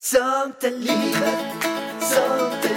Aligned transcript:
Sånt 0.00 0.64
är 0.64 0.70
livet, 0.70 2.67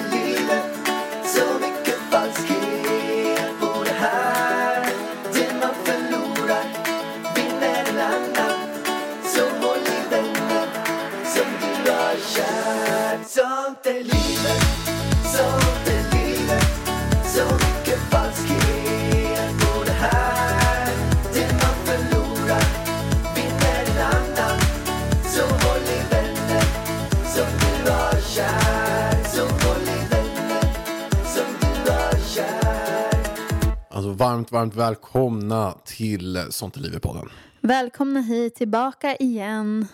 varmt, 34.22 34.52
varmt 34.52 34.76
välkomna 34.76 35.74
till 35.86 36.46
Sånt 36.50 36.78
är 36.78 36.80
livet-podden. 36.80 37.30
Välkomna 37.62 38.22
hit 38.22 38.56
tillbaka 38.56 39.16
igen. 39.16 39.88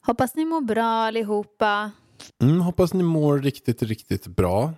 Hoppas 0.00 0.34
ni 0.34 0.44
mår 0.44 0.60
bra 0.60 0.84
allihopa. 0.84 1.90
Mm, 2.42 2.60
hoppas 2.60 2.94
ni 2.94 3.02
mår 3.02 3.38
riktigt, 3.38 3.82
riktigt 3.82 4.26
bra. 4.26 4.72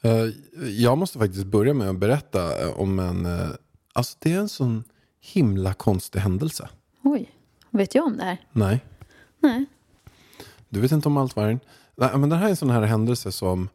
Eh, 0.00 0.24
jag 0.68 0.98
måste 0.98 1.18
faktiskt 1.18 1.46
börja 1.46 1.74
med 1.74 1.90
att 1.90 1.98
berätta 1.98 2.62
eh, 2.62 2.80
om 2.80 2.98
en... 2.98 3.26
eh, 3.26 3.48
alltså 3.92 4.16
det 4.20 4.32
är 4.32 4.38
en 4.38 4.48
sån 4.48 4.84
himla 5.20 5.74
konstig 5.74 6.20
händelse. 6.20 6.68
Oj, 7.02 7.30
vet 7.70 7.94
jag 7.94 8.06
om 8.06 8.16
det 8.16 8.24
här? 8.24 8.38
Nej, 8.52 8.84
Nej. 9.40 9.64
du 10.68 10.80
vet 10.80 10.92
inte 10.92 11.08
om 11.08 11.16
allt 11.16 11.36
vargen. 11.36 11.60
Nej, 11.96 12.10
men 12.16 12.28
det 12.28 12.36
här 12.36 12.46
är 12.46 12.50
en 12.50 12.56
sån 12.56 12.70
här 12.70 12.82
händelse 12.82 13.32
som 13.32 13.68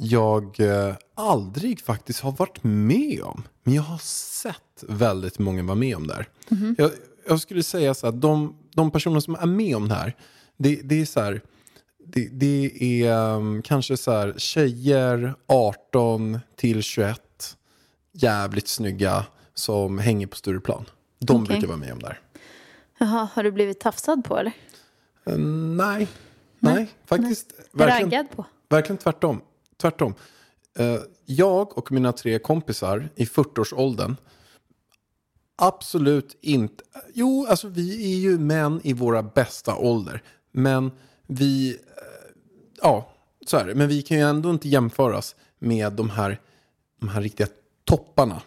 jag 0.00 0.60
eh, 0.60 0.94
aldrig 1.14 1.80
faktiskt 1.80 2.20
har 2.20 2.32
varit 2.32 2.64
med 2.64 3.22
om. 3.22 3.42
Men 3.62 3.74
jag 3.74 3.82
har 3.82 3.98
sett 3.98 4.84
väldigt 4.88 5.38
många 5.38 5.62
vara 5.62 5.74
med 5.74 5.96
om 5.96 6.06
det 6.06 6.14
här. 6.14 6.28
Jag, 6.78 6.90
jag 7.28 7.40
skulle 7.40 7.62
säga 7.62 7.94
så 7.94 8.06
att 8.06 8.20
de, 8.20 8.56
de 8.74 8.90
personer 8.90 9.20
som 9.20 9.34
är 9.34 9.46
med 9.46 9.76
om 9.76 9.88
det 9.88 9.94
här, 9.94 10.16
det, 10.56 10.80
det 10.84 11.00
är 11.00 11.04
så 11.04 11.20
här, 11.20 11.40
det, 12.06 12.28
det 12.32 12.82
är 12.82 13.34
um, 13.34 13.62
kanske 13.62 13.96
så 13.96 14.12
här 14.12 14.34
tjejer 14.36 15.34
18 15.46 16.38
till 16.56 16.82
21, 16.82 17.20
jävligt 18.12 18.68
snygga, 18.68 19.26
som 19.54 19.98
hänger 19.98 20.26
på 20.26 20.36
Stureplan. 20.36 20.84
De 21.18 21.42
Okej. 21.42 21.46
brukar 21.46 21.66
vara 21.66 21.78
med 21.78 21.92
om 21.92 21.98
det 21.98 22.06
här. 22.06 22.20
Jaha, 22.98 23.28
har 23.32 23.42
du 23.42 23.52
blivit 23.52 23.80
tafsad 23.80 24.24
på 24.24 24.38
eller? 24.38 24.52
Eh, 25.26 25.38
nej, 25.38 26.08
nej, 26.58 26.90
faktiskt. 27.06 27.52
Verkligen, 27.72 28.10
Raggad 28.10 28.30
på? 28.36 28.44
verkligen 28.68 28.98
tvärtom. 28.98 29.40
Tvärtom. 29.80 30.14
Eh, 30.78 30.98
jag 31.26 31.78
och 31.78 31.92
mina 31.92 32.12
tre 32.12 32.38
kompisar 32.38 33.08
i 33.14 33.24
40-årsåldern, 33.24 34.16
absolut 35.56 36.36
inte. 36.40 36.84
Jo, 37.14 37.46
alltså 37.48 37.68
vi 37.68 38.14
är 38.14 38.18
ju 38.18 38.38
män 38.38 38.80
i 38.84 38.92
våra 38.92 39.22
bästa 39.22 39.76
ålder. 39.76 40.22
Men 40.52 40.90
vi, 41.26 41.70
eh, 41.70 41.76
ja, 42.82 43.12
så 43.46 43.56
är 43.56 43.66
det. 43.66 43.74
Men 43.74 43.88
vi 43.88 44.02
kan 44.02 44.16
ju 44.16 44.22
ändå 44.22 44.50
inte 44.50 44.68
jämföras 44.68 45.36
med 45.58 45.92
de 45.92 46.10
här, 46.10 46.40
de 47.00 47.08
här 47.08 47.22
riktiga 47.22 47.46
topparna. 47.84 48.42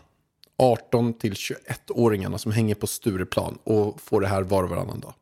18 0.57 1.13
till 1.13 1.33
21-åringarna 1.33 2.37
som 2.37 2.51
hänger 2.51 2.75
på 2.75 2.87
Stureplan 2.87 3.57
och 3.63 4.01
får 4.01 4.21
det 4.21 4.27
här 4.27 4.43
var 4.43 4.63
och 4.63 4.69
varannan 4.69 4.99
dag. 4.99 5.13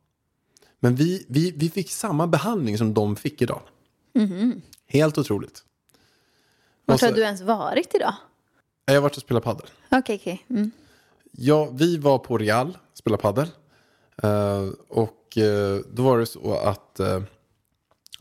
Men 0.79 0.95
vi, 0.95 1.25
vi, 1.27 1.51
vi 1.51 1.69
fick 1.69 1.91
samma 1.91 2.27
behandling 2.27 2.77
som 2.77 2.93
de 2.93 3.15
fick 3.15 3.41
idag. 3.41 3.61
Helt 4.87 5.17
otroligt. 5.17 5.63
Vart 6.89 6.95
Och 6.95 6.99
så- 6.99 7.05
har 7.05 7.13
du 7.13 7.21
ens 7.21 7.41
varit 7.41 7.95
idag? 7.95 8.13
Jag 8.85 8.93
har 8.93 9.01
varit 9.01 9.15
och 9.15 9.21
spelat 9.21 9.43
padel. 9.43 9.67
Okej, 9.91 10.15
okej. 10.21 10.45
Mm. 10.49 10.71
Ja, 11.31 11.69
vi 11.73 11.97
var 11.97 12.17
på 12.19 12.37
Real, 12.37 12.77
spelade 12.93 13.21
padel. 13.21 13.47
Eh, 14.23 14.67
och 14.87 15.37
eh, 15.37 15.79
då 15.93 16.03
var 16.03 16.17
det 16.19 16.25
så 16.25 16.53
att 16.53 16.99
eh, 16.99 17.21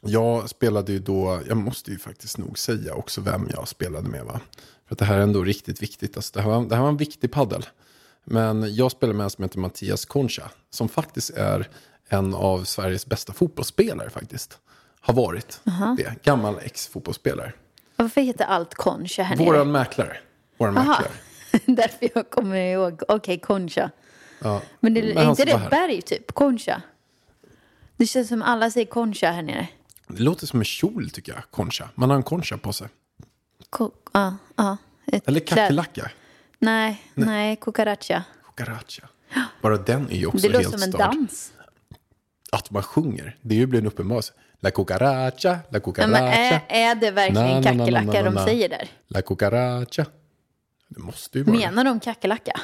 jag 0.00 0.48
spelade 0.48 0.92
ju 0.92 0.98
då, 0.98 1.40
jag 1.48 1.56
måste 1.56 1.90
ju 1.90 1.98
faktiskt 1.98 2.38
nog 2.38 2.58
säga 2.58 2.94
också 2.94 3.20
vem 3.20 3.48
jag 3.54 3.68
spelade 3.68 4.08
med 4.08 4.24
va. 4.24 4.40
För 4.86 4.94
att 4.94 4.98
det 4.98 5.04
här 5.04 5.18
är 5.18 5.22
ändå 5.22 5.44
riktigt 5.44 5.82
viktigt. 5.82 6.16
Alltså, 6.16 6.32
det, 6.34 6.40
här 6.42 6.50
var, 6.50 6.64
det 6.64 6.74
här 6.74 6.82
var 6.82 6.88
en 6.88 6.96
viktig 6.96 7.32
paddel. 7.32 7.66
Men 8.24 8.74
jag 8.74 8.90
spelade 8.92 9.16
med 9.16 9.24
en 9.24 9.30
som 9.30 9.44
heter 9.44 9.58
Mattias 9.58 10.04
Concha. 10.04 10.50
Som 10.70 10.88
faktiskt 10.88 11.30
är 11.30 11.68
en 12.08 12.34
av 12.34 12.64
Sveriges 12.64 13.06
bästa 13.06 13.32
fotbollsspelare 13.32 14.10
faktiskt. 14.10 14.58
Har 15.00 15.14
varit 15.14 15.60
det. 15.96 16.14
Gammal 16.24 16.58
ex-fotbollsspelare. 16.62 17.52
Varför 17.98 18.20
heter 18.20 18.44
allt 18.44 18.74
Concha 18.74 19.22
här 19.22 19.36
nere? 19.36 19.46
Våran 19.46 19.72
mäklare. 19.72 20.16
Våran 20.58 20.78
Aha. 20.78 20.88
mäklare. 20.92 21.12
Därför 21.76 22.10
jag 22.14 22.30
kommer 22.30 22.56
ihåg. 22.56 23.02
Okej, 23.08 23.38
Concha. 23.40 23.90
Ja. 24.42 24.62
Men 24.80 24.94
det, 24.94 25.00
är 25.00 25.30
inte 25.30 25.44
det 25.44 25.56
här. 25.56 25.70
berg 25.70 26.02
typ? 26.02 26.32
Concha? 26.34 26.82
Det 27.96 28.06
känns 28.06 28.28
som 28.28 28.42
alla 28.42 28.70
säger 28.70 28.86
Concha 28.86 29.30
här 29.30 29.42
nere. 29.42 29.68
Det 30.06 30.22
låter 30.22 30.46
som 30.46 30.58
en 30.60 30.64
kjol 30.64 31.10
tycker 31.10 31.32
jag, 31.32 31.42
concha. 31.50 31.88
Man 31.94 32.10
har 32.10 32.16
en 32.16 32.22
concha 32.22 32.58
på 32.58 32.72
sig. 32.72 32.88
Ko- 33.70 33.90
Ja, 34.12 34.36
ja. 34.56 34.76
Ett 35.06 35.28
Eller 35.28 35.40
kackerlacka. 35.40 36.10
Nej, 36.58 37.02
nej, 37.14 37.56
cucaracha. 37.56 38.24
Cucaracha. 38.56 39.08
Bara 39.62 39.76
den 39.76 40.10
är 40.10 40.16
ju 40.16 40.26
också 40.26 40.38
Det 40.38 40.48
låter 40.48 40.58
helt 40.64 40.72
som 40.80 40.82
en 40.82 40.92
störd. 40.92 41.00
dans. 41.14 41.52
Att 42.52 42.70
man 42.70 42.82
sjunger, 42.82 43.36
det 43.42 43.54
är 43.54 43.58
ju 43.58 43.66
blir 43.66 43.80
en 43.80 43.86
uppenbarelse. 43.86 44.32
La 44.60 44.70
cucaracha, 44.70 45.50
la 45.50 45.58
Nej, 45.70 45.80
cucaracha, 45.80 46.10
men 46.10 46.22
är, 46.24 46.62
är 46.68 46.94
det 46.94 47.10
verkligen 47.10 47.62
kackerlacka 47.62 48.22
de 48.22 48.44
säger 48.44 48.68
där? 48.68 48.88
la 49.08 49.22
cucaracha. 49.22 50.06
Det 50.88 51.00
måste 51.00 51.38
ju 51.38 51.44
vara. 51.44 51.56
Menar 51.56 51.84
de 51.84 52.00
kackerlacka? 52.00 52.60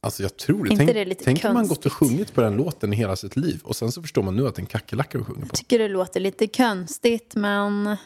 Alltså 0.00 0.22
jag 0.22 0.36
tror 0.36 0.64
det. 0.64 0.70
inte 0.70 0.84
Tänk, 0.84 0.94
det 0.94 1.04
lite 1.04 1.24
tänk 1.24 1.44
om 1.44 1.54
man 1.54 1.68
gått 1.68 1.86
och 1.86 1.92
sjungit 1.92 2.34
på 2.34 2.40
den 2.40 2.56
låten 2.56 2.92
i 2.92 2.96
hela 2.96 3.16
sitt 3.16 3.36
liv. 3.36 3.60
Och 3.64 3.76
sen 3.76 3.92
så 3.92 4.02
förstår 4.02 4.22
man 4.22 4.36
nu 4.36 4.46
att 4.46 4.54
det 4.54 4.60
är 4.60 4.62
en 4.62 4.66
kackerlacka 4.66 5.18
de 5.18 5.24
sjunger 5.24 5.46
på. 5.46 5.56
Tycker 5.56 5.78
det 5.78 5.88
låter 5.88 6.20
lite 6.20 6.46
konstigt, 6.46 7.34
men... 7.34 7.96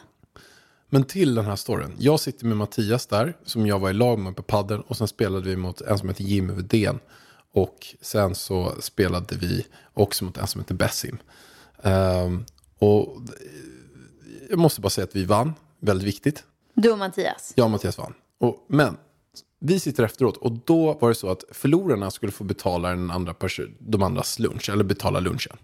Men 0.89 1.03
till 1.03 1.35
den 1.35 1.45
här 1.45 1.55
storyn. 1.55 1.95
Jag 1.99 2.19
sitter 2.19 2.45
med 2.45 2.57
Mattias 2.57 3.07
där, 3.07 3.37
som 3.45 3.67
jag 3.67 3.79
var 3.79 3.89
i 3.89 3.93
lag 3.93 4.19
med 4.19 4.35
på 4.35 4.43
padden. 4.43 4.81
Och 4.81 4.97
sen 4.97 5.07
spelade 5.07 5.49
vi 5.49 5.55
mot 5.55 5.81
en 5.81 5.97
som 5.97 6.09
heter 6.09 6.23
Jimmy 6.23 6.53
Wedén. 6.53 6.99
Och 7.53 7.95
sen 8.01 8.35
så 8.35 8.73
spelade 8.79 9.35
vi 9.35 9.65
också 9.93 10.25
mot 10.25 10.37
en 10.37 10.47
som 10.47 10.61
heter 10.61 10.75
Bessim. 10.75 11.17
Ehm, 11.83 12.45
och 12.79 13.17
jag 14.49 14.59
måste 14.59 14.81
bara 14.81 14.89
säga 14.89 15.05
att 15.05 15.15
vi 15.15 15.25
vann. 15.25 15.53
Väldigt 15.79 16.07
viktigt. 16.07 16.43
Du 16.73 16.91
och 16.91 16.97
Mattias? 16.97 17.53
Och 17.57 17.71
Mattias 17.71 17.97
vann. 17.97 18.13
Och, 18.37 18.65
men 18.67 18.97
vi 19.59 19.79
sitter 19.79 20.03
efteråt 20.03 20.37
och 20.37 20.51
då 20.65 20.93
var 20.93 21.09
det 21.09 21.15
så 21.15 21.31
att 21.31 21.43
förlorarna 21.51 22.11
skulle 22.11 22.31
få 22.31 22.43
betala 22.43 22.89
den 22.89 23.11
andra 23.11 23.35
de 23.79 24.03
andras 24.03 24.39
lunch. 24.39 24.69
Eller 24.69 24.83
betala 24.83 25.19
lunchen. 25.19 25.57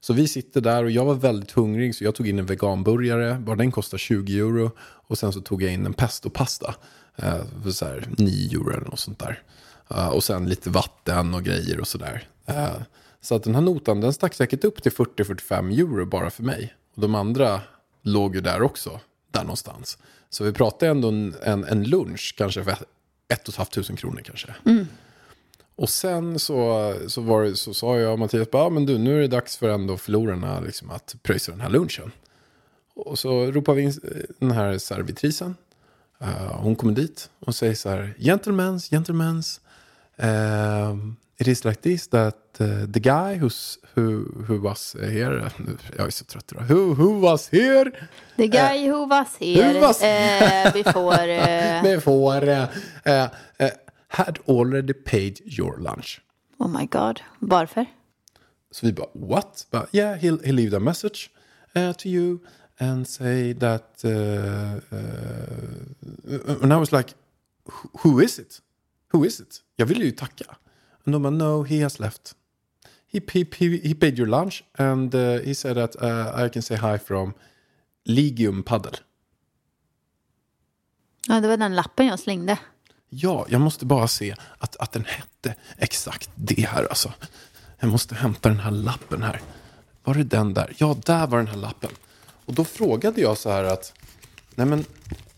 Så 0.00 0.12
vi 0.12 0.28
sitter 0.28 0.60
där 0.60 0.84
och 0.84 0.90
jag 0.90 1.04
var 1.04 1.14
väldigt 1.14 1.50
hungrig 1.50 1.94
så 1.94 2.04
jag 2.04 2.14
tog 2.14 2.28
in 2.28 2.38
en 2.38 2.46
veganburgare. 2.46 3.38
Bara 3.38 3.56
den 3.56 3.72
kostar 3.72 3.98
20 3.98 4.38
euro. 4.38 4.70
Och 4.80 5.18
sen 5.18 5.32
så 5.32 5.40
tog 5.40 5.62
jag 5.62 5.72
in 5.72 5.86
en 5.86 5.94
pestopasta. 5.94 6.74
Eh, 7.16 7.44
för 7.62 7.70
så 7.70 7.84
här 7.84 8.08
9 8.18 8.58
euro 8.58 8.70
eller 8.70 8.86
något 8.86 9.00
sånt 9.00 9.18
där. 9.18 9.42
Eh, 9.90 10.08
och 10.08 10.24
sen 10.24 10.48
lite 10.48 10.70
vatten 10.70 11.34
och 11.34 11.42
grejer 11.42 11.80
och 11.80 11.88
sådär. 11.88 12.28
Eh, 12.46 12.76
så 13.20 13.34
att 13.34 13.42
den 13.42 13.54
här 13.54 13.62
notan 13.62 14.00
den 14.00 14.12
stack 14.12 14.34
säkert 14.34 14.64
upp 14.64 14.82
till 14.82 14.92
40-45 14.92 15.80
euro 15.80 16.06
bara 16.06 16.30
för 16.30 16.42
mig. 16.42 16.74
Och 16.94 17.02
de 17.02 17.14
andra 17.14 17.60
låg 18.02 18.34
ju 18.34 18.40
där 18.40 18.62
också. 18.62 19.00
Där 19.30 19.42
någonstans. 19.42 19.98
Så 20.30 20.44
vi 20.44 20.52
pratade 20.52 20.90
ändå 20.90 21.08
en, 21.08 21.34
en, 21.42 21.64
en 21.64 21.84
lunch 21.84 22.34
kanske 22.38 22.64
för 22.64 22.76
ett 23.28 23.48
och 23.48 23.54
ett 23.54 23.56
halvt 23.56 23.72
tusen 23.72 23.96
kronor 23.96 24.20
kanske. 24.24 24.54
Och 25.76 25.88
sen 25.88 26.38
så, 26.38 26.94
så, 27.06 27.20
var 27.20 27.42
det, 27.42 27.56
så 27.56 27.74
sa 27.74 27.98
jag 27.98 28.12
och 28.12 28.18
Mattias, 28.18 28.50
bara, 28.50 28.62
ah, 28.62 28.70
men 28.70 28.86
du, 28.86 28.98
nu 28.98 29.16
är 29.16 29.20
det 29.20 29.28
dags 29.28 29.56
för 29.56 29.68
ändå 29.68 29.96
förlorarna 29.96 30.60
liksom, 30.60 30.90
att 30.90 31.16
pröjsa 31.22 31.52
den 31.52 31.60
här 31.60 31.70
lunchen. 31.70 32.12
Och 32.94 33.18
så 33.18 33.46
ropar 33.46 33.74
vi 33.74 33.82
in 33.82 33.88
eh, 33.88 34.22
den 34.38 34.50
här 34.50 34.78
servitrisen. 34.78 35.56
Eh, 36.20 36.60
hon 36.60 36.76
kommer 36.76 36.92
dit 36.92 37.30
och 37.38 37.54
säger 37.54 37.74
så 37.74 37.88
här, 37.88 38.14
gentlemens, 38.18 38.90
gentlemens. 38.90 39.60
Um, 40.18 41.16
it 41.40 41.46
is 41.48 41.64
like 41.64 41.80
this 41.82 42.06
that 42.08 42.36
uh, 42.60 42.86
the 42.92 43.00
guy 43.00 43.36
who's, 43.36 43.78
who, 43.94 44.24
who 44.48 44.60
was 44.60 44.96
here, 45.00 45.50
jag 45.96 46.06
är 46.06 46.10
så 46.10 46.24
trött 46.24 46.52
idag, 46.52 46.64
who, 46.68 46.94
who 46.94 47.20
was 47.20 47.48
here 47.48 47.90
The 48.36 48.48
guy 48.48 48.88
who 48.88 49.06
was 49.06 49.36
here 49.40 49.72
who 49.72 49.80
was- 49.80 50.02
eh, 50.02 50.72
before... 50.72 51.14
Eh, 51.28 51.82
before 51.82 52.50
uh, 52.50 52.68
uh, 53.06 53.28
uh, 53.60 53.70
had 54.08 54.38
already 54.48 54.92
paid 54.92 55.40
your 55.44 55.78
lunch. 55.78 56.20
oh 56.58 56.68
my 56.68 56.86
god, 56.86 57.20
varför? 57.38 57.86
Så 58.70 58.86
vi 58.86 58.92
bara, 58.92 59.08
what? 59.12 59.66
Bara, 59.70 59.86
yeah, 59.92 60.16
he'll, 60.18 60.38
he'll 60.44 60.54
leave 60.56 60.76
a 60.76 60.80
message 60.80 61.30
uh, 61.76 61.92
to 61.92 62.08
you 62.08 62.38
and 62.80 63.06
say 63.08 63.52
that... 63.54 64.04
Uh, 64.04 64.80
uh, 64.92 66.62
and 66.62 66.72
I 66.72 66.76
was 66.76 66.92
like, 66.92 67.14
"Who- 67.64 67.90
who 68.02 68.18
is 68.24 68.38
it? 68.38 68.60
Who 69.12 69.24
is 69.24 69.40
it? 69.40 69.62
Jag 69.80 69.86
ville 69.86 70.04
ju 70.04 70.10
tacka. 70.10 70.56
And 71.04 71.14
de 71.14 71.22
bara, 71.22 71.30
no, 71.30 71.64
he 71.64 71.82
has 71.82 71.98
left. 71.98 72.34
he, 73.08 73.20
he, 73.32 73.46
he, 73.58 73.78
he 73.88 73.94
paid 73.94 74.18
your 74.18 74.28
lunch 74.28 74.64
and 74.78 75.14
uh, 75.14 75.38
he 75.40 75.54
said 75.54 75.76
that 75.76 75.96
uh, 76.02 76.32
I 76.44 76.48
can 76.48 76.62
say 76.62 76.76
hi 76.76 76.98
from 76.98 77.34
Ligium 78.04 78.62
Paddle. 78.62 78.98
Ja, 81.28 81.40
det 81.40 81.48
var 81.48 81.56
den 81.56 81.76
lappen 81.76 82.06
jag 82.06 82.18
slängde. 82.18 82.58
Ja, 83.08 83.46
jag 83.48 83.60
måste 83.60 83.86
bara 83.86 84.08
se 84.08 84.34
att, 84.58 84.76
att 84.76 84.92
den 84.92 85.04
hette 85.04 85.54
exakt 85.76 86.30
det 86.34 86.68
här 86.68 86.84
alltså. 86.84 87.12
Jag 87.78 87.90
måste 87.90 88.14
hämta 88.14 88.48
den 88.48 88.60
här 88.60 88.70
lappen 88.70 89.22
här. 89.22 89.40
Var 90.04 90.14
det 90.14 90.24
den 90.24 90.54
där? 90.54 90.74
Ja, 90.76 90.96
där 91.06 91.26
var 91.26 91.38
den 91.38 91.46
här 91.46 91.56
lappen. 91.56 91.90
Och 92.44 92.54
då 92.54 92.64
frågade 92.64 93.20
jag 93.20 93.38
så 93.38 93.50
här 93.50 93.64
att, 93.64 93.92
nej 94.54 94.66
men 94.66 94.84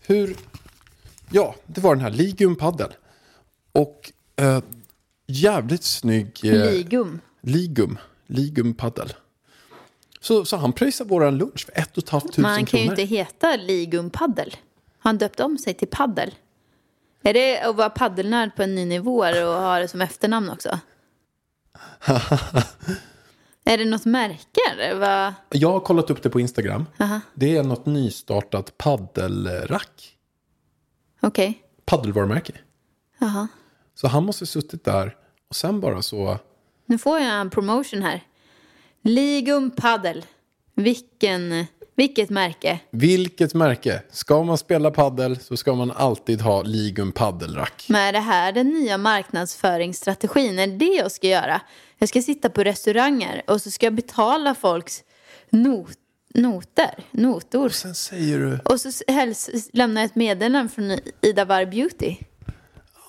hur, 0.01 0.35
ja, 1.29 1.55
det 1.65 1.81
var 1.81 1.95
den 1.95 2.03
här 2.03 2.11
Ligium 2.11 2.55
Paddle. 2.55 2.93
Och 3.71 4.11
eh, 4.35 4.59
jävligt 5.27 5.83
snygg... 5.83 6.39
Eh, 6.43 6.71
Ligum. 6.71 7.19
Ligum. 7.41 7.97
Ligum. 8.27 8.75
Så, 10.19 10.45
så 10.45 10.57
han 10.57 10.73
pröjsade 10.73 11.09
våran 11.09 11.37
lunch 11.37 11.65
för 11.65 11.79
ett 11.81 11.97
och 11.97 12.03
ett 12.03 12.09
halvt 12.09 12.27
tusen 12.27 12.41
Man 12.41 12.65
kan 12.65 12.79
ju 12.79 12.85
kronor. 12.85 12.99
inte 12.99 13.15
heta 13.15 13.55
Ligum 13.55 14.09
Paddel. 14.09 14.55
Han 14.99 15.17
döpt 15.17 15.39
om 15.39 15.57
sig 15.57 15.73
till 15.73 15.87
Paddel? 15.87 16.35
Är 17.23 17.33
det 17.33 17.61
att 17.61 17.75
vara 17.75 17.89
paddelnörd 17.89 18.55
på 18.55 18.63
en 18.63 18.75
ny 18.75 18.85
nivå 18.85 19.17
och 19.17 19.61
ha 19.61 19.79
det 19.79 19.87
som 19.87 20.01
efternamn 20.01 20.49
också? 20.49 20.79
är 23.63 23.77
det 23.77 23.85
något 23.85 24.05
märke? 24.05 24.95
Vad? 24.95 25.33
Jag 25.49 25.71
har 25.71 25.79
kollat 25.79 26.09
upp 26.09 26.23
det 26.23 26.29
på 26.29 26.39
Instagram. 26.39 26.85
Aha. 26.99 27.19
Det 27.33 27.57
är 27.57 27.63
något 27.63 27.85
nystartat 27.85 28.77
paddelrack. 28.77 30.17
Okej. 31.21 31.61
Paddelvarumärke. 31.85 32.53
Jaha. 33.19 33.47
Så 34.01 34.07
han 34.07 34.23
måste 34.23 34.45
suttit 34.45 34.83
där 34.83 35.15
och 35.49 35.55
sen 35.55 35.79
bara 35.79 36.01
så... 36.01 36.39
Nu 36.85 36.97
får 36.97 37.19
jag 37.19 37.41
en 37.41 37.49
promotion 37.49 38.01
här. 38.01 38.23
Ligum 39.01 39.71
Paddel. 39.71 40.25
Vilken, 40.75 41.65
vilket 41.95 42.29
märke? 42.29 42.79
Vilket 42.91 43.53
märke? 43.53 44.03
Ska 44.11 44.43
man 44.43 44.57
spela 44.57 44.91
paddel 44.91 45.39
så 45.39 45.57
ska 45.57 45.75
man 45.75 45.91
alltid 45.91 46.41
ha 46.41 46.61
Ligum 46.61 47.11
paddelrack. 47.11 47.85
Men 47.89 48.01
är 48.01 48.13
det 48.13 48.19
här 48.19 48.51
den 48.51 48.69
nya 48.69 48.97
marknadsföringsstrategin? 48.97 50.59
Är 50.59 50.67
det 50.67 50.77
det 50.77 50.95
jag 50.95 51.11
ska 51.11 51.27
göra? 51.27 51.61
Jag 51.97 52.09
ska 52.09 52.21
sitta 52.21 52.49
på 52.49 52.63
restauranger 52.63 53.41
och 53.47 53.61
så 53.61 53.71
ska 53.71 53.85
jag 53.85 53.93
betala 53.93 54.55
folks 54.55 55.03
not, 55.49 55.97
noter, 56.33 57.03
notor. 57.11 57.69
Sen 57.69 57.95
säger 57.95 58.39
du... 58.39 58.59
Och 58.65 58.81
så 58.81 58.91
helst 59.07 59.49
lämna 59.73 60.03
ett 60.03 60.15
meddelande 60.15 60.69
från 60.73 60.97
Ida 61.21 61.45
Var 61.45 61.65
Beauty. 61.65 62.15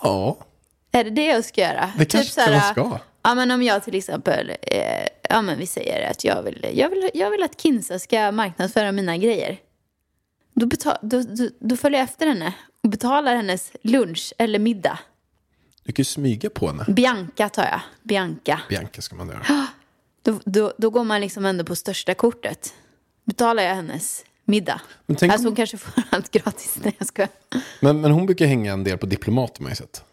Ja, 0.03 0.39
Är 0.93 1.05
det 1.05 1.11
det 1.11 1.25
jag 1.27 1.45
ska 1.45 1.61
göra? 1.61 1.87
Typ 1.87 1.99
Det 1.99 2.05
kanske 2.05 2.33
så 2.33 2.41
här, 2.41 2.53
man 2.53 2.61
ska. 2.73 2.99
Ja, 3.23 3.35
men 3.35 3.51
om 3.51 3.63
jag 3.63 3.85
till 3.85 3.95
exempel, 3.95 4.53
eh, 4.63 5.07
ja 5.31 5.43
men 5.43 5.59
vi 5.59 5.67
säger 5.67 6.11
att 6.11 6.25
jag 6.25 6.43
vill, 6.43 6.67
jag 6.75 6.91
vill, 6.91 7.11
jag 7.15 7.31
vill 7.31 7.43
att 7.43 7.61
Kinsa 7.61 7.99
ska 7.99 8.33
marknadsföra 8.33 8.93
mina 8.93 9.17
grejer. 9.17 9.59
Då, 10.55 10.67
betal, 10.67 10.97
då, 11.03 11.23
då, 11.23 11.49
då 11.61 11.77
följer 11.77 12.01
jag 12.01 12.05
efter 12.05 12.27
henne 12.27 12.55
och 12.83 12.89
betalar 12.91 13.37
hennes 13.37 13.73
lunch 13.83 14.33
eller 14.39 14.59
middag. 14.59 14.99
du 15.85 15.93
kan 15.93 16.01
ju 16.01 16.05
smyga 16.05 16.51
på 16.51 16.67
henne. 16.67 16.85
Bianca 16.89 17.49
tar 17.49 17.63
jag. 17.65 17.81
Bianca. 18.03 18.61
Bianca 18.69 19.03
ska 19.03 19.17
man 19.17 19.29
göra. 19.29 19.43
Då, 20.25 20.41
då, 20.45 20.73
då 20.79 20.91
går 20.91 21.05
man 21.05 21.21
liksom 21.21 21.45
ändå 21.45 21.65
på 21.65 21.77
största 21.77 22.15
kortet. 22.15 22.75
Betalar 23.25 23.63
jag 23.63 23.75
hennes 23.75 24.25
middag. 24.45 24.81
Men 25.07 25.17
tänk 25.17 25.33
alltså 25.33 25.47
om- 25.49 25.51
hon 25.51 25.57
kanske 25.57 25.77
får 25.79 26.03
allt 26.11 26.31
gratis. 26.31 26.77
Nej 26.83 26.95
jag 26.99 27.09
skojar. 27.09 27.29
Men, 27.81 28.01
men 28.01 28.11
hon 28.11 28.27
brukar 28.27 28.47
hänga 28.47 28.73
en 28.73 28.85
del 28.85 28.99
på 28.99 29.07
diplomat 29.07 29.59
har 29.59 29.63
man 29.63 29.73
ju 29.73 29.77
sett. 29.77 30.05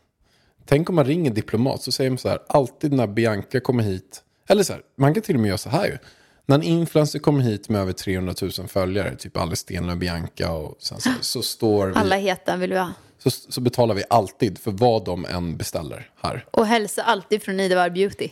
Tänk 0.70 0.90
om 0.90 0.96
man 0.96 1.06
ringer 1.06 1.32
diplomat 1.32 1.82
så 1.82 1.92
säger 1.92 2.10
man 2.10 2.18
så 2.18 2.30
här, 2.30 2.40
alltid 2.48 2.94
när 2.94 3.08
Bianca 3.08 3.60
kommer 3.60 3.84
hit. 3.84 4.24
Eller 4.48 4.64
så 4.64 4.74
här, 4.74 4.82
man 4.98 5.14
kan 5.14 5.24
till 5.24 5.36
och 5.36 5.42
med 5.42 5.48
göra 5.48 5.58
så 5.58 5.70
här 5.70 5.86
ju. 5.86 5.98
När 6.46 6.56
en 6.56 6.64
influencer 6.64 7.20
kommer 7.20 7.42
hit 7.42 7.70
med 7.70 7.82
över 7.82 7.94
300 7.94 8.34
000 8.42 8.52
följare, 8.68 9.16
typ 9.16 9.38
Alice 9.38 9.62
Stenlöf, 9.62 9.98
Bianca 9.98 10.52
och 10.52 10.76
sen 10.80 11.00
så, 11.00 11.10
så 11.22 11.42
står 11.42 11.88
vi, 11.88 11.96
Alla 11.96 12.16
heta 12.16 12.56
vill 12.58 12.70
vi 12.70 12.80
ha. 12.80 12.94
så, 13.18 13.30
så 13.30 13.62
betalar 13.62 13.96
vi 13.96 14.04
alltid 14.10 14.58
för 14.58 14.72
vad 14.72 15.06
de 15.06 15.26
än 15.26 15.58
beställer 15.58 16.10
här. 16.22 16.46
Och 16.52 16.66
hälsa 16.66 17.04
alltid 17.04 17.44
från 17.44 17.60
Ida 17.60 17.76
Var 17.76 17.90
Beauty. 17.90 18.30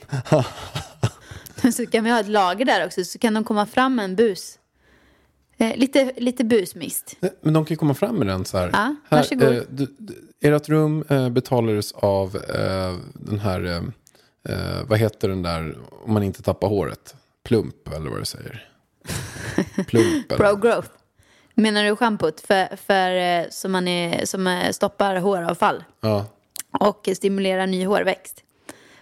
så 1.74 1.86
kan 1.86 2.04
vi 2.04 2.10
ha 2.10 2.20
ett 2.20 2.30
lager 2.30 2.66
där 2.66 2.86
också 2.86 3.04
så 3.04 3.20
kan 3.20 3.34
de 3.34 3.44
komma 3.44 3.66
fram 3.66 3.96
med 3.96 4.06
en 4.06 4.16
bus. 4.16 4.60
Eh, 5.58 5.78
lite, 5.78 6.12
lite 6.18 6.44
busmist. 6.44 7.16
Men 7.42 7.54
de 7.54 7.66
kan 7.66 7.74
ju 7.74 7.78
komma 7.78 7.94
fram 7.94 8.16
med 8.16 8.28
den 8.28 8.46
så 8.46 8.58
här. 8.58 8.70
Ja, 8.74 8.96
här 9.10 9.44
eh, 9.44 9.62
du, 9.70 9.96
du, 9.98 10.30
ert 10.42 10.70
rum 10.70 11.04
eh, 11.10 11.30
betalades 11.30 11.92
av 11.92 12.36
eh, 12.36 12.96
den 13.14 13.40
här, 13.40 13.64
eh, 13.66 13.82
eh, 14.56 14.84
vad 14.88 15.00
heter 15.00 15.30
den 15.30 15.42
där, 15.42 15.78
om 16.06 16.14
man 16.14 16.24
inte 16.24 16.42
tappar 16.44 16.68
håret? 16.68 17.16
Plump 17.44 17.88
eller 17.88 18.10
vad 18.10 18.20
det 18.20 18.26
säger. 18.26 18.70
Plump 19.88 20.32
eller? 20.32 20.38
Pro 20.38 20.56
growth. 20.56 20.90
Menar 21.54 21.84
du 21.84 21.96
schampot 21.96 22.42
för, 22.42 22.76
för, 22.76 23.12
eh, 23.12 23.46
som, 23.50 23.72
man 23.72 23.88
är, 23.88 24.26
som 24.26 24.48
eh, 24.48 24.72
stoppar 24.72 25.16
håravfall 25.16 25.84
Ja. 26.02 26.26
och 26.80 27.10
stimulerar 27.16 27.68
ny 27.68 27.86
hårväxt? 27.86 28.44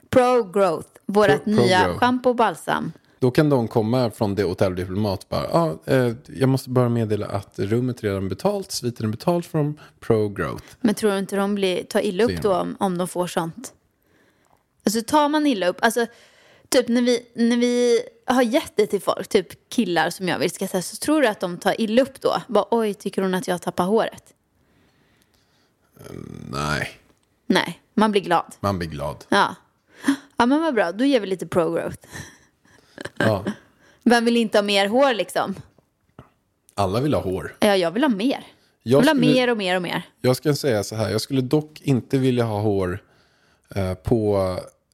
Pro 0.09 0.43
growth. 0.43 0.89
Vårt 1.05 1.45
nya 1.45 1.93
schampo 1.97 2.29
och 2.29 2.35
balsam. 2.35 2.91
Då 3.19 3.31
kan 3.31 3.49
de 3.49 3.67
komma 3.67 4.11
från 4.11 4.35
det 4.35 4.43
hotelldiplomat 4.43 5.29
bara, 5.29 5.49
ja, 5.51 5.79
eh, 5.93 6.13
jag 6.27 6.49
måste 6.49 6.69
bara 6.69 6.89
meddela 6.89 7.27
att 7.27 7.59
rummet 7.59 8.03
redan 8.03 8.29
betalt, 8.29 8.71
sviten 8.71 9.05
är 9.05 9.09
betalt 9.09 9.45
från 9.45 9.79
Pro 9.99 10.29
Growth. 10.29 10.65
Men 10.81 10.95
tror 10.95 11.11
du 11.11 11.17
inte 11.19 11.35
de 11.35 11.55
blir, 11.55 11.83
tar 11.83 12.01
illa 12.01 12.23
upp 12.23 12.41
då 12.41 12.53
om, 12.55 12.75
om 12.79 12.97
de 12.97 13.07
får 13.07 13.27
sånt? 13.27 13.73
Alltså 14.85 15.01
tar 15.01 15.29
man 15.29 15.47
illa 15.47 15.67
upp, 15.67 15.77
alltså 15.81 16.05
typ 16.69 16.87
när 16.87 17.01
vi, 17.01 17.27
när 17.35 17.57
vi 17.57 18.01
har 18.25 18.41
gett 18.41 18.73
det 18.75 18.87
till 18.87 19.01
folk, 19.01 19.27
typ 19.27 19.69
killar 19.69 20.09
som 20.09 20.27
jag 20.27 20.39
vill 20.39 20.51
ska 20.51 20.67
säga, 20.67 20.81
så 20.81 20.95
tror 20.95 21.21
du 21.21 21.27
att 21.27 21.39
de 21.39 21.57
tar 21.57 21.81
illa 21.81 22.01
upp 22.01 22.21
då? 22.21 22.41
Bara 22.47 22.65
oj, 22.71 22.93
tycker 22.93 23.21
hon 23.21 23.33
att 23.33 23.47
jag 23.47 23.61
tappar 23.61 23.85
håret? 23.85 24.33
Nej, 26.51 26.99
Nej, 27.47 27.81
man 27.93 28.11
blir 28.11 28.21
glad. 28.21 28.55
man 28.59 28.79
blir 28.79 28.89
glad. 28.89 29.25
Ja. 29.29 29.55
Ja 30.37 30.45
men 30.45 30.61
vad 30.61 30.73
bra, 30.73 30.91
då 30.91 31.05
ger 31.05 31.19
vi 31.19 31.27
lite 31.27 31.47
pro 31.47 31.71
growth. 31.71 32.07
Ja. 33.17 33.45
Vem 34.03 34.25
vill 34.25 34.37
inte 34.37 34.57
ha 34.57 34.63
mer 34.63 34.87
hår 34.87 35.13
liksom? 35.13 35.55
Alla 36.73 37.01
vill 37.01 37.13
ha 37.13 37.21
hår. 37.21 37.57
Ja, 37.59 37.75
jag 37.75 37.91
vill 37.91 38.03
ha 38.03 38.09
mer. 38.09 38.43
Jag 38.83 38.99
vill 38.99 39.07
ha 39.09 39.15
skulle- 39.15 39.33
mer 39.33 39.49
och 39.49 39.57
mer 39.57 39.75
och 39.75 39.81
mer. 39.81 40.01
Jag 40.21 40.35
ska 40.35 40.55
säga 40.55 40.83
så 40.83 40.95
här, 40.95 41.09
jag 41.09 41.21
skulle 41.21 41.41
dock 41.41 41.81
inte 41.81 42.17
vilja 42.17 42.43
ha 42.43 42.59
hår 42.61 42.99
eh, 43.75 43.93
på, 43.93 44.37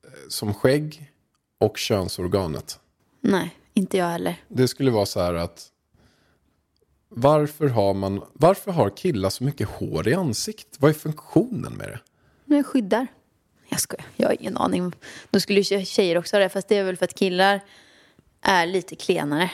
eh, 0.04 0.12
som 0.30 0.54
skägg 0.54 1.12
och 1.60 1.78
könsorganet. 1.78 2.80
Nej, 3.22 3.56
inte 3.74 3.98
jag 3.98 4.06
heller. 4.06 4.36
Det 4.48 4.68
skulle 4.68 4.92
vara 4.92 5.06
så 5.06 5.20
här 5.20 5.34
att 5.34 5.68
varför 7.10 7.68
har, 7.68 7.94
man, 7.94 8.22
varför 8.34 8.72
har 8.72 8.90
killar 8.90 9.30
så 9.30 9.44
mycket 9.44 9.70
hår 9.70 10.08
i 10.08 10.14
ansikt? 10.14 10.68
Vad 10.80 10.90
är 10.90 10.96
funktionen 10.96 11.74
med 11.74 11.88
det? 11.88 12.00
Jag 12.56 12.66
skyddar. 12.66 13.08
Jag 13.70 13.80
skojar, 13.80 14.06
jag 14.16 14.28
har 14.28 14.36
ingen 14.40 14.58
aning. 14.58 14.92
Då 15.30 15.40
skulle 15.40 15.60
ju 15.62 15.86
tjejer 15.86 16.18
också 16.18 16.36
ha 16.36 16.42
det, 16.42 16.50
fast 16.50 16.68
det 16.68 16.78
är 16.78 16.84
väl 16.84 16.98
för 16.98 17.06
att 17.06 17.14
killar 17.16 17.62
är 18.42 18.66
lite 18.66 18.96
klenare. 18.96 19.52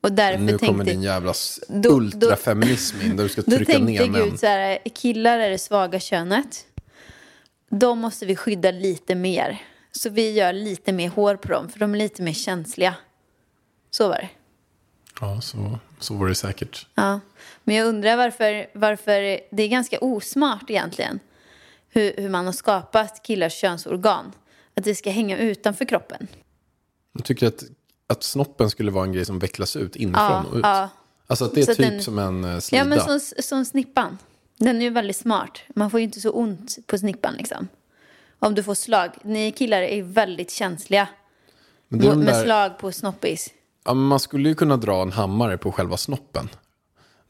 Och 0.00 0.12
därför 0.12 0.42
Nu 0.42 0.58
kommer 0.58 0.72
tänkte, 0.72 0.90
din 0.90 1.02
jävla 1.02 1.34
Då- 1.68 1.80
då- 1.82 1.96
ultrafeminism 1.96 3.00
in 3.00 3.16
där 3.16 3.24
du 3.24 3.28
ska 3.30 3.42
då 3.46 3.56
trycka 3.56 3.72
tänkte 3.72 3.92
ner 3.92 4.10
män. 4.10 4.30
Gud 4.30 4.40
så 4.40 4.46
här, 4.46 4.78
killar 4.94 5.38
är 5.38 5.50
det 5.50 5.58
svaga 5.58 6.00
könet. 6.00 6.66
De 7.70 7.98
måste 7.98 8.26
vi 8.26 8.36
skydda 8.36 8.70
lite 8.70 9.14
mer. 9.14 9.62
Så 9.92 10.10
vi 10.10 10.30
gör 10.32 10.52
lite 10.52 10.92
mer 10.92 11.08
hår 11.08 11.36
på 11.36 11.48
dem, 11.48 11.68
för 11.68 11.78
de 11.78 11.94
är 11.94 11.98
lite 11.98 12.22
mer 12.22 12.32
känsliga. 12.32 12.94
Så 13.90 14.08
var 14.08 14.14
det. 14.14 14.28
Ja, 15.20 15.40
så, 15.40 15.78
så 15.98 16.14
var 16.14 16.28
det 16.28 16.34
säkert. 16.34 16.86
Ja. 16.94 17.20
Men 17.64 17.74
jag 17.76 17.86
undrar 17.86 18.16
varför, 18.16 18.66
varför 18.74 19.40
det 19.50 19.62
är 19.62 19.68
ganska 19.68 19.98
osmart 19.98 20.70
egentligen. 20.70 21.20
Hur, 21.90 22.14
hur 22.16 22.28
man 22.28 22.46
har 22.46 22.52
skapat 22.52 23.22
killars 23.22 23.52
könsorgan. 23.52 24.32
Att 24.76 24.84
det 24.84 24.94
ska 24.94 25.10
hänga 25.10 25.38
utanför 25.38 25.84
kroppen. 25.84 26.26
Jag 27.12 27.24
tycker 27.24 27.46
att, 27.46 27.62
att 28.08 28.22
snoppen 28.22 28.70
skulle 28.70 28.90
vara 28.90 29.04
en 29.04 29.12
grej 29.12 29.24
som 29.24 29.38
vecklas 29.38 29.76
ut 29.76 29.96
inifrån 29.96 30.46
och 30.46 30.56
ut. 30.56 30.64
Alltså 31.26 31.44
att 31.44 31.54
det 31.54 31.60
är 31.60 31.64
Så 31.64 31.74
typ 31.74 31.90
den- 31.90 32.02
som 32.02 32.18
en 32.18 32.44
eh, 32.44 32.58
slida. 32.58 32.84
Ja, 32.84 32.88
men 32.88 33.20
som, 33.20 33.42
som 33.42 33.64
snippan. 33.64 34.18
Den 34.58 34.76
är 34.76 34.80
ju 34.82 34.90
väldigt 34.90 35.16
smart. 35.16 35.58
Man 35.74 35.90
får 35.90 36.00
ju 36.00 36.04
inte 36.04 36.20
så 36.20 36.30
ont 36.30 36.76
på 36.86 36.98
snippan 36.98 37.34
liksom. 37.38 37.68
Om 38.38 38.54
du 38.54 38.62
får 38.62 38.74
slag. 38.74 39.10
Ni 39.22 39.52
killar 39.52 39.82
är 39.82 39.96
ju 39.96 40.02
väldigt 40.02 40.50
känsliga. 40.50 41.08
men 41.88 42.00
det 42.00 42.06
är 42.06 42.10
de 42.10 42.18
med 42.18 42.34
där, 42.34 42.44
slag 42.44 42.78
på 42.78 42.92
snoppis. 42.92 43.50
ja, 43.84 43.94
men 43.94 44.04
man 44.04 44.20
skulle 44.20 44.48
ju 44.48 44.54
kunna 44.54 44.76
dra 44.76 45.02
en 45.02 45.12
hammare 45.12 45.58
på 45.58 45.72
själva 45.72 45.96
snoppen. 45.96 46.48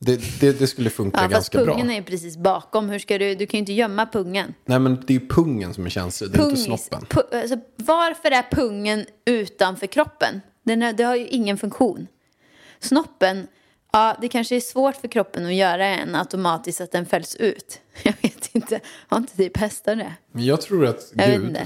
Det, 0.01 0.41
det, 0.41 0.59
det 0.59 0.67
skulle 0.67 0.91
funka 0.91 1.17
Ja, 1.17 1.23
fast 1.23 1.33
ganska 1.33 1.65
bra. 1.65 1.75
pungen 1.75 1.91
är 1.91 1.95
ju 1.95 2.03
precis 2.03 2.37
bakom. 2.37 2.89
Hur 2.89 2.99
ska 2.99 3.19
du, 3.19 3.35
du 3.35 3.47
kan 3.47 3.59
ju 3.59 3.61
inte 3.61 3.73
gömma 3.73 4.07
pungen. 4.07 4.55
Nej 4.65 4.79
men 4.79 4.95
det 5.07 5.17
är 5.17 5.21
ju 5.21 5.29
pungen 5.29 5.75
som 5.75 5.87
är 5.87 5.91
känslig, 5.91 6.31
det 6.31 6.39
är 6.39 6.43
inte 6.51 6.61
Pungis- 6.61 6.65
snoppen. 6.65 7.01
pu- 7.09 7.41
alltså, 7.43 7.57
varför 7.77 8.31
är 8.31 8.43
pungen 8.51 9.07
utanför 9.25 9.87
kroppen? 9.87 10.41
Den 10.69 10.83
är, 10.83 10.93
det 10.93 11.05
har 11.05 11.17
ju 11.17 11.27
ingen 11.27 11.59
funktion. 11.59 12.07
Snoppen, 12.81 13.47
ja 13.93 14.17
det 14.21 14.29
kanske 14.29 14.57
är 14.57 14.61
svårt 14.61 14.97
för 14.97 15.09
kroppen 15.09 15.47
att 15.47 15.55
göra 15.55 15.87
en 15.87 16.15
automatiskt 16.15 16.81
att 16.81 16.93
den 16.93 17.07
fälls 17.07 17.37
ut. 17.37 17.81
Jag 18.03 18.15
vet 18.23 18.55
inte, 18.55 18.81
har 19.09 19.19
inte 19.19 19.37
typ 19.37 19.57
hästar 19.57 19.97
det? 19.97 20.15
Men 20.33 20.45
jag 20.45 20.61
tror 20.61 20.87
att 20.87 21.13
Jag 21.15 21.31
Gud 21.31 21.59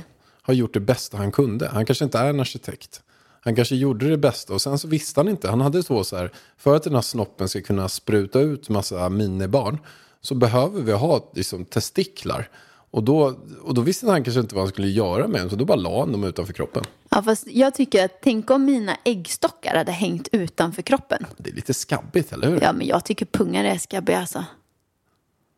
har 0.42 0.54
gjort 0.54 0.74
det 0.74 0.80
bästa 0.80 1.16
han 1.16 1.32
kunde. 1.32 1.68
Han 1.68 1.86
kanske 1.86 2.04
inte 2.04 2.18
är 2.18 2.26
en 2.26 2.40
arkitekt. 2.40 3.02
Han 3.40 3.56
kanske 3.56 3.76
gjorde 3.76 4.08
det 4.10 4.16
bästa 4.16 4.54
och 4.54 4.62
sen 4.62 4.78
så 4.78 4.88
visste 4.88 5.20
han 5.20 5.28
inte. 5.28 5.48
Han 5.48 5.60
hade 5.60 5.82
så 5.82 6.04
så 6.04 6.16
här, 6.16 6.32
för 6.56 6.76
att 6.76 6.82
den 6.82 6.94
här 6.94 7.02
snoppen 7.02 7.48
ska 7.48 7.60
kunna 7.60 7.88
spruta 7.88 8.40
ut 8.40 8.68
massa 8.68 9.08
minibarn 9.08 9.78
så 10.20 10.34
behöver 10.34 10.82
vi 10.82 10.92
ha 10.92 11.30
liksom, 11.34 11.64
testiklar. 11.64 12.48
Och 12.90 13.02
då, 13.02 13.34
och 13.62 13.74
då 13.74 13.80
visste 13.80 14.06
han 14.06 14.24
kanske 14.24 14.40
inte 14.40 14.54
vad 14.54 14.64
han 14.64 14.72
skulle 14.72 14.88
göra 14.88 15.28
med 15.28 15.40
dem, 15.40 15.50
så 15.50 15.56
då 15.56 15.64
bara 15.64 15.76
la 15.76 16.00
han 16.00 16.12
dem 16.12 16.24
utanför 16.24 16.52
kroppen. 16.52 16.84
Ja, 17.14 17.22
fast 17.22 17.46
jag 17.46 17.74
tycker 17.74 18.04
att 18.04 18.18
tänk 18.22 18.50
om 18.50 18.64
mina 18.64 18.96
äggstockar 19.04 19.76
hade 19.76 19.92
hängt 19.92 20.28
utanför 20.32 20.82
kroppen. 20.82 21.26
Det 21.36 21.50
är 21.50 21.54
lite 21.54 21.74
skabbigt, 21.74 22.32
eller 22.32 22.48
hur? 22.50 22.60
Ja, 22.62 22.72
men 22.72 22.86
jag 22.86 23.04
tycker 23.04 23.26
pungar 23.26 23.64
är 23.64 23.78
skabbiga 23.78 24.20
alltså. 24.20 24.44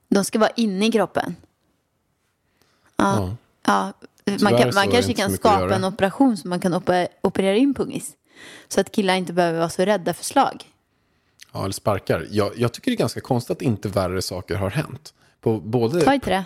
De 0.09 0.25
ska 0.25 0.39
vara 0.39 0.51
inne 0.51 0.87
i 0.87 0.93
kroppen. 0.93 1.37
Ja. 2.97 3.37
Ja, 3.67 3.93
man, 4.25 4.39
Tyvärr 4.39 4.59
kan, 4.59 4.75
man 4.75 4.89
kanske 4.91 5.15
kan 5.15 5.33
skapa 5.33 5.75
en 5.75 5.85
operation 5.85 6.37
så 6.37 6.49
man 6.49 6.61
kan 6.61 6.75
ope- 6.75 7.09
operera 7.21 7.57
in 7.57 7.75
pungis. 7.75 8.13
Så 8.69 8.81
att 8.81 8.93
killar 8.93 9.15
inte 9.15 9.33
behöver 9.33 9.59
vara 9.59 9.71
så 9.71 9.85
rädda 9.85 10.15
för 10.15 10.25
slag. 10.25 10.65
Ja, 11.53 11.63
eller 11.65 11.73
sparkar. 11.73 12.27
Jag, 12.31 12.53
jag 12.59 12.73
tycker 12.73 12.91
det 12.91 12.95
är 12.95 12.99
ganska 12.99 13.21
konstigt 13.21 13.57
att 13.57 13.63
inte 13.63 13.89
värre 13.89 14.23
saker 14.23 14.55
har 14.55 14.71
hänt. 14.71 15.15
På 15.41 15.61
både, 15.61 16.01
Ta 16.01 16.15
i 16.15 16.21
trä. 16.21 16.45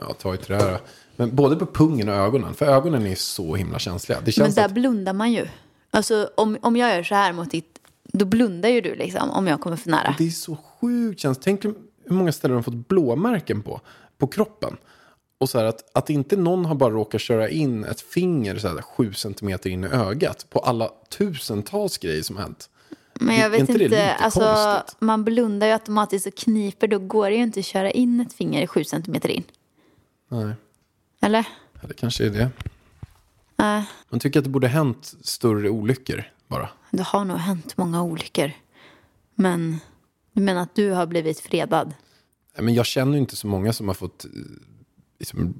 ja, 0.00 0.12
ta 0.14 0.34
i 0.34 0.38
trä. 0.38 0.78
Men 1.16 1.36
både 1.36 1.56
på 1.56 1.66
pungen 1.66 2.08
och 2.08 2.14
ögonen. 2.14 2.54
För 2.54 2.66
ögonen 2.66 3.06
är 3.06 3.14
så 3.14 3.54
himla 3.54 3.78
känsliga. 3.78 4.18
Det 4.18 4.24
Men 4.26 4.32
känns 4.32 4.54
där 4.54 4.64
att, 4.64 4.72
blundar 4.72 5.12
man 5.12 5.32
ju. 5.32 5.46
Alltså 5.90 6.30
om, 6.34 6.58
om 6.60 6.76
jag 6.76 6.96
gör 6.96 7.02
så 7.02 7.14
här 7.14 7.32
mot 7.32 7.50
ditt, 7.50 7.78
då 8.02 8.24
blundar 8.24 8.68
ju 8.68 8.80
du 8.80 8.94
liksom 8.94 9.30
om 9.30 9.46
jag 9.46 9.60
kommer 9.60 9.76
för 9.76 9.90
nära. 9.90 10.14
det 10.18 10.26
är 10.26 10.30
så 10.30 10.56
sjukt 10.56 11.20
känsligt. 11.20 11.44
Tänk 11.44 11.64
hur 11.64 11.74
många 12.14 12.32
ställen 12.32 12.52
de 12.52 12.56
har 12.56 12.62
fått 12.62 12.88
blåmärken 12.88 13.62
på. 13.62 13.80
På 14.18 14.26
kroppen. 14.26 14.76
Och 15.38 15.48
så 15.48 15.58
här 15.58 15.64
att, 15.64 15.96
att 15.96 16.10
inte 16.10 16.36
någon 16.36 16.64
har 16.64 16.74
bara 16.74 16.90
råkat 16.90 17.20
köra 17.20 17.48
in 17.48 17.84
ett 17.84 18.00
finger 18.00 18.56
så 18.58 18.68
här, 18.68 18.82
sju 18.82 19.12
centimeter 19.12 19.70
in 19.70 19.84
i 19.84 19.86
ögat. 19.86 20.46
På 20.50 20.58
alla 20.58 20.90
tusentals 21.18 21.98
grejer 21.98 22.22
som 22.22 22.36
hänt. 22.36 22.70
Men 23.20 23.36
jag 23.36 23.50
vet 23.50 23.60
inte 23.60 23.84
inte, 23.84 24.14
alltså 24.14 24.82
man 24.98 25.24
blundar 25.24 25.66
ju 25.66 25.72
automatiskt 25.72 26.26
och 26.26 26.34
kniper, 26.34 26.88
då 26.88 26.98
går 26.98 27.30
det 27.30 27.36
ju 27.36 27.42
inte 27.42 27.60
att 27.60 27.66
köra 27.66 27.90
in 27.90 28.20
ett 28.20 28.32
finger 28.32 28.66
sju 28.66 28.84
centimeter 28.84 29.28
in. 29.28 29.42
Nej, 30.28 30.54
Eller? 31.24 31.46
ja, 31.80 31.88
det 31.88 31.94
kanske 31.94 32.26
är 32.26 32.30
det. 32.30 32.50
Nej, 33.56 33.84
Man 34.08 34.20
tycker 34.20 34.38
att 34.40 34.44
det 34.44 34.50
borde 34.50 34.68
hänt 34.68 35.14
större 35.22 35.70
olyckor 35.70 36.24
bara. 36.48 36.68
det 36.90 37.02
har 37.02 37.24
nog 37.24 37.36
hänt 37.38 37.76
många 37.76 38.02
olyckor. 38.02 38.52
Men 39.34 39.80
du 40.32 40.42
menar 40.42 40.62
att 40.62 40.74
du 40.74 40.90
har 40.90 41.06
blivit 41.06 41.40
fredad? 41.40 41.94
Men 42.58 42.74
jag 42.74 42.86
känner 42.86 43.18
inte 43.18 43.36
så 43.36 43.46
många 43.46 43.72
som 43.72 43.88
har 43.88 43.94
fått 43.94 44.24
eh, 44.24 44.30
liksom, 45.18 45.54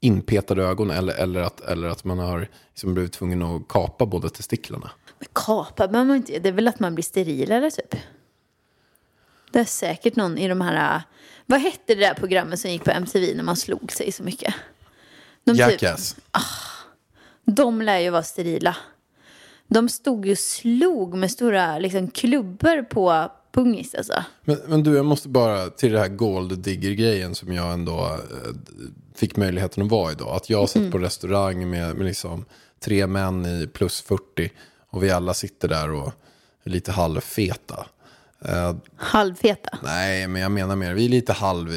inpetade 0.00 0.62
ögon 0.62 0.90
eller, 0.90 1.14
eller, 1.14 1.40
att, 1.40 1.60
eller 1.60 1.88
att 1.88 2.04
man 2.04 2.18
har 2.18 2.48
liksom, 2.68 2.94
blivit 2.94 3.12
tvungen 3.12 3.42
att 3.42 3.68
kapa 3.68 4.06
båda 4.06 4.28
testiklarna. 4.28 4.90
Men 5.18 5.28
kapa 5.32 5.88
behöver 5.88 6.08
man 6.08 6.16
inte 6.16 6.38
Det 6.38 6.48
är 6.48 6.52
väl 6.52 6.68
att 6.68 6.80
man 6.80 6.94
blir 6.94 7.04
sterilare 7.04 7.70
typ. 7.70 8.00
Det 9.56 9.60
är 9.60 9.64
säkert 9.64 10.16
någon 10.16 10.38
i 10.38 10.48
de 10.48 10.60
här... 10.60 11.02
Vad 11.46 11.60
hette 11.60 11.94
det 11.94 12.00
där 12.00 12.14
programmet 12.14 12.60
som 12.60 12.70
gick 12.70 12.84
på 12.84 12.90
MTV 12.90 13.34
när 13.34 13.42
man 13.42 13.56
slog 13.56 13.92
sig 13.92 14.12
så 14.12 14.22
mycket? 14.22 14.54
De, 15.44 15.52
typ, 15.52 15.58
Jackass. 15.58 16.16
de 17.44 17.82
lär 17.82 17.98
ju 17.98 18.10
vara 18.10 18.22
sterila. 18.22 18.76
De 19.68 19.88
stod 19.88 20.26
ju 20.26 20.32
och 20.32 20.38
slog 20.38 21.14
med 21.14 21.30
stora 21.30 21.78
liksom, 21.78 22.10
klubbor 22.10 22.82
på 22.82 23.32
pungis 23.52 23.94
alltså. 23.94 24.24
Men, 24.44 24.58
men 24.66 24.82
du, 24.82 24.96
jag 24.96 25.04
måste 25.04 25.28
bara 25.28 25.70
till 25.70 25.92
det 25.92 25.98
här 25.98 26.08
gold 26.08 26.58
digger-grejen 26.58 27.34
som 27.34 27.52
jag 27.52 27.72
ändå 27.72 27.98
eh, 28.04 28.54
fick 29.14 29.36
möjligheten 29.36 29.82
att 29.82 29.90
vara 29.90 30.12
idag. 30.12 30.36
Att 30.36 30.50
jag 30.50 30.68
satt 30.68 30.90
på 30.90 30.98
restaurang 30.98 31.70
med, 31.70 31.96
med 31.96 32.06
liksom 32.06 32.44
tre 32.80 33.06
män 33.06 33.46
i 33.46 33.66
plus 33.66 34.02
40 34.02 34.50
och 34.90 35.02
vi 35.02 35.10
alla 35.10 35.34
sitter 35.34 35.68
där 35.68 35.90
och 35.90 36.12
är 36.64 36.70
lite 36.70 36.92
halvfeta. 36.92 37.86
Eh, 38.44 38.76
Halvfeta. 38.96 39.78
Nej, 39.82 40.26
men 40.26 40.42
jag 40.42 40.50
menar 40.52 40.76
mer, 40.76 40.94
vi 40.94 41.04
är 41.04 41.08
lite 41.08 41.32
halv... 41.32 41.68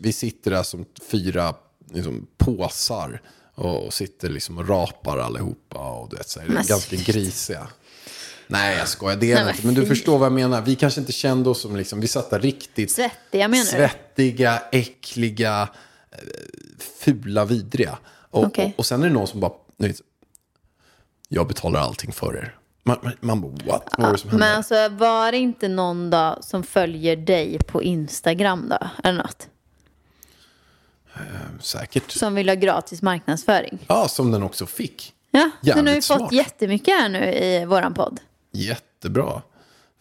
Vi 0.00 0.12
sitter 0.12 0.50
där 0.50 0.62
som 0.62 0.84
fyra 1.10 1.54
liksom, 1.92 2.26
påsar 2.38 3.22
och, 3.54 3.94
sitter 3.94 4.28
liksom 4.28 4.58
och 4.58 4.68
rapar 4.68 5.18
allihopa 5.18 5.92
och 5.92 6.10
du 6.10 6.16
vet, 6.16 6.28
så 6.28 6.40
här, 6.40 6.48
Men 6.48 6.66
ganska 6.66 6.96
grisiga. 6.96 7.68
Nej, 8.46 8.78
jag 8.78 8.88
skojar, 8.88 9.16
det 9.16 9.32
är 9.32 9.34
Nej, 9.34 9.44
det 9.44 9.50
inte. 9.50 9.66
Men 9.66 9.74
du 9.74 9.86
förstår 9.86 10.18
vad 10.18 10.26
jag 10.26 10.32
menar. 10.32 10.62
Vi 10.62 10.76
kanske 10.76 11.00
inte 11.00 11.12
kände 11.12 11.50
oss 11.50 11.60
som, 11.60 11.76
liksom, 11.76 12.00
vi 12.00 12.08
satt 12.08 12.30
där 12.30 12.40
riktigt 12.40 12.90
Svettiga 12.90 13.48
menar 13.48 13.64
du? 13.64 13.70
svettiga, 13.70 14.62
äckliga, 14.72 15.68
eh, 16.10 16.18
fula, 17.00 17.44
vidriga. 17.44 17.98
Och, 18.30 18.44
Okej. 18.44 18.64
och, 18.64 18.78
och 18.78 18.86
sen 18.86 19.02
är 19.02 19.06
det 19.06 19.12
någon 19.12 19.26
som 19.26 19.40
bara, 19.40 19.52
jag 21.28 21.48
betalar 21.48 21.80
allting 21.80 22.12
för 22.12 22.36
er. 22.36 22.56
Man, 23.02 23.12
man, 23.20 23.40
bara, 23.40 23.50
what? 23.50 23.88
Vad 23.98 24.06
var 24.06 24.12
det 24.12 24.18
som 24.18 24.30
hände? 24.30 24.46
Men 24.46 24.56
alltså 24.56 24.88
var 24.88 25.32
det 25.32 25.38
inte 25.38 25.68
någon 25.68 26.10
då 26.10 26.38
som 26.40 26.62
följer 26.62 27.16
dig 27.16 27.58
på 27.58 27.82
Instagram 27.82 28.68
då? 28.68 28.88
Eller 29.04 29.18
något? 29.18 29.48
Säkert. 31.60 32.10
Som 32.10 32.34
vill 32.34 32.48
ha 32.48 32.54
gratis 32.56 33.02
marknadsföring? 33.02 33.78
Ja, 33.88 34.08
som 34.08 34.30
den 34.30 34.42
också 34.42 34.66
fick. 34.66 35.14
Ja, 35.30 35.50
den 35.60 35.72
har 35.72 35.82
ju 35.82 35.88
Jävligt 35.88 36.06
fått 36.06 36.18
smart. 36.18 36.32
jättemycket 36.32 36.94
här 37.00 37.08
nu 37.08 37.32
i 37.34 37.64
våran 37.64 37.94
podd. 37.94 38.20
Jättebra. 38.52 39.42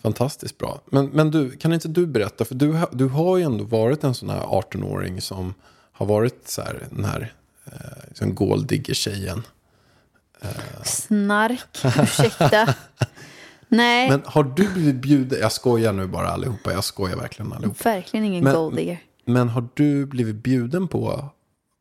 Fantastiskt 0.01 0.58
bra. 0.58 0.81
Men, 0.86 1.05
men 1.05 1.31
du, 1.31 1.51
kan 1.51 1.74
inte 1.74 1.88
du 1.88 2.08
berätta? 2.08 2.46
För 2.46 2.55
du, 2.55 2.79
du 2.91 3.08
har 3.08 3.38
ju 3.38 3.43
ändå 3.43 3.63
varit 3.63 4.03
en 4.03 4.13
sån 4.13 4.29
här 4.29 4.41
18-åring 4.41 5.22
som 5.22 5.53
har 5.91 6.05
varit 6.05 6.48
så 6.48 6.62
här, 6.62 6.88
den 6.91 7.05
här 7.05 7.34
eh, 7.65 7.72
liksom 8.08 8.36
golddigger-tjejen. 8.36 9.43
Snark, 10.84 11.77
ursäkta. 12.03 12.74
Nej, 13.67 14.10
Men 14.10 14.22
har 14.25 14.43
du 14.43 14.67
blivit 14.74 14.96
bjuden? 14.96 15.39
Jag 15.39 15.51
skojar 15.51 15.93
nu 15.93 16.08
bara 16.08 16.27
allihopa. 16.29 16.72
Jag 16.72 16.84
skojar 16.84 17.15
verkligen 17.17 17.53
allihopa. 17.53 17.89
verkligen 17.89 18.25
ingen 18.25 18.43
Men- 18.43 18.53
golddigger. 18.55 19.00
Men 19.25 19.50
har 19.50 19.67
du 19.74 20.05
blivit 20.05 20.36
bjuden 20.36 20.88
på... 20.88 21.29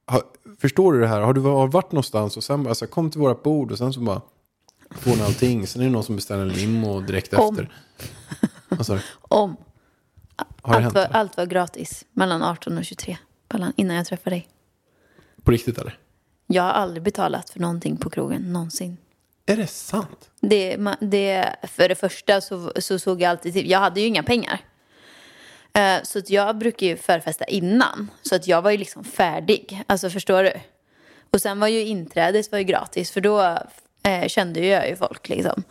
Har, 0.07 0.23
förstår 0.61 0.93
du 0.93 1.01
det 1.01 1.09
här? 1.09 1.21
Har 1.21 1.33
du 1.35 1.41
varit 1.41 1.93
någonstans 1.93 2.37
och 2.37 2.45
sen 2.45 2.63
bara 2.63 2.75
så 2.75 2.85
här, 2.85 2.91
kom 2.91 3.11
till 3.11 3.21
våra 3.21 3.35
bord 3.35 3.73
och 3.73 3.79
sen 3.79 3.93
så 3.93 4.01
bara 4.01 4.21
får 4.91 5.11
ni 5.17 5.23
allting. 5.23 5.67
Sen 5.67 5.83
är 5.83 5.87
det 5.87 5.93
någon 5.93 6.05
som 6.05 6.17
beställer 6.17 6.43
en 6.43 6.49
limo 6.49 7.01
direkt 7.01 7.35
Om. 7.35 7.55
efter. 7.59 7.73
Alltså, 8.69 8.99
Om. 9.21 9.57
Allt 10.63 10.83
hänt? 10.83 10.95
var, 10.95 11.05
allt 11.05 11.37
var 11.37 11.47
gratis 11.47 12.05
mellan 12.13 12.43
18 12.43 12.79
och 12.79 12.85
23. 12.85 13.17
Mellan, 13.53 13.73
innan 13.77 13.97
jag 13.97 14.07
träffade 14.07 14.37
dig. 14.37 14.49
På 15.43 15.51
riktigt 15.51 15.79
eller? 15.79 15.99
Jag 16.51 16.63
har 16.63 16.71
aldrig 16.71 17.03
betalat 17.03 17.51
för 17.51 17.61
någonting 17.61 17.97
på 17.97 18.11
krogen, 18.11 18.53
någonsin. 18.53 18.97
Är 19.47 19.57
det 19.57 19.67
sant? 19.67 20.31
Det, 20.41 20.77
det, 21.01 21.57
för 21.63 21.89
det 21.89 21.95
första 21.95 22.41
så, 22.41 22.73
så 22.79 22.99
såg 22.99 23.23
jag 23.23 23.31
alltid 23.31 23.53
till, 23.53 23.71
jag 23.71 23.79
hade 23.79 24.01
ju 24.01 24.07
inga 24.07 24.23
pengar. 24.23 24.61
Eh, 25.73 26.03
Så 26.03 26.19
att 26.19 26.31
jag 26.31 26.59
brukar 26.59 26.87
ju 26.87 26.97
förfesta 26.97 27.45
innan. 27.45 28.11
Så 28.23 28.35
att 28.35 28.47
jag 28.47 28.63
var 28.63 28.71
ju 28.71 28.77
liksom 28.77 29.05
färdig. 29.05 29.83
Alltså 29.87 30.11
förstår 30.11 30.43
du? 30.43 30.53
Och 31.31 31.41
sen 31.41 31.61
var 31.61 31.69
ju 31.69 31.81
inträdet 31.81 32.53
var 32.53 32.59
ju 32.59 32.65
gratis 32.65 33.11
för 33.11 33.21
då 33.21 33.59
eh, 34.03 34.27
kände 34.29 34.67
jag 34.67 34.89
ju 34.89 34.97
folk 34.97 35.29
liksom. 35.29 35.63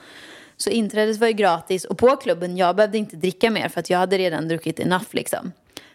Så 0.58 0.70
inträdet 0.70 1.18
var 1.18 1.28
ju 1.28 1.34
gratis 1.34 1.86
och 1.86 1.98
på 1.98 2.16
klubben, 2.16 2.58
jag 2.58 2.76
behövde 2.76 2.98
inte 2.98 3.16
dricka 3.16 3.50
mer 3.52 3.70
för 3.70 3.80
att 3.80 3.90
jag 3.90 3.98
hade 4.00 4.18
redan 4.18 4.48
druckit 4.48 4.80
enough 4.80 5.06
liksom. 5.12 5.52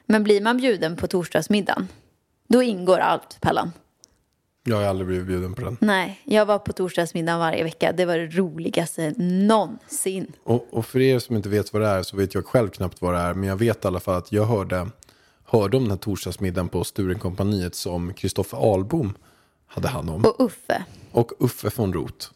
Men 0.07 0.25
blir 0.25 0.41
man 0.41 0.57
bjuden 0.57 0.97
på 0.97 1.07
torsdagsmiddagen, 1.07 1.89
då 2.49 2.63
ingår 2.63 2.99
allt 2.99 3.41
Pellan. 3.41 3.73
Jag 4.65 4.77
har 4.77 4.83
aldrig 4.85 5.07
blivit 5.07 5.27
bjuden 5.27 5.55
på 5.55 5.61
den. 5.63 5.77
Nej, 5.81 6.21
jag 6.25 6.47
var 6.47 6.59
på 6.59 6.73
torsdagsmiddagen 6.73 7.39
varje 7.41 7.65
vecka. 7.65 7.93
Det 7.93 8.05
var 8.05 8.19
det 8.19 8.27
roligaste 8.27 9.15
någonsin. 9.19 10.33
Och, 10.45 10.67
och 10.71 10.87
för 10.87 11.01
er 11.01 11.19
som 11.19 11.37
inte 11.37 11.49
vet 11.49 11.73
vad 11.73 11.83
det 11.83 11.89
är 11.89 12.03
så 12.03 12.17
vet 12.17 12.35
jag 12.35 12.47
själv 12.47 12.69
knappt 12.69 13.01
vad 13.03 13.15
det 13.15 13.21
är. 13.21 13.35
Men 13.35 13.49
jag 13.49 13.57
vet 13.57 13.85
i 13.85 13.89
alla 13.89 14.01
fall 14.01 14.15
att 14.15 14.33
jag 14.33 14.45
hörde, 14.45 14.91
hörde 15.45 15.77
om 15.77 15.83
den 15.83 15.91
här 15.91 15.99
torsdagsmiddagen 15.99 16.69
på 16.69 16.85
Sturenkompaniet 16.85 17.75
som 17.75 18.15
Kristoffer 18.15 18.75
Albom 18.75 19.15
hade 19.67 19.89
hand 19.89 20.11
om. 20.11 20.25
Och 20.25 20.41
Uffe. 20.41 20.85
Och 21.13 21.33
Uffe 21.45 21.71
von 21.77 21.93
Roth. 21.93 22.27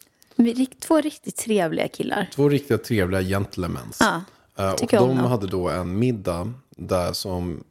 Två 0.79 1.01
riktigt 1.01 1.35
trevliga 1.37 1.87
killar. 1.87 2.29
Två 2.35 2.49
riktigt 2.49 2.83
trevliga 2.83 3.21
gentlemans. 3.21 3.97
Ja, 3.99 4.21
Eh, 4.59 4.71
och 4.71 4.87
de 4.89 4.97
dem. 4.97 5.17
hade 5.17 5.47
då 5.47 5.69
en 5.69 5.99
middag 5.99 6.53
där 6.69 7.13
som 7.13 7.63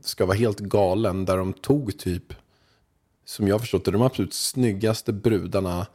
ska 0.00 0.26
vara 0.26 0.36
helt 0.36 0.58
galen. 0.60 1.24
Där 1.24 1.36
de 1.36 1.52
tog 1.52 1.98
typ, 1.98 2.22
som 3.26 3.48
jag 3.48 3.60
förstått 3.60 3.84
det, 3.84 3.90
de 3.90 4.02
absolut 4.02 4.34
snyggaste 4.34 5.12
brudarna 5.12 5.86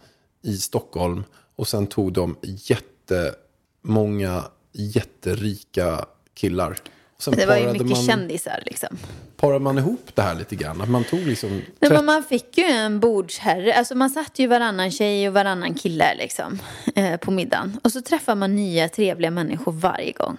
i 0.41 0.57
Stockholm. 0.57 1.23
Och 1.55 1.67
sen 1.67 1.87
tog 1.87 2.13
de 2.13 2.37
jättemånga 2.41 4.43
jätterika 4.71 6.05
killar. 6.33 6.77
Sen 7.17 7.33
Det 7.37 7.45
var 7.45 7.57
ju 7.57 7.71
mycket 7.71 7.87
man, 7.87 8.03
kändisar 8.03 8.63
liksom. 8.65 8.97
parade 9.37 9.59
man 9.59 9.77
ihop 9.77 10.11
det 10.13 10.21
här 10.21 10.35
lite 10.35 10.55
grann. 10.55 10.81
Att 10.81 10.89
man 10.89 11.03
tog 11.03 11.19
liksom... 11.19 11.49
Nej, 11.49 11.65
30 11.79 11.93
men 11.93 12.05
man 12.05 12.23
fick 12.23 12.57
ju 12.57 12.63
en 12.63 12.99
bordsherre. 12.99 13.73
Alltså 13.73 13.95
man 13.95 14.09
satt 14.09 14.39
ju 14.39 14.47
varannan 14.47 14.91
tjej 14.91 15.27
och 15.27 15.33
varannan 15.33 15.73
kille 15.73 16.15
liksom. 16.15 16.59
Eh, 16.95 17.17
på 17.17 17.31
middagen. 17.31 17.79
Och 17.83 17.91
så 17.91 18.01
träffar 18.01 18.35
man 18.35 18.55
nya 18.55 18.89
trevliga 18.89 19.31
människor 19.31 19.71
varje 19.71 20.11
gång. 20.11 20.37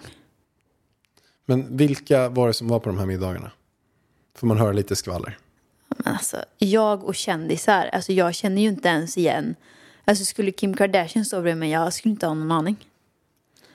Men 1.45 1.77
vilka 1.77 2.29
var 2.29 2.47
det 2.47 2.53
som 2.53 2.67
var 2.67 2.79
på 2.79 2.89
de 2.89 2.97
här 2.97 3.05
middagarna? 3.05 3.51
Får 4.37 4.47
man 4.47 4.57
höra 4.57 4.71
lite 4.71 4.95
skvaller? 4.95 5.37
Men 5.97 6.13
alltså, 6.13 6.37
jag 6.57 7.03
och 7.03 7.15
kändisar, 7.15 7.89
alltså 7.93 8.13
jag 8.13 8.35
känner 8.35 8.61
ju 8.61 8.67
inte 8.67 8.87
ens 8.87 9.17
igen. 9.17 9.55
Alltså 10.05 10.25
skulle 10.25 10.51
Kim 10.51 10.73
Kardashian 10.73 11.25
stå 11.25 11.41
bredvid 11.41 11.59
mig, 11.59 11.71
jag 11.71 11.93
skulle 11.93 12.11
inte 12.11 12.27
ha 12.27 12.33
någon 12.33 12.51
aning. 12.51 12.77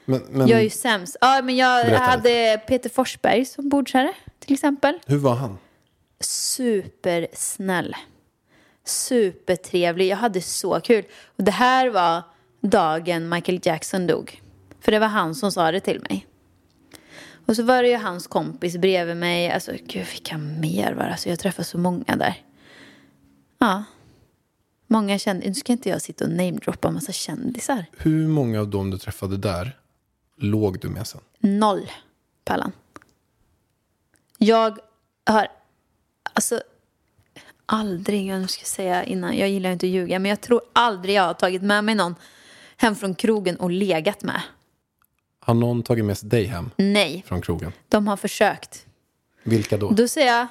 Men, 0.05 0.23
men 0.31 0.49
Jag 0.49 0.59
är 0.59 0.63
ju 0.63 0.71
sämst. 0.71 1.17
Ja, 1.21 1.41
men 1.45 1.57
jag 1.57 1.85
hade 1.85 2.63
Peter 2.67 2.91
Forsberg 2.91 3.45
som 3.45 3.69
bordsherre, 3.69 4.13
till 4.39 4.55
exempel. 4.55 4.99
hur 5.07 5.19
var 5.19 5.35
han? 5.35 5.59
Supersnäll. 6.21 7.97
Supertrevlig. 8.85 10.07
Jag 10.09 10.17
hade 10.17 10.41
så 10.41 10.81
kul. 10.81 11.05
Och 11.37 11.45
det 11.45 11.51
här 11.51 11.91
var 11.91 12.23
dagen 12.61 13.29
Michael 13.29 13.61
Jackson 13.63 14.07
dog. 14.07 14.43
För 14.81 14.93
det 14.93 14.99
var 14.99 15.07
han 15.07 15.35
som 15.35 15.53
sa 15.53 15.73
det 15.73 15.81
till 15.81 16.01
mig. 16.01 16.27
Och 17.49 17.57
så 17.57 17.63
var 17.63 17.83
det 17.83 17.89
ju 17.89 17.97
hans 17.97 18.27
kompis 18.27 18.77
bredvid 18.77 19.17
mig. 19.17 19.51
Alltså 19.51 19.73
gud 19.87 20.07
vilka 20.13 20.39
mer 20.39 20.93
var 20.93 21.05
det? 21.05 21.11
Alltså 21.11 21.29
jag 21.29 21.39
träffade 21.39 21.65
så 21.65 21.79
många 21.79 22.17
där. 22.17 22.43
Ja. 23.59 23.85
Många 24.87 25.19
kändisar. 25.19 25.49
Nu 25.49 25.55
ska 25.55 25.73
inte 25.73 25.89
jag 25.89 26.03
sitta 26.03 26.25
och 26.25 26.31
namedroppa 26.31 26.89
en 26.89 26.95
massa 26.95 27.13
kändisar. 27.13 27.85
Hur 27.99 28.29
många 28.29 28.61
av 28.61 28.69
dem 28.69 28.91
du 28.91 28.99
träffade 28.99 29.37
där 29.37 29.79
låg 30.37 30.81
du 30.81 30.89
med 30.89 31.07
sen? 31.07 31.21
Noll, 31.39 31.91
Pallan. 32.45 32.73
Jag 34.39 34.79
har, 35.27 35.49
alltså, 36.33 36.61
aldrig, 37.67 38.27
jag 38.27 38.51
ska 38.51 38.65
säga 38.65 39.05
innan, 39.05 39.37
jag 39.37 39.49
gillar 39.49 39.71
inte 39.71 39.87
att 39.87 39.93
ljuga, 39.93 40.19
men 40.19 40.29
jag 40.29 40.41
tror 40.41 40.61
aldrig 40.73 41.15
jag 41.15 41.23
har 41.23 41.35
tagit 41.35 41.63
med 41.63 41.85
mig 41.85 41.95
någon 41.95 42.15
hem 42.77 42.95
från 42.95 43.15
krogen 43.15 43.57
och 43.57 43.71
legat 43.71 44.23
med. 44.23 44.43
Har 45.49 45.55
någon 45.55 45.83
tagit 45.83 46.05
med 46.05 46.19
sig 46.19 46.29
dig 46.29 46.45
hem 46.45 46.71
Nej, 46.77 47.25
från 47.27 47.41
krogen? 47.43 47.73
de 47.89 48.09
har 48.09 48.17
försökt. 48.17 48.87
Vilka 49.43 49.77
då? 49.77 49.91
Då 49.91 50.09
säger 50.09 50.37
jag, 50.39 50.47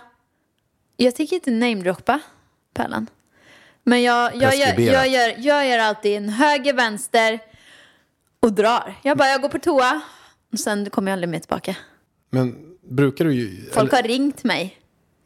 jag 0.98 1.16
tänker 1.16 1.36
inte 1.36 1.52
namedroppa 1.52 2.20
Pallan. 2.74 3.08
Men 3.84 4.04
jag, 4.04 4.36
jag, 4.36 4.42
gör, 4.42 4.50
Preskriberat. 4.50 4.94
jag, 4.94 5.08
gör, 5.08 5.36
jag 5.38 5.68
gör 5.68 5.80
alltid 5.80 6.18
en 6.18 6.30
höger, 6.30 6.74
vänster 6.74 7.40
och 8.40 8.54
drar. 8.54 8.96
Jag 9.04 9.18
bara, 9.18 9.28
jag 9.30 9.42
går 9.42 9.50
på 9.50 9.60
toa 9.60 10.02
och 10.52 10.60
sen 10.60 10.90
kommer 10.90 11.12
jag 11.12 11.14
aldrig 11.14 11.30
mer 11.30 11.40
tillbaka. 11.40 11.76
Men 12.30 12.76
brukar 12.90 13.26
du 13.26 13.34
ju... 13.34 13.70
Folk 13.72 13.92
har 13.92 14.04
ringt 14.04 14.44
mig. 14.44 14.78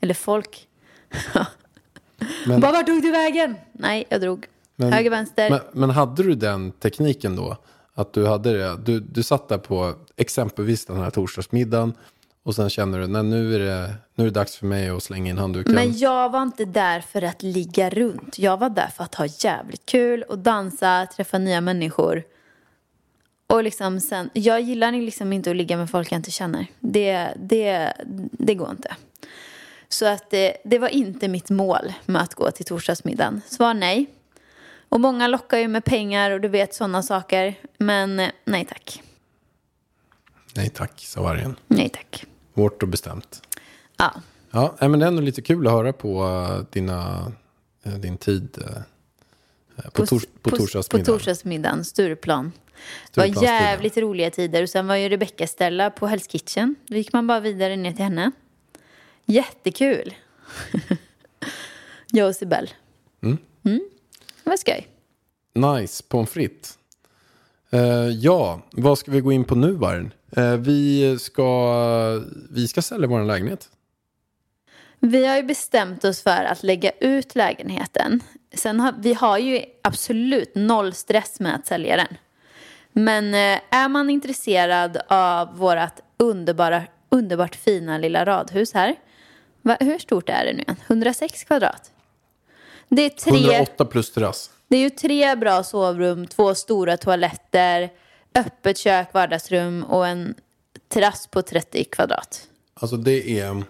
Eller 0.01 0.13
folk. 0.13 0.68
Men- 2.46 2.60
Bara, 2.62 2.72
vart 2.72 2.86
tog 2.86 3.01
du 3.01 3.12
vägen? 3.12 3.56
Nej, 3.72 4.06
jag 4.10 4.22
drog. 4.22 4.46
Men- 4.75 4.94
Höger, 4.94 5.10
vänster. 5.10 5.50
Men, 5.50 5.60
men 5.74 5.90
hade 5.90 6.24
du 6.24 6.36
den 6.36 6.72
tekniken 6.72 7.36
då? 7.36 7.58
Att 7.93 8.13
du 8.13 8.27
hade 8.27 8.57
det? 8.57 8.77
Du, 8.77 9.00
du 9.00 9.24
satt 9.24 9.50
där 9.50 9.57
på 9.57 9.93
exempelvis 10.17 10.86
den 10.86 10.98
här 10.98 11.10
torsdagsmiddagen 11.10 11.93
och 12.43 12.55
sen 12.55 12.69
känner 12.69 13.00
du, 13.00 13.07
nej 13.07 13.24
nu 13.24 13.55
är 13.55 13.60
det, 13.60 13.93
nu 14.15 14.24
är 14.24 14.27
det 14.27 14.39
dags 14.39 14.55
för 14.55 14.65
mig 14.65 14.89
att 14.89 15.03
slänga 15.03 15.29
in 15.29 15.38
handduken. 15.38 15.75
Men 15.75 15.98
jag 15.98 16.29
var 16.29 16.43
inte 16.43 16.65
där 16.65 17.01
för 17.01 17.21
att 17.21 17.43
ligga 17.43 17.89
runt. 17.89 18.39
Jag 18.39 18.57
var 18.57 18.69
där 18.69 18.88
för 18.88 19.03
att 19.03 19.15
ha 19.15 19.25
jävligt 19.39 19.86
kul 19.86 20.24
och 20.24 20.39
dansa, 20.39 21.07
träffa 21.15 21.38
nya 21.38 21.62
människor. 21.62 22.24
Och 23.48 23.63
liksom 23.63 24.00
sen, 24.00 24.29
jag 24.33 24.62
gillar 24.62 24.91
liksom 24.91 25.33
inte 25.33 25.51
att 25.51 25.55
ligga 25.55 25.77
med 25.77 25.89
folk 25.89 26.12
jag 26.12 26.19
inte 26.19 26.31
känner. 26.31 26.67
Det, 26.79 27.29
det, 27.36 27.93
det 28.31 28.55
går 28.55 28.71
inte. 28.71 28.95
Så 29.89 30.05
att 30.05 30.29
det, 30.29 30.57
det 30.63 30.79
var 30.79 30.89
inte 30.89 31.27
mitt 31.27 31.50
mål 31.50 31.93
med 32.05 32.21
att 32.21 32.36
gå 32.36 32.51
till 32.51 32.65
torsdagsmiddagen. 32.65 33.41
Svar 33.48 33.74
nej. 33.74 34.10
Och 34.91 35.00
många 35.00 35.27
lockar 35.27 35.57
ju 35.57 35.67
med 35.67 35.86
pengar 35.86 36.31
och 36.31 36.41
du 36.41 36.48
vet 36.48 36.74
sådana 36.74 37.03
saker. 37.03 37.55
Men 37.77 38.19
eh, 38.19 38.29
nej 38.45 38.65
tack. 38.65 39.03
Nej 40.55 40.69
tack, 40.69 40.91
sa 41.00 41.21
vargen. 41.21 41.55
Nej 41.67 41.89
tack. 41.89 42.25
Hårt 42.53 42.83
och 42.83 42.89
bestämt. 42.89 43.41
Ja. 43.98 44.13
Ja, 44.51 44.75
men 44.79 45.00
det 45.00 45.05
är 45.05 45.07
ändå 45.07 45.21
lite 45.21 45.41
kul 45.41 45.67
att 45.67 45.74
höra 45.74 45.93
på 45.93 46.24
eh, 46.24 46.65
dina, 46.71 47.31
eh, 47.83 47.93
din 47.93 48.17
tid 48.17 48.57
på, 49.93 50.05
tors, 50.05 50.25
på, 50.25 50.50
på 50.50 50.57
torsdagsmiddagen. 50.57 51.05
torsdagsmiddagen, 51.05 51.86
Stureplan. 51.86 52.51
Det 53.12 53.21
var 53.21 53.43
jävligt 53.43 53.98
roliga 53.98 54.31
tider. 54.31 54.63
Och 54.63 54.69
sen 54.69 54.88
var 54.88 54.95
ju 54.95 55.10
Rebecca 55.10 55.48
Stella 55.48 55.89
på 55.89 56.07
Hell's 56.07 56.29
Kitchen. 56.29 56.75
Då 56.88 56.95
gick 56.95 57.13
man 57.13 57.27
bara 57.27 57.39
vidare 57.39 57.75
ner 57.75 57.91
till 57.91 58.03
henne. 58.03 58.31
Jättekul. 59.25 60.16
Jag 62.11 62.27
och 62.27 62.35
Sibel. 62.35 62.70
Mm. 63.22 63.37
Det 63.61 63.79
var 64.51 64.57
skoj. 64.57 64.87
Nice, 65.53 66.03
pommes 66.07 66.29
frites. 66.29 66.77
Eh, 67.70 68.07
ja, 68.07 68.61
vad 68.72 68.98
ska 68.98 69.11
vi 69.11 69.22
gå 69.22 69.31
in 69.31 69.44
på 69.44 69.55
nu 69.55 69.72
Vargen? 69.72 70.14
Eh, 70.37 70.53
vi, 70.53 71.18
ska, 71.20 72.22
vi 72.50 72.68
ska 72.68 72.81
sälja 72.81 73.07
vår 73.07 73.24
lägenhet. 73.24 73.70
Vi 75.00 75.25
har 75.25 75.35
ju 75.35 75.44
bestämt 75.44 76.05
oss 76.05 76.22
för 76.24 76.44
att 76.44 76.64
lägga 76.64 76.92
ut 77.00 77.35
lägenheten. 77.35 78.24
Sen 78.53 78.79
har, 78.79 78.94
vi 79.00 79.14
har 79.14 79.37
ju 79.37 79.64
absolut 79.81 80.55
noll 80.55 80.94
stress 80.94 81.40
med 81.40 81.55
att 81.55 81.68
sälja 81.68 81.98
den. 81.98 82.18
Men 82.92 83.33
eh, 83.33 83.61
är 83.70 83.90
man 83.90 84.09
intresserad 84.09 84.98
av 85.07 85.57
vårt 85.57 86.00
underbara, 86.18 86.83
underbart 87.09 87.55
fina 87.55 87.98
lilla 87.98 88.25
radhus 88.25 88.74
här. 88.74 88.96
Va, 89.61 89.77
hur 89.79 90.00
stort 90.00 90.29
är 90.29 90.46
det 90.46 90.53
nu 90.53 90.61
igen? 90.61 90.75
106 90.87 91.44
kvadrat. 91.44 91.92
Det 92.96 93.01
är, 93.01 93.10
tre, 93.10 93.54
108 93.54 93.86
plus 93.86 94.12
terrass. 94.14 94.50
det 94.68 94.75
är 94.77 94.82
ju 94.82 94.90
tre 94.90 95.36
bra 95.36 95.64
sovrum, 95.64 96.27
två 96.27 96.56
stora 96.56 96.98
toaletter, 96.98 97.90
öppet 98.36 98.77
kök, 98.77 99.14
vardagsrum 99.14 99.84
och 99.84 100.08
en 100.08 100.36
terrass 100.88 101.27
på 101.27 101.42
30 101.42 101.84
kvadrat. 101.84 102.48
Alltså 102.74 102.98
det 102.98 103.40
är... 103.40 103.64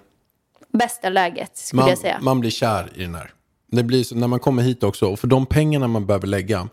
Bästa 0.73 1.09
läget 1.09 1.57
skulle 1.57 1.81
Man, 1.81 1.89
jag 1.89 1.97
säga. 1.97 2.19
man 2.21 2.39
blir 2.39 2.51
kär 2.51 2.91
i 2.95 3.01
den 3.01 3.15
här. 3.15 3.33
Det 3.71 3.83
blir 3.83 4.03
så 4.03 4.15
när 4.15 4.27
man 4.27 4.39
kommer 4.39 4.63
hit 4.63 4.83
också. 4.83 5.05
Och 5.05 5.19
för 5.19 5.27
de 5.27 5.45
pengarna 5.45 5.87
man 5.87 6.05
behöver 6.05 6.27
lägga 6.27 6.69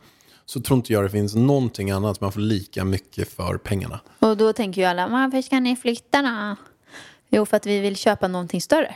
så 0.47 0.61
tror 0.61 0.77
inte 0.77 0.93
jag 0.93 1.05
det 1.05 1.11
finns 1.11 1.35
någonting 1.35 1.91
annat 1.91 2.21
man 2.21 2.33
får 2.33 2.41
lika 2.41 2.85
mycket 2.85 3.33
för 3.33 3.59
pengarna. 3.59 4.01
Och 4.19 4.37
då 4.37 4.53
tänker 4.53 4.81
ju 4.81 4.87
alla, 4.87 5.09
varför 5.09 5.43
ska 5.43 5.61
ni 5.61 5.77
flytta 5.77 6.23
då? 6.23 6.57
Jo, 7.31 7.47
för 7.47 7.57
att 7.57 7.67
vi 7.67 7.81
vill 7.81 7.97
köpa 7.97 8.29
någonting 8.29 8.61
större. 8.61 8.95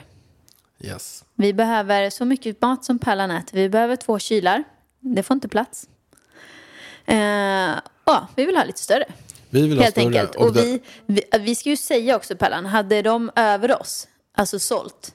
Yes. 0.82 1.24
Vi 1.34 1.52
behöver 1.52 2.10
så 2.10 2.24
mycket 2.24 2.60
mat 2.62 2.84
som 2.84 2.98
Pärlan 2.98 3.30
äter. 3.30 3.56
Vi 3.58 3.68
behöver 3.68 3.96
två 3.96 4.18
kylar. 4.18 4.64
Det 5.00 5.22
får 5.22 5.34
inte 5.34 5.48
plats. 5.48 5.88
Eh, 7.06 7.16
ja, 8.04 8.28
vi 8.36 8.46
vill 8.46 8.56
ha 8.56 8.64
lite 8.64 8.80
större. 8.82 9.04
Vi 9.50 9.62
vill 9.62 9.76
ha 9.76 9.82
Helt 9.82 9.94
större. 9.94 10.04
enkelt. 10.06 10.34
Och 10.34 10.52
det- 10.52 10.62
vi, 10.62 10.80
vi, 11.06 11.22
vi 11.40 11.54
ska 11.54 11.68
ju 11.68 11.76
säga 11.76 12.16
också 12.16 12.36
Pärlan, 12.36 12.66
hade 12.66 13.02
de 13.02 13.30
över 13.36 13.80
oss, 13.80 14.08
alltså 14.36 14.58
sålt, 14.58 15.14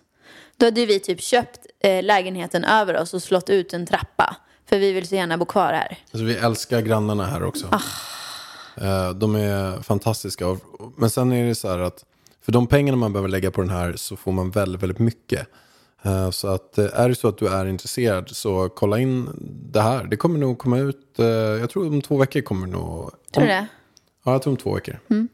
då 0.58 0.66
hade 0.66 0.86
vi 0.86 1.00
typ 1.00 1.22
köpt 1.22 1.60
eh, 1.84 2.04
lägenheten 2.04 2.64
över 2.64 2.98
oss 2.98 3.14
och 3.14 3.24
slått 3.24 3.50
ut 3.50 3.74
en 3.74 3.86
trappa. 3.86 4.36
För 4.66 4.78
vi 4.80 4.92
vill 4.92 5.08
så 5.08 5.16
gärna 5.16 5.38
bo 5.38 5.46
kvar 5.46 5.74
här. 5.74 5.98
Alltså, 6.12 6.26
vi 6.26 6.36
älskar 6.36 6.82
grannarna 6.82 7.26
här 7.26 7.44
också. 7.44 7.68
Ah. 7.72 7.82
Eh, 8.84 9.10
De 9.14 9.36
är 9.36 9.82
fantastiska. 9.82 10.58
Men 10.98 11.10
sen 11.10 11.32
är 11.32 11.48
det 11.48 11.56
så 11.56 11.70
här 11.70 11.80
att 11.80 12.06
för 12.48 12.52
de 12.52 12.68
pengarna 12.68 12.98
man 12.98 13.14
behöver 13.14 13.30
lägga 13.30 13.52
på 13.52 13.62
den 13.62 13.70
här 13.70 13.94
så 13.96 14.16
får 14.16 14.32
man 14.32 14.52
väldigt, 14.52 14.82
väldigt 14.84 15.00
mycket. 15.00 15.48
Eh, 16.04 16.30
Så 16.32 16.48
att 16.48 16.78
eh, 16.78 16.86
är 16.94 17.10
det 17.10 17.16
så 17.16 17.28
att 17.28 17.38
du 17.38 17.48
är 17.48 17.66
intresserad 17.66 18.30
så 18.30 18.70
kolla 18.70 19.00
in 19.00 19.30
det 19.72 19.82
här. 19.82 20.04
Det 20.04 20.18
kommer 20.18 20.40
nog 20.40 20.58
komma 20.58 20.78
ut, 20.80 21.20
eh, 21.20 21.26
jag 21.26 21.70
tror 21.70 21.88
om 21.88 22.02
två 22.02 22.18
veckor 22.18 22.42
kommer 22.42 22.68
nog... 22.68 23.12
Tror 23.32 23.44
du 23.44 23.48
det? 23.48 23.68
Ja, 24.26 24.32
jag 24.32 24.42
tror 24.42 24.52
om 24.52 24.58
två 24.58 24.74
veckor. 24.76 25.00
Mm. 25.10 25.28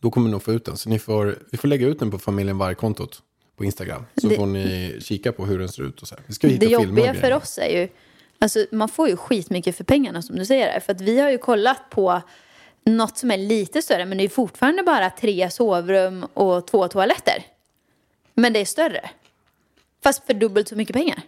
Då 0.00 0.10
kommer 0.10 0.26
ni 0.26 0.32
nog 0.32 0.42
få 0.42 0.52
ut 0.52 0.64
den. 0.64 0.76
Så 0.76 0.88
ni 0.88 0.98
får, 0.98 1.38
vi 1.50 1.58
får 1.58 1.68
lägga 1.68 1.86
ut 1.86 1.98
den 1.98 2.10
på 2.10 2.18
familjen 2.18 2.58
Varg-kontot 2.58 3.22
på 3.56 3.64
Instagram. 3.64 4.02
Så 4.20 4.28
Det- 4.28 4.36
får 4.36 4.46
ni 4.46 4.96
kika 5.00 5.32
på 5.32 5.44
hur 5.46 5.58
den 5.58 5.68
ser 5.68 5.82
ut 5.82 6.02
och 6.02 6.08
så 6.08 6.14
här. 6.14 6.24
Vi 6.26 6.34
ska 6.34 6.46
hitta 6.48 6.66
Det 6.66 6.72
jobbiga 6.72 7.14
för 7.14 7.32
oss 7.32 7.58
är 7.58 7.80
ju, 7.80 7.88
alltså 8.40 8.66
man 8.72 8.88
får 8.88 9.08
ju 9.08 9.16
skitmycket 9.16 9.76
för 9.76 9.84
pengarna 9.84 10.22
som 10.22 10.36
du 10.36 10.46
säger. 10.46 10.80
För 10.80 10.92
att 10.92 11.00
vi 11.00 11.20
har 11.20 11.30
ju 11.30 11.38
kollat 11.38 11.90
på 11.90 12.22
något 12.86 13.18
som 13.18 13.30
är 13.30 13.36
lite 13.36 13.82
större 13.82 14.06
men 14.06 14.18
det 14.18 14.24
är 14.24 14.28
fortfarande 14.28 14.82
bara 14.82 15.10
tre 15.10 15.50
sovrum 15.50 16.26
och 16.34 16.66
två 16.66 16.88
toaletter. 16.88 17.46
Men 18.34 18.52
det 18.52 18.60
är 18.60 18.64
större. 18.64 19.10
Fast 20.02 20.26
för 20.26 20.34
dubbelt 20.34 20.68
så 20.68 20.76
mycket 20.76 20.94
pengar. 20.94 21.22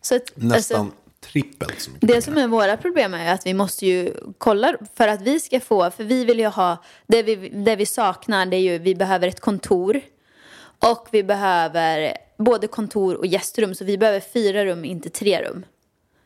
Så 0.00 0.16
att, 0.16 0.32
Nästan 0.34 0.80
alltså, 0.80 0.96
trippelt 1.20 1.80
så 1.80 1.90
mycket 1.90 2.00
det 2.00 2.06
pengar. 2.06 2.20
som 2.20 2.38
är 2.38 2.48
våra 2.48 2.76
problem 2.76 3.14
är 3.14 3.34
att 3.34 3.46
vi 3.46 3.54
måste 3.54 3.86
ju 3.86 4.14
kolla 4.38 4.76
för 4.94 5.08
att 5.08 5.22
vi 5.22 5.40
ska 5.40 5.60
få, 5.60 5.90
för 5.90 6.04
vi 6.04 6.24
vill 6.24 6.38
ju 6.38 6.46
ha, 6.46 6.84
det 7.06 7.22
vi, 7.22 7.48
det 7.48 7.76
vi 7.76 7.86
saknar 7.86 8.46
det 8.46 8.56
är 8.56 8.60
ju, 8.60 8.78
vi 8.78 8.94
behöver 8.94 9.28
ett 9.28 9.40
kontor 9.40 10.00
och 10.78 11.08
vi 11.12 11.22
behöver 11.22 12.16
både 12.38 12.66
kontor 12.66 13.14
och 13.14 13.26
gästrum 13.26 13.74
så 13.74 13.84
vi 13.84 13.98
behöver 13.98 14.20
fyra 14.20 14.64
rum, 14.64 14.84
inte 14.84 15.10
tre 15.10 15.42
rum. 15.42 15.64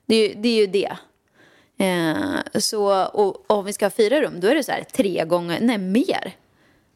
Det 0.06 0.14
är 0.14 0.28
ju 0.28 0.34
det. 0.34 0.48
Är 0.48 0.60
ju 0.60 0.66
det. 0.66 0.96
Eh, 1.78 2.60
så, 2.60 3.06
och, 3.06 3.50
och 3.50 3.58
om 3.58 3.64
vi 3.64 3.72
ska 3.72 3.84
ha 3.84 3.90
fyra 3.90 4.22
rum 4.22 4.40
då 4.40 4.48
är 4.48 4.54
det 4.54 4.64
så 4.64 4.72
här 4.72 4.84
tre 4.92 5.24
gånger, 5.24 5.60
nej 5.60 5.78
mer. 5.78 6.36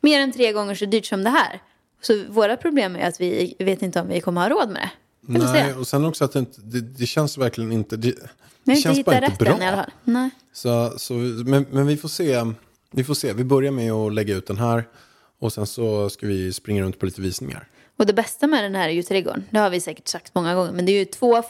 Mer 0.00 0.20
än 0.20 0.32
tre 0.32 0.52
gånger 0.52 0.74
så 0.74 0.84
dyrt 0.84 1.06
som 1.06 1.24
det 1.24 1.30
här. 1.30 1.60
Så 2.00 2.24
våra 2.28 2.56
problem 2.56 2.96
är 2.96 3.08
att 3.08 3.20
vi 3.20 3.54
vet 3.58 3.82
inte 3.82 4.00
om 4.00 4.08
vi 4.08 4.20
kommer 4.20 4.40
ha 4.40 4.48
råd 4.48 4.68
med 4.68 4.88
det. 5.26 5.52
Nej, 5.52 5.74
och 5.74 5.86
sen 5.86 6.04
också 6.04 6.24
att 6.24 6.32
det, 6.32 6.38
inte, 6.38 6.60
det, 6.60 6.80
det 6.80 7.06
känns 7.06 7.38
verkligen 7.38 7.72
inte... 7.72 7.96
Det, 7.96 8.10
det 8.10 8.70
har 8.70 8.76
inte 8.76 8.82
känns 8.82 9.04
bara 9.04 9.26
inte 9.26 9.44
bra. 9.44 9.54
än 9.54 9.62
i 9.62 9.66
alla 9.66 9.76
fall. 9.76 9.90
Nej. 10.04 10.30
Så, 10.52 10.94
så, 10.96 11.14
men, 11.14 11.66
men 11.70 11.86
vi 11.86 11.96
får 11.96 12.08
se. 12.08 12.44
Vi 12.90 13.04
får 13.04 13.14
se. 13.14 13.32
Vi 13.32 13.44
börjar 13.44 13.72
med 13.72 13.92
att 13.92 14.14
lägga 14.14 14.34
ut 14.34 14.46
den 14.46 14.58
här. 14.58 14.88
Och 15.38 15.52
sen 15.52 15.66
så 15.66 16.10
ska 16.10 16.26
vi 16.26 16.52
springa 16.52 16.82
runt 16.82 16.98
på 16.98 17.06
lite 17.06 17.20
visningar. 17.20 17.68
Och 17.96 18.06
det 18.06 18.12
bästa 18.12 18.46
med 18.46 18.64
den 18.64 18.74
här 18.74 18.88
är 18.88 18.92
ju 18.92 19.02
trädgården. 19.02 19.44
Det 19.50 19.58
har 19.58 19.70
vi 19.70 19.80
säkert 19.80 20.08
sagt 20.08 20.34
många 20.34 20.54
gånger. 20.54 20.72
Men 20.72 20.86
det 20.86 20.92
är 20.92 20.98
ju 20.98 21.04
två 21.04 21.42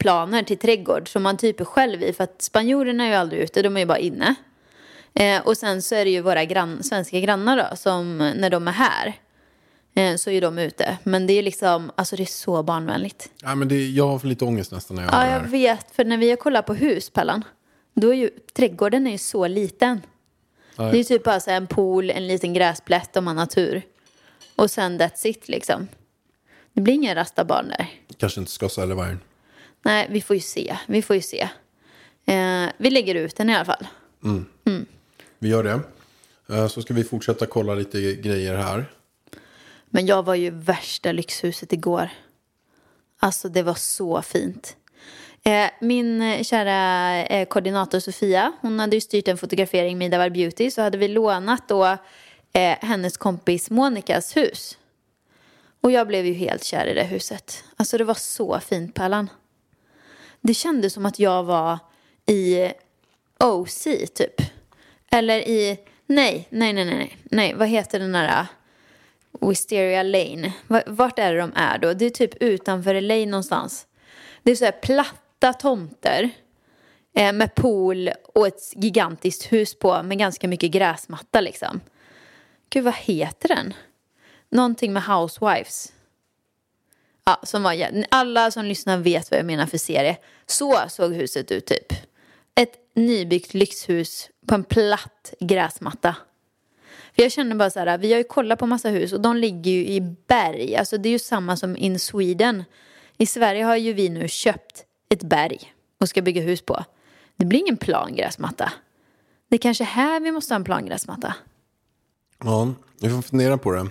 fotbollsplaner 0.00 0.42
till 0.42 0.58
trädgård 0.58 1.08
som 1.08 1.22
man 1.22 1.36
typ 1.36 1.60
är 1.60 1.64
själv 1.64 2.02
i. 2.02 2.12
För 2.12 2.24
att 2.24 2.42
spanjorerna 2.42 3.04
är 3.04 3.08
ju 3.08 3.14
aldrig 3.14 3.42
ute, 3.42 3.62
de 3.62 3.76
är 3.76 3.80
ju 3.80 3.86
bara 3.86 3.98
inne. 3.98 4.34
Eh, 5.14 5.46
och 5.46 5.56
sen 5.56 5.82
så 5.82 5.94
är 5.94 6.04
det 6.04 6.10
ju 6.10 6.20
våra 6.20 6.44
grann, 6.44 6.82
svenska 6.82 7.20
grannar 7.20 7.56
då, 7.56 7.76
som 7.76 8.18
när 8.18 8.50
de 8.50 8.68
är 8.68 8.72
här. 8.72 9.14
Eh, 9.94 10.16
så 10.16 10.30
är 10.30 10.40
de 10.40 10.58
ute. 10.58 10.98
Men 11.04 11.26
det 11.26 11.32
är 11.32 11.42
liksom, 11.42 11.90
alltså 11.96 12.16
det 12.16 12.22
är 12.22 12.26
så 12.26 12.62
barnvänligt. 12.62 13.30
Ja, 13.42 13.54
men 13.54 13.68
det, 13.68 13.88
jag 13.90 14.06
har 14.08 14.18
för 14.18 14.28
lite 14.28 14.44
ångest 14.44 14.72
nästan 14.72 14.96
när 14.96 15.02
jag 15.04 15.12
Ja, 15.12 15.30
jag 15.30 15.40
vet. 15.40 15.90
För 15.90 16.04
när 16.04 16.16
vi 16.16 16.30
har 16.30 16.36
kollat 16.36 16.66
på 16.66 16.74
hus, 16.74 17.10
Pallan. 17.10 17.44
Då 17.94 18.08
är 18.08 18.16
ju 18.16 18.30
trädgården 18.56 19.06
är 19.06 19.10
ju 19.10 19.18
så 19.18 19.46
liten. 19.46 20.00
Det 20.76 20.98
är 20.98 21.04
typ 21.04 21.24
bara 21.24 21.40
så 21.40 21.50
en 21.50 21.66
pool, 21.66 22.10
en 22.10 22.26
liten 22.26 22.54
gräsplätt 22.54 23.16
om 23.16 23.24
man 23.24 23.38
har 23.38 23.46
tur. 23.46 23.82
Och 24.56 24.70
sen 24.70 25.00
that's 25.00 25.26
it 25.26 25.48
liksom. 25.48 25.88
Det 26.72 26.80
blir 26.80 26.94
inga 26.94 27.14
rasta 27.14 27.44
barn 27.44 27.68
där. 27.68 27.86
Kanske 28.16 28.40
inte 28.40 28.52
ska 28.52 28.68
sälja 28.68 28.94
vargen. 28.94 29.20
Nej, 29.82 30.06
vi 30.10 30.20
får 30.22 30.36
ju 30.36 30.42
se. 30.42 30.76
Vi 30.86 31.02
får 31.02 31.16
ju 31.16 31.22
se. 31.22 31.48
Eh, 32.24 32.66
vi 32.78 32.90
lägger 32.90 33.14
ut 33.14 33.36
den 33.36 33.50
i 33.50 33.54
alla 33.54 33.64
fall. 33.64 33.86
Vi 35.38 35.48
gör 35.48 35.62
det. 35.62 35.80
Eh, 36.56 36.68
Så 36.68 36.82
ska 36.82 36.94
vi 36.94 37.04
fortsätta 37.04 37.46
kolla 37.46 37.74
lite 37.74 38.00
grejer 38.14 38.56
här. 38.56 38.84
Men 39.86 40.06
jag 40.06 40.22
var 40.22 40.34
ju 40.34 40.50
värsta 40.50 41.12
lyxhuset 41.12 41.72
igår. 41.72 42.08
Alltså 43.18 43.48
det 43.48 43.62
var 43.62 43.74
så 43.74 44.22
fint. 44.22 44.76
Eh, 45.44 45.70
min 45.80 46.22
eh, 46.22 46.42
kära 46.42 47.16
eh, 47.26 47.46
koordinator 47.48 48.00
Sofia, 48.00 48.52
hon 48.60 48.80
hade 48.80 48.96
ju 48.96 49.00
styrt 49.00 49.28
en 49.28 49.38
fotografering 49.38 49.98
med 49.98 50.06
Idavar 50.06 50.30
Beauty. 50.30 50.70
Så 50.70 50.82
hade 50.82 50.98
vi 50.98 51.08
lånat 51.08 51.68
då 51.68 51.84
eh, 52.52 52.76
hennes 52.80 53.16
kompis 53.16 53.70
Monikas 53.70 54.36
hus. 54.36 54.78
Och 55.80 55.90
jag 55.92 56.06
blev 56.06 56.26
ju 56.26 56.32
helt 56.32 56.64
kär 56.64 56.86
i 56.86 56.94
det 56.94 57.04
huset. 57.04 57.64
Alltså 57.76 57.98
det 57.98 58.04
var 58.04 58.14
så 58.14 58.60
fint 58.60 58.94
Pallan. 58.94 59.30
Det 60.40 60.54
kändes 60.54 60.92
som 60.92 61.06
att 61.06 61.18
jag 61.18 61.42
var 61.42 61.78
i 62.26 62.72
OC 63.38 63.84
typ. 64.14 64.42
Eller 65.10 65.38
i, 65.38 65.80
nej, 66.06 66.48
nej, 66.50 66.72
nej, 66.72 66.84
nej, 66.84 67.16
nej, 67.24 67.54
vad 67.54 67.68
heter 67.68 67.98
den 67.98 68.12
där? 68.12 68.28
Äh, 68.28 68.46
Wisteria 69.48 70.02
Lane. 70.02 70.52
Vart 70.86 71.18
är 71.18 71.34
det 71.34 71.40
de 71.40 71.52
är 71.54 71.78
då? 71.78 71.92
Det 71.94 72.04
är 72.04 72.10
typ 72.10 72.34
utanför 72.42 73.00
LA 73.00 73.14
någonstans. 73.14 73.86
Det 74.42 74.50
är 74.50 74.56
så 74.56 74.64
här 74.64 74.72
platta 74.72 75.52
tomter 75.52 76.30
eh, 77.14 77.32
med 77.32 77.54
pool 77.54 78.10
och 78.34 78.46
ett 78.46 78.72
gigantiskt 78.76 79.52
hus 79.52 79.78
på 79.78 80.02
med 80.02 80.18
ganska 80.18 80.48
mycket 80.48 80.70
gräsmatta 80.70 81.40
liksom. 81.40 81.80
Gud, 82.70 82.84
vad 82.84 82.94
heter 82.94 83.48
den? 83.48 83.74
Någonting 84.50 84.92
med 84.92 85.02
Housewives. 85.02 85.92
Ja, 87.30 87.40
som 87.42 87.62
var, 87.62 88.04
alla 88.08 88.50
som 88.50 88.64
lyssnar 88.64 88.98
vet 88.98 89.30
vad 89.30 89.38
jag 89.38 89.46
menar 89.46 89.66
för 89.66 89.78
serie. 89.78 90.16
Så 90.46 90.80
såg 90.88 91.14
huset 91.14 91.52
ut 91.52 91.66
typ. 91.66 91.92
Ett 92.54 92.72
nybyggt 92.94 93.54
lyxhus 93.54 94.30
på 94.46 94.54
en 94.54 94.64
platt 94.64 95.34
gräsmatta. 95.40 96.16
För 97.14 97.22
jag 97.22 97.32
känner 97.32 97.56
bara 97.56 97.70
så 97.70 97.78
här, 97.78 97.98
vi 97.98 98.12
har 98.12 98.18
ju 98.18 98.24
kollat 98.24 98.58
på 98.58 98.66
massa 98.66 98.88
hus 98.88 99.12
och 99.12 99.20
de 99.20 99.36
ligger 99.36 99.70
ju 99.70 99.86
i 99.86 100.00
berg. 100.00 100.76
Alltså 100.76 100.98
det 100.98 101.08
är 101.08 101.10
ju 101.10 101.18
samma 101.18 101.56
som 101.56 101.76
in 101.76 101.98
Sweden. 101.98 102.64
I 103.16 103.26
Sverige 103.26 103.64
har 103.64 103.76
ju 103.76 103.92
vi 103.92 104.08
nu 104.08 104.28
köpt 104.28 104.84
ett 105.08 105.22
berg 105.22 105.74
och 106.00 106.08
ska 106.08 106.22
bygga 106.22 106.42
hus 106.42 106.62
på. 106.62 106.84
Det 107.36 107.44
blir 107.44 107.58
ingen 107.58 107.76
plan 107.76 108.14
gräsmatta. 108.14 108.72
Det 109.48 109.56
är 109.56 109.58
kanske 109.58 109.84
här 109.84 110.20
vi 110.20 110.32
måste 110.32 110.54
ha 110.54 110.56
en 110.56 110.64
plan 110.64 110.86
gräsmatta. 110.86 111.34
Ja, 112.44 112.74
vi 113.00 113.10
får 113.10 113.22
fundera 113.22 113.58
på 113.58 113.72
det. 113.72 113.88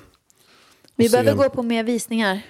Vi 0.96 1.10
behöver 1.10 1.34
gå 1.34 1.50
på 1.50 1.64
mer 1.64 1.84
visningar. 1.84 2.42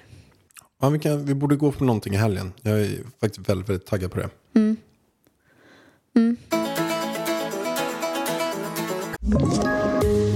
Ja, 0.82 0.90
vi, 0.90 1.00
kan, 1.00 1.26
vi 1.26 1.34
borde 1.34 1.56
gå 1.56 1.72
på 1.72 1.84
någonting 1.84 2.14
i 2.14 2.18
helgen. 2.18 2.54
Jag 2.62 2.82
är 2.82 2.98
faktiskt 3.22 3.50
väldigt, 3.50 3.70
väldigt 3.70 3.88
taggad 3.88 4.12
på 4.12 4.18
det. 4.18 4.30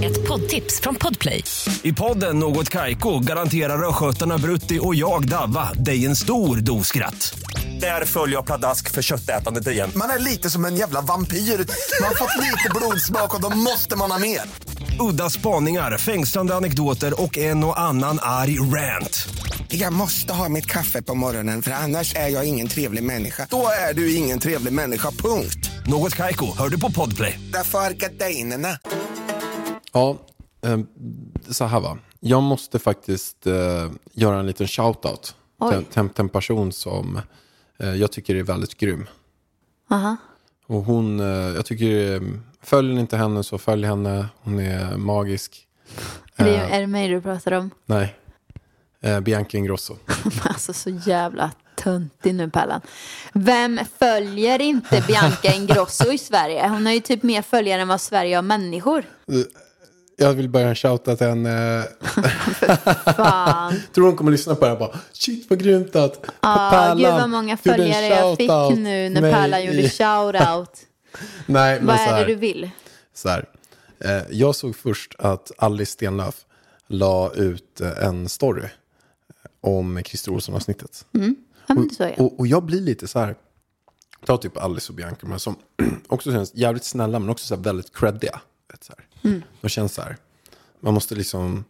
Ett 0.04 0.28
poddtips 0.28 0.80
från 0.80 0.94
Podplay. 0.94 1.44
I 1.82 1.92
podden 1.92 2.38
Något 2.38 2.68
Kaiko 2.68 3.18
garanterar 3.18 3.88
östgötarna 3.88 4.38
Brutti 4.38 4.78
och 4.82 4.94
jag, 4.94 5.28
Davva, 5.28 5.72
dig 5.72 6.06
en 6.06 6.16
stor 6.16 6.56
dos 6.56 6.86
skratt. 6.86 7.38
Där 7.80 8.04
följer 8.04 8.36
jag 8.36 8.46
pladask 8.46 8.90
för 8.90 9.02
köttätandet 9.02 9.66
igen. 9.66 9.90
Man 9.96 10.10
är 10.10 10.18
lite 10.18 10.50
som 10.50 10.64
en 10.64 10.76
jävla 10.76 11.00
vampyr. 11.00 11.36
Man 11.36 12.08
har 12.08 12.14
fått 12.14 12.42
lite 12.44 12.70
blodsmak 12.74 13.34
och 13.34 13.40
då 13.40 13.56
måste 13.56 13.96
man 13.96 14.10
ha 14.10 14.18
mer. 14.18 14.40
Udda 15.00 15.30
spaningar, 15.30 15.98
fängslande 15.98 16.54
anekdoter 16.54 17.22
och 17.22 17.38
en 17.38 17.64
och 17.64 17.80
annan 17.80 18.18
arg 18.22 18.58
rant. 18.58 19.28
Jag 19.68 19.92
måste 19.92 20.32
ha 20.32 20.48
mitt 20.48 20.66
kaffe 20.66 21.02
på 21.02 21.14
morgonen 21.14 21.62
för 21.62 21.70
annars 21.70 22.14
är 22.14 22.28
jag 22.28 22.48
ingen 22.48 22.68
trevlig 22.68 23.02
människa. 23.02 23.46
Då 23.50 23.66
är 23.90 23.94
du 23.94 24.14
ingen 24.14 24.38
trevlig 24.38 24.72
människa, 24.72 25.10
punkt. 25.10 25.70
Något 25.86 26.14
Kaiko, 26.14 26.46
hör 26.58 26.68
du 26.68 26.80
på 26.80 26.90
Podplay. 26.90 27.40
Därför 27.52 27.78
är 27.78 27.90
gardinerna. 27.90 28.68
Ja, 29.92 30.18
eh, 30.64 30.78
så 31.50 31.64
här 31.64 31.80
va. 31.80 31.98
Jag 32.20 32.42
måste 32.42 32.78
faktiskt 32.78 33.46
eh, 33.46 33.90
göra 34.12 34.38
en 34.38 34.46
liten 34.46 34.66
shout-out 34.66 35.34
till, 35.70 35.84
till, 35.84 36.08
till 36.08 36.20
en 36.22 36.28
person 36.28 36.72
som 36.72 37.20
eh, 37.78 37.94
jag 37.94 38.12
tycker 38.12 38.34
är 38.34 38.42
väldigt 38.42 38.76
grym. 38.76 39.06
Aha. 39.90 40.16
Och 40.66 40.82
hon, 40.82 41.20
eh, 41.20 41.26
jag 41.26 41.66
tycker, 41.66 42.14
eh, 42.14 42.20
följer 42.64 42.94
ni 42.94 43.00
inte 43.00 43.16
henne 43.16 43.42
så 43.42 43.58
följ 43.58 43.86
henne. 43.86 44.26
Hon 44.42 44.58
är 44.58 44.96
magisk. 44.96 45.66
Är 46.36 46.44
det, 46.44 46.56
är 46.56 46.80
det 46.80 46.86
mig 46.86 47.08
du 47.08 47.20
pratar 47.20 47.52
om? 47.52 47.70
Nej, 47.86 48.14
eh, 49.02 49.20
Bianca 49.20 49.58
Ingrosso. 49.58 49.96
Alltså 50.44 50.72
så 50.72 50.90
jävla 50.90 51.50
töntig 51.76 52.34
nu 52.34 52.50
Pallan. 52.50 52.80
Vem 53.32 53.80
följer 53.98 54.60
inte 54.60 55.04
Bianca 55.06 55.52
Ingrosso 55.54 56.12
i 56.12 56.18
Sverige? 56.18 56.68
Hon 56.68 56.86
har 56.86 56.92
ju 56.92 57.00
typ 57.00 57.22
mer 57.22 57.42
följare 57.42 57.82
än 57.82 57.88
vad 57.88 58.00
Sverige 58.00 58.36
har 58.36 58.42
människor. 58.42 59.04
Jag 60.16 60.32
vill 60.32 60.48
börja 60.48 60.74
shouta 60.74 61.16
till 61.16 61.26
henne. 61.26 61.84
Fan. 63.16 63.74
Tror 63.94 64.06
hon 64.06 64.16
kommer 64.16 64.32
lyssna 64.32 64.54
på 64.54 64.64
det 64.64 64.70
här 64.70 64.78
bara, 64.78 64.98
shit 65.12 65.50
vad 65.50 65.58
grymt 65.58 65.96
att 65.96 66.22
Pärlan 66.40 66.98
gud 66.98 67.06
vad 67.06 67.30
många 67.30 67.56
följare 67.56 68.06
jag 68.06 68.36
fick 68.36 68.78
nu 68.78 69.08
när 69.08 69.32
Pärlan 69.32 69.64
gjorde 69.64 69.88
shoutout. 69.88 70.70
Nej, 71.46 71.78
men 71.78 71.86
Vad 71.86 71.96
så 71.96 72.02
är 72.02 72.06
det 72.08 72.14
här. 72.14 72.26
du 72.26 72.34
vill? 72.34 72.70
så 73.14 73.28
här. 73.28 73.48
Eh, 73.98 74.22
jag 74.30 74.54
såg 74.54 74.76
först 74.76 75.14
att 75.18 75.50
Alice 75.58 75.92
Stenlöf 75.92 76.44
la 76.86 77.32
ut 77.34 77.80
eh, 77.80 78.04
en 78.04 78.28
story 78.28 78.68
om 79.60 80.02
Christer 80.04 80.32
Olsson-avsnittet. 80.32 81.06
Ja, 81.10 81.74
men 81.74 81.88
det 81.88 81.94
såg 81.94 82.08
jag. 82.08 82.20
Och, 82.20 82.38
och 82.38 82.46
jag 82.46 82.62
blir 82.62 82.80
lite 82.80 83.08
så 83.08 83.18
här, 83.18 83.34
ta 84.26 84.36
typ 84.36 84.56
Alice 84.56 84.88
och 84.92 84.96
Bianca, 84.96 85.26
men 85.26 85.40
som 85.40 85.56
också 86.06 86.32
känns 86.32 86.54
jävligt 86.54 86.84
snälla 86.84 87.18
men 87.18 87.28
också 87.28 87.46
så 87.46 87.54
här 87.54 87.62
väldigt 87.62 87.96
creddiga. 87.96 88.40
Vet, 88.70 88.84
så 88.84 88.92
här. 88.98 89.42
De 89.60 89.68
känns 89.68 89.94
så 89.94 90.02
här, 90.02 90.16
man 90.80 90.94
måste 90.94 91.14
liksom 91.14 91.64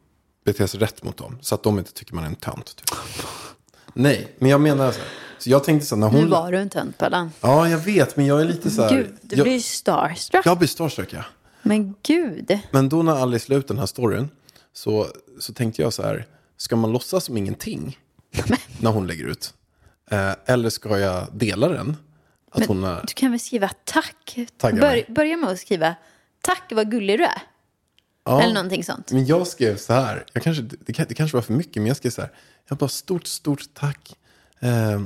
bete 0.45 0.69
sig 0.69 0.81
rätt 0.81 1.03
mot 1.03 1.17
dem 1.17 1.39
så 1.41 1.55
att 1.55 1.63
de 1.63 1.79
inte 1.79 1.93
tycker 1.93 2.15
man 2.15 2.25
är 2.25 2.29
en 2.29 2.35
tönt. 2.35 2.77
Typ. 2.77 2.99
Nej, 3.95 4.35
men 4.39 4.51
jag 4.51 4.61
menar 4.61 4.93
så 4.93 4.99
här, 4.99 5.09
så 5.39 5.51
jag 5.51 5.65
tänkte 5.65 5.87
så 5.87 5.95
här, 5.95 6.01
när 6.01 6.11
Nu 6.11 6.19
hon... 6.19 6.31
var 6.31 6.53
du 6.53 6.59
en 6.59 6.71
tönt 6.71 6.99
Pallan. 6.99 7.31
Ja, 7.41 7.69
jag 7.69 7.79
vet, 7.79 8.17
men 8.17 8.27
jag 8.27 8.41
är 8.41 8.45
lite 8.45 8.71
så 8.71 8.83
här... 8.83 8.91
Gud, 8.97 9.15
du 9.23 9.37
jag, 9.37 9.45
blir 9.45 9.59
starstruck. 9.59 10.47
jag 10.47 10.59
blir 10.59 10.69
starstruck, 10.69 11.13
ja. 11.13 11.25
Men 11.63 11.95
gud. 12.03 12.59
Men 12.71 12.89
då 12.89 13.03
när 13.03 13.13
Alice 13.13 13.53
la 13.53 13.59
ut 13.59 13.69
den 13.69 13.79
här 13.79 13.87
storyn 13.87 14.29
så, 14.73 15.07
så 15.41 15.53
tänkte 15.53 15.83
jag 15.83 15.93
så 15.93 16.03
här, 16.03 16.27
ska 16.57 16.77
man 16.77 16.93
låtsas 16.93 17.25
som 17.25 17.37
ingenting 17.37 17.99
när 18.81 18.91
hon 18.91 19.07
lägger 19.07 19.25
ut? 19.25 19.55
Eh, 20.11 20.33
eller 20.47 20.71
ska 20.71 20.99
jag 20.99 21.27
dela 21.33 21.69
den? 21.69 21.97
Att 22.51 22.67
hon 22.67 22.85
är... 22.85 23.01
Du 23.07 23.15
kan 23.15 23.31
väl 23.31 23.41
skriva 23.41 23.71
tack? 23.85 24.39
Bör, 24.61 25.13
börja 25.13 25.37
med 25.37 25.51
att 25.51 25.59
skriva 25.59 25.95
tack 26.41 26.73
vad 26.73 26.91
gullig 26.91 27.19
du 27.19 27.25
är. 27.25 27.43
Ja, 28.25 28.43
Eller 28.43 28.55
någonting 28.55 28.85
sånt. 28.85 29.13
men 29.13 29.27
jag 29.27 29.47
skrev 29.47 29.77
så 29.77 29.93
här, 29.93 30.25
jag 30.33 30.43
kanske, 30.43 30.63
det, 30.63 31.09
det 31.09 31.15
kanske 31.15 31.37
var 31.37 31.43
för 31.43 31.53
mycket, 31.53 31.77
men 31.77 31.87
jag 31.87 31.97
skrev 31.97 32.11
så 32.11 32.21
här, 32.21 32.31
jag 32.69 32.79
bara 32.79 32.89
stort, 32.89 33.27
stort 33.27 33.75
tack, 33.75 34.17
eh, 34.65 34.93
eh, 34.93 35.01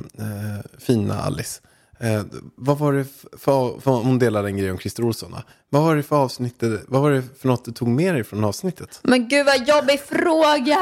fina 0.79 1.15
Alice. 1.23 1.61
Eh, 2.01 2.23
vad 2.55 2.79
var 2.79 2.93
det 2.93 3.05
för, 3.39 3.81
för, 3.81 3.91
hon 3.91 4.19
delade 4.19 4.49
en 4.49 4.57
grej 4.57 4.71
om 4.71 4.79
Christer 4.79 5.05
Olsson. 5.05 5.33
va? 5.33 5.43
Vad 5.69 5.83
var 5.83 5.97
det 5.97 6.03
för 6.03 6.17
avsnitt, 6.17 6.63
vad 6.89 7.03
var 7.03 7.11
det 7.11 7.23
för 7.41 7.49
något 7.49 7.65
du 7.65 7.73
tog 7.73 7.89
med 7.89 8.15
dig 8.15 8.25
från 8.25 8.45
avsnittet? 8.45 9.01
Men 9.03 9.29
gud 9.29 9.47
vad 9.47 9.69
jobbig 9.69 10.01
fråga! 10.01 10.77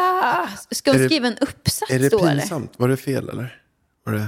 Ska 0.70 0.90
Är 0.90 0.94
hon 0.94 1.02
det- 1.02 1.08
skriva 1.08 1.28
en 1.28 1.38
uppsats 1.38 1.90
Är 1.90 1.98
det 1.98 2.08
då 2.08 2.18
eller? 2.18 2.40
pinsamt? 2.40 2.72
Var 2.76 2.88
det 2.88 2.96
fel 2.96 3.28
eller? 3.28 3.62
Var 4.04 4.12
det... 4.12 4.26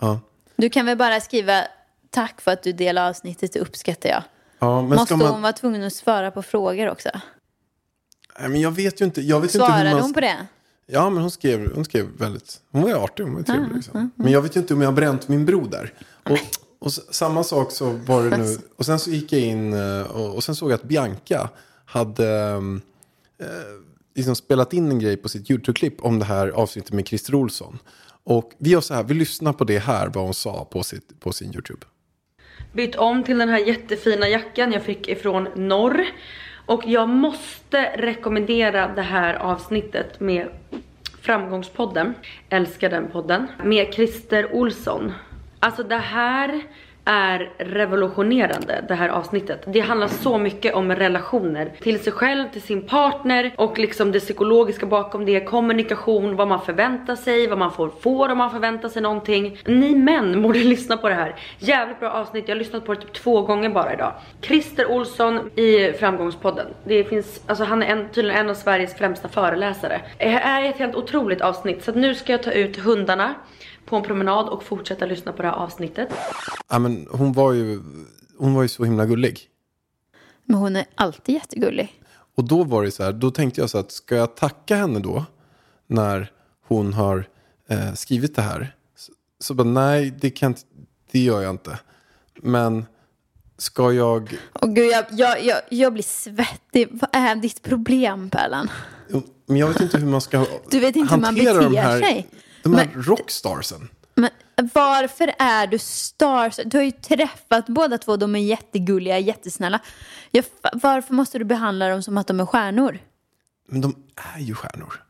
Ja. 0.00 0.20
Du 0.56 0.70
kan 0.70 0.86
väl 0.86 0.96
bara 0.98 1.20
skriva 1.20 1.62
tack 2.10 2.40
för 2.40 2.50
att 2.50 2.62
du 2.62 2.72
delar 2.72 3.08
avsnittet, 3.10 3.52
det 3.52 3.60
uppskattar 3.60 4.08
jag. 4.08 4.22
ja 4.58 4.80
men 4.82 4.90
Måste 4.90 5.06
ska 5.06 5.16
man... 5.16 5.26
hon 5.32 5.42
vara 5.42 5.52
tvungen 5.52 5.82
att 5.82 5.92
svara 5.92 6.30
på 6.30 6.42
frågor 6.42 6.90
också? 6.90 7.08
Nej, 8.40 8.48
men 8.48 8.60
jag 8.60 8.70
vet 8.70 9.00
ju 9.00 9.04
inte. 9.04 9.20
Jag 9.20 9.40
vet 9.40 9.54
inte 9.54 9.64
hur 9.66 9.72
Svarade 9.72 9.90
man... 9.92 10.02
hon 10.02 10.12
på 10.14 10.20
det? 10.20 10.46
Ja, 10.86 11.10
men 11.10 11.22
hon 11.22 11.30
skrev, 11.30 11.74
hon 11.74 11.84
skrev 11.84 12.06
väldigt... 12.18 12.60
Hon 12.70 12.82
var 12.82 12.88
ju 12.88 12.94
artig, 12.96 13.22
hon 13.24 13.32
var 13.32 13.40
ju 13.40 13.44
trevlig. 13.44 13.74
liksom. 13.74 14.10
Men 14.14 14.32
jag 14.32 14.42
vet 14.42 14.56
ju 14.56 14.60
inte 14.60 14.74
om 14.74 14.80
jag 14.80 14.88
har 14.88 14.94
bränt 14.94 15.28
min 15.28 15.46
bro 15.46 15.66
där. 15.66 15.92
Och, 16.22 16.38
och 16.78 16.92
samma 16.92 17.44
sak 17.44 17.70
så 17.72 17.90
var 17.90 18.24
det 18.24 18.36
nu. 18.36 18.58
Och 18.76 18.86
sen 18.86 18.98
så 18.98 19.10
gick 19.10 19.32
jag 19.32 19.40
in 19.40 19.72
eh, 19.72 20.00
och, 20.02 20.34
och 20.34 20.44
sen 20.44 20.54
såg 20.54 20.70
jag 20.70 20.74
att 20.74 20.82
Bianca 20.88 21.48
hade, 21.84 22.28
ehm, 22.36 22.80
eh, 23.40 23.46
liksom 24.14 24.36
spelat 24.36 24.72
in 24.72 24.90
en 24.90 24.98
grej 24.98 25.16
på 25.16 25.28
sitt 25.28 25.50
YouTube-klipp 25.50 26.00
om 26.00 26.18
det 26.18 26.24
här 26.24 26.48
avsnittet 26.48 26.92
med 26.92 27.08
Christer 27.08 27.34
Olsson. 27.34 27.78
Och 28.24 28.52
vi 28.58 28.70
gör 28.70 28.80
så 28.80 28.94
här, 28.94 29.02
vi 29.02 29.14
lyssnar 29.14 29.52
på 29.52 29.64
det 29.64 29.78
här, 29.78 30.06
vad 30.08 30.24
hon 30.24 30.34
sa 30.34 30.64
på, 30.64 30.82
sitt, 30.82 31.20
på 31.20 31.32
sin 31.32 31.52
YouTube. 31.52 31.86
bytt 32.72 32.94
om 32.96 33.24
till 33.24 33.38
den 33.38 33.48
här 33.48 33.58
jättefina 33.58 34.28
jackan 34.28 34.72
jag 34.72 34.82
fick 34.82 35.08
ifrån 35.08 35.48
norr. 35.56 36.06
Och 36.66 36.82
jag 36.86 37.08
måste 37.08 37.90
rekommendera 37.96 38.88
det 38.88 39.02
här 39.02 39.34
avsnittet 39.34 40.20
med 40.20 40.48
Framgångspodden. 41.20 42.14
Älskar 42.48 42.90
den 42.90 43.08
podden. 43.08 43.46
Med 43.64 43.94
Christer 43.94 44.54
Olsson. 44.54 45.12
Alltså 45.60 45.82
det 45.82 45.96
här 45.96 46.62
är 47.06 47.50
revolutionerande 47.58 48.84
det 48.88 48.94
här 48.94 49.08
avsnittet. 49.08 49.64
Det 49.66 49.80
handlar 49.80 50.08
så 50.08 50.38
mycket 50.38 50.74
om 50.74 50.92
relationer 50.92 51.72
till 51.80 52.00
sig 52.00 52.12
själv, 52.12 52.48
till 52.52 52.62
sin 52.62 52.82
partner 52.82 53.52
och 53.56 53.78
liksom 53.78 54.12
det 54.12 54.20
psykologiska 54.20 54.86
bakom 54.86 55.24
det. 55.24 55.40
Kommunikation, 55.40 56.36
vad 56.36 56.48
man 56.48 56.60
förväntar 56.60 57.16
sig, 57.16 57.46
vad 57.46 57.58
man 57.58 57.72
får 57.72 57.88
får 58.00 58.28
om 58.28 58.38
man 58.38 58.50
förväntar 58.50 58.88
sig 58.88 59.02
någonting. 59.02 59.58
Ni 59.64 59.94
män 59.94 60.42
borde 60.42 60.58
lyssna 60.58 60.96
på 60.96 61.08
det 61.08 61.14
här. 61.14 61.34
Jävligt 61.58 62.00
bra 62.00 62.10
avsnitt, 62.10 62.44
jag 62.48 62.54
har 62.54 62.58
lyssnat 62.58 62.86
på 62.86 62.94
det 62.94 63.00
typ 63.00 63.12
två 63.12 63.42
gånger 63.42 63.68
bara 63.68 63.92
idag. 63.92 64.12
Christer 64.42 64.90
Olsson 64.90 65.50
i 65.56 65.92
Framgångspodden. 65.92 66.66
Det 66.84 67.04
finns, 67.04 67.40
alltså 67.46 67.64
han 67.64 67.82
är 67.82 67.86
en, 67.86 68.08
tydligen 68.08 68.40
en 68.40 68.50
av 68.50 68.54
Sveriges 68.54 68.94
främsta 68.94 69.28
föreläsare. 69.28 70.00
Det 70.18 70.24
är 70.24 70.68
ett 70.68 70.78
helt 70.78 70.94
otroligt 70.94 71.40
avsnitt 71.40 71.84
så 71.84 71.90
att 71.90 71.96
nu 71.96 72.14
ska 72.14 72.32
jag 72.32 72.42
ta 72.42 72.52
ut 72.52 72.76
hundarna 72.76 73.34
på 73.86 73.96
en 73.96 74.02
promenad 74.02 74.48
och 74.48 74.62
fortsätta 74.62 75.06
lyssna 75.06 75.32
på 75.32 75.42
det 75.42 75.48
här 75.48 75.54
avsnittet. 75.56 76.08
Ja, 76.68 76.78
men 76.78 77.06
hon, 77.10 77.32
var 77.32 77.52
ju, 77.52 77.80
hon 78.38 78.54
var 78.54 78.62
ju 78.62 78.68
så 78.68 78.84
himla 78.84 79.06
gullig. 79.06 79.40
Men 80.44 80.56
hon 80.58 80.76
är 80.76 80.84
alltid 80.94 81.34
jättegullig. 81.34 82.02
Och 82.36 82.44
då 82.44 82.64
var 82.64 82.82
det 82.82 82.90
så 82.90 83.02
här, 83.02 83.12
då 83.12 83.30
tänkte 83.30 83.60
jag 83.60 83.70
så 83.70 83.78
att 83.78 83.92
ska 83.92 84.16
jag 84.16 84.36
tacka 84.36 84.76
henne 84.76 84.98
då 85.00 85.24
när 85.86 86.32
hon 86.68 86.92
har 86.92 87.28
eh, 87.68 87.92
skrivit 87.94 88.36
det 88.36 88.42
här? 88.42 88.74
Så, 88.96 89.12
så 89.40 89.54
bara 89.54 89.68
nej, 89.68 90.14
det, 90.20 90.30
kan, 90.30 90.50
inte- 90.50 90.62
det 91.12 91.18
gör 91.18 91.42
jag 91.42 91.50
inte. 91.50 91.78
Men 92.42 92.86
ska 93.58 93.92
jag... 93.92 94.36
Och 94.52 94.74
gud, 94.76 94.90
jag, 94.90 95.04
jag, 95.10 95.44
jag, 95.44 95.60
jag 95.68 95.92
blir 95.92 96.02
svettig. 96.02 96.88
Vad 96.90 97.10
är 97.12 97.34
ditt 97.36 97.62
problem, 97.62 98.30
Pärlan? 98.30 98.70
Men 99.46 99.56
jag 99.56 99.68
vet 99.68 99.80
inte 99.80 99.98
hur 99.98 100.06
man 100.06 100.20
ska 100.20 100.46
Du 100.70 100.80
vet 100.80 100.96
inte 100.96 101.14
hur 101.14 101.20
man 101.20 101.34
de 101.34 101.44
beter 101.44 101.76
här, 101.82 102.00
sig. 102.00 102.26
De 102.72 102.74
här 102.74 102.90
Men- 102.94 103.02
rockstarsen. 103.02 103.88
Men 104.14 104.30
varför 104.74 105.34
är 105.38 105.66
du 105.66 105.78
stars? 105.78 106.60
Du 106.64 106.76
har 106.76 106.84
ju 106.84 106.90
träffat 106.90 107.66
båda 107.66 107.98
två. 107.98 108.16
De 108.16 108.34
är 108.36 108.40
jättegulliga, 108.40 109.18
jättesnälla. 109.18 109.80
Jag, 110.30 110.44
varför 110.72 111.14
måste 111.14 111.38
du 111.38 111.44
behandla 111.44 111.88
dem 111.88 112.02
som 112.02 112.18
att 112.18 112.26
de 112.26 112.40
är 112.40 112.46
stjärnor? 112.46 112.98
Men 113.68 113.80
de 113.80 113.96
är 114.36 114.40
ju 114.40 114.54
stjärnor. 114.54 115.02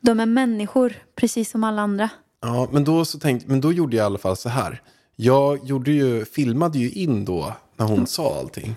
De 0.00 0.20
är 0.20 0.26
människor, 0.26 0.94
precis 1.16 1.50
som 1.50 1.64
alla 1.64 1.82
andra. 1.82 2.08
Ja, 2.40 2.68
men 2.72 2.84
då, 2.84 3.04
så 3.04 3.18
tänkte, 3.18 3.48
men 3.48 3.60
då 3.60 3.72
gjorde 3.72 3.96
jag 3.96 4.04
i 4.04 4.06
alla 4.06 4.18
fall 4.18 4.36
så 4.36 4.48
här. 4.48 4.82
Jag 5.16 5.64
gjorde 5.64 5.90
ju, 5.90 6.24
filmade 6.24 6.78
ju 6.78 6.90
in 6.90 7.24
då 7.24 7.52
när 7.76 7.86
hon 7.86 8.06
sa 8.06 8.38
allting. 8.38 8.76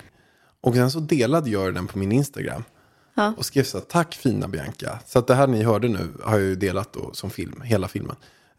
Och 0.62 0.74
sen 0.76 0.92
så 0.92 1.00
delade 1.00 1.50
jag 1.50 1.74
den 1.74 1.88
på 1.88 1.98
min 1.98 2.12
Instagram. 2.12 2.64
Ja. 3.14 3.34
Och 3.38 3.46
skrev 3.46 3.64
så 3.64 3.78
här, 3.78 3.86
tack 3.86 4.16
fina 4.16 4.48
Bianca. 4.48 5.00
Så 5.06 5.20
att 5.20 5.28
det 5.28 5.36
här 5.36 5.48
ni 5.48 5.64
hörde 5.64 5.88
nu 5.88 6.10
har 6.24 6.32
jag 6.32 6.42
ju 6.42 6.56
delat 6.56 6.94
då 6.94 7.14
som 7.14 7.30
film, 7.30 7.62
hela 7.62 7.88
filmen. 7.88 8.16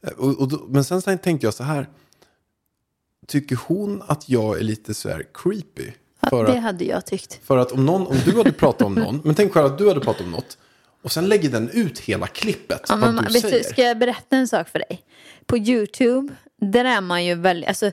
Eh, 0.07 0.13
Och, 0.13 0.41
och 0.41 0.49
då, 0.49 0.67
men 0.69 0.85
sen 0.85 1.03
så 1.03 1.17
tänkte 1.19 1.47
jag 1.47 1.55
så 1.55 1.65
här. 1.65 1.89
Tycker 3.27 3.57
hon 3.67 4.03
att 4.07 4.29
jag 4.29 4.59
är 4.59 4.63
lite 4.63 4.95
så 4.95 5.09
här 5.09 5.25
creepy? 5.35 5.91
Ja, 6.21 6.29
För 6.29 6.45
det 6.47 6.53
att, 6.53 6.63
hade 6.63 6.85
jag 6.85 7.07
tyckt. 7.07 7.41
för 7.43 7.57
att 7.59 7.73
om, 7.73 7.87
någon, 7.87 8.07
om 8.07 8.17
du 8.25 8.37
hade 8.37 8.53
pratat 8.53 8.83
om 8.87 8.95
någon, 8.95 9.21
men 9.25 9.35
tänk 9.35 9.53
själv 9.53 9.67
att 9.67 9.79
du 9.79 9.89
hade 9.89 10.01
pratat 10.01 10.23
om 10.23 10.31
något. 10.31 10.59
Och 11.03 11.13
sen 11.13 11.29
lägger 11.29 11.51
den 11.51 11.69
ut 11.71 11.99
hela 11.99 12.27
klippet, 12.27 12.81
Ja, 12.89 12.97
vad 12.97 13.27
du 13.27 13.41
säger. 13.41 13.59
du, 13.59 13.65
ska 13.65 13.83
jag 13.83 13.99
berätta 13.99 14.37
en 14.37 14.49
sak 14.49 14.69
för 14.69 14.79
dig? 14.79 15.03
På 15.47 15.59
YouTube, 15.59 16.35
där 16.61 16.85
är 16.85 17.01
man 17.01 17.25
ju 17.25 17.35
väldigt, 17.35 17.69
alltså, 17.69 17.91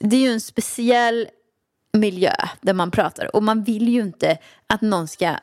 det 0.00 0.16
är 0.16 0.20
ju 0.20 0.28
en 0.32 0.40
speciell 0.40 1.28
miljö 1.92 2.34
där 2.60 2.72
man 2.72 2.90
pratar 2.90 3.36
och 3.36 3.42
man 3.42 3.64
vill 3.64 3.88
ju 3.88 4.00
inte 4.02 4.38
att 4.66 4.80
någon 4.80 5.08
ska 5.08 5.36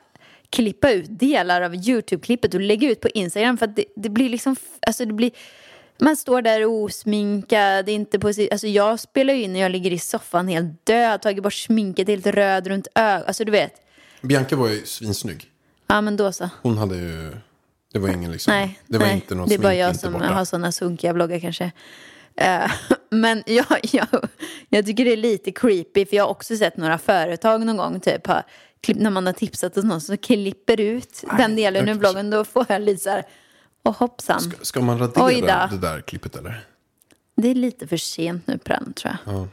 klippa 0.54 0.90
ut 0.90 1.18
delar 1.18 1.62
av 1.62 1.74
YouTube-klippet 1.74 2.54
och 2.54 2.60
lägga 2.60 2.90
ut 2.90 3.00
på 3.00 3.08
Instagram 3.08 3.58
för 3.58 3.66
att 3.66 3.76
det, 3.76 3.84
det 3.96 4.08
blir 4.08 4.28
liksom, 4.28 4.56
alltså 4.86 5.04
det 5.04 5.12
blir 5.12 5.30
man 5.98 6.16
står 6.16 6.42
där 6.42 6.64
osminkad, 6.64 7.88
inte 7.88 8.18
på 8.18 8.28
Alltså 8.28 8.66
jag 8.66 9.00
spelar 9.00 9.34
ju 9.34 9.42
in 9.42 9.52
när 9.52 9.60
jag 9.60 9.72
ligger 9.72 9.90
i 9.90 9.98
soffan 9.98 10.48
helt 10.48 10.86
död, 10.86 11.22
tagit 11.22 11.42
bort 11.42 11.54
sminket 11.54 12.08
helt 12.08 12.26
röd 12.26 12.66
runt 12.66 12.88
ögonen. 12.94 13.24
Alltså 13.26 13.44
du 13.44 13.52
vet. 13.52 13.72
Bianca 14.20 14.56
var 14.56 14.68
ju 14.68 14.84
svinsnygg. 14.84 15.50
Ja 15.86 16.00
men 16.00 16.16
då 16.16 16.32
så. 16.32 16.50
Hon 16.62 16.78
hade 16.78 16.96
ju... 16.96 17.36
Det 17.92 17.98
var 17.98 18.08
ingen 18.08 18.32
liksom... 18.32 18.54
Nej, 18.54 18.80
det 18.86 18.98
var 18.98 19.06
nej. 19.06 19.14
inte 19.14 19.34
någon 19.34 19.48
det 19.48 19.54
är 19.54 19.58
bara 19.58 19.74
jag 19.74 19.96
som 19.96 20.12
borta. 20.12 20.26
har 20.26 20.44
sådana 20.44 20.72
sunkiga 20.72 21.12
bloggar 21.14 21.40
kanske. 21.40 21.72
Eh, 22.36 22.70
men 23.10 23.42
jag, 23.46 23.66
jag, 23.82 24.08
jag 24.68 24.86
tycker 24.86 25.04
det 25.04 25.12
är 25.12 25.16
lite 25.16 25.52
creepy 25.52 26.06
för 26.06 26.16
jag 26.16 26.24
har 26.24 26.30
också 26.30 26.56
sett 26.56 26.76
några 26.76 26.98
företag 26.98 27.66
någon 27.66 27.76
gång 27.76 28.00
typ 28.00 28.28
klipp, 28.28 28.42
när 28.88 29.10
man 29.10 29.26
har 29.26 29.32
tipsat 29.32 29.74
hos 29.74 29.84
någon 29.84 30.00
som 30.00 30.16
klipper 30.16 30.80
ut 30.80 31.24
den 31.38 31.56
delen 31.56 31.88
ur 31.88 31.94
bloggen 31.94 32.30
då 32.30 32.44
får 32.44 32.66
jag 32.68 32.82
lite 32.82 33.02
så 33.02 33.10
här, 33.10 33.24
och 33.82 33.96
hoppsan. 33.96 34.40
Ska, 34.40 34.64
ska 34.64 34.80
man 34.80 34.98
radera 34.98 35.66
det 35.66 35.78
där 35.78 36.00
klippet 36.00 36.36
eller? 36.36 36.64
Det 37.36 37.48
är 37.48 37.54
lite 37.54 37.86
för 37.86 37.96
sent 37.96 38.46
nu 38.46 38.58
Prann 38.58 38.92
tror 38.92 39.16
jag. 39.26 39.48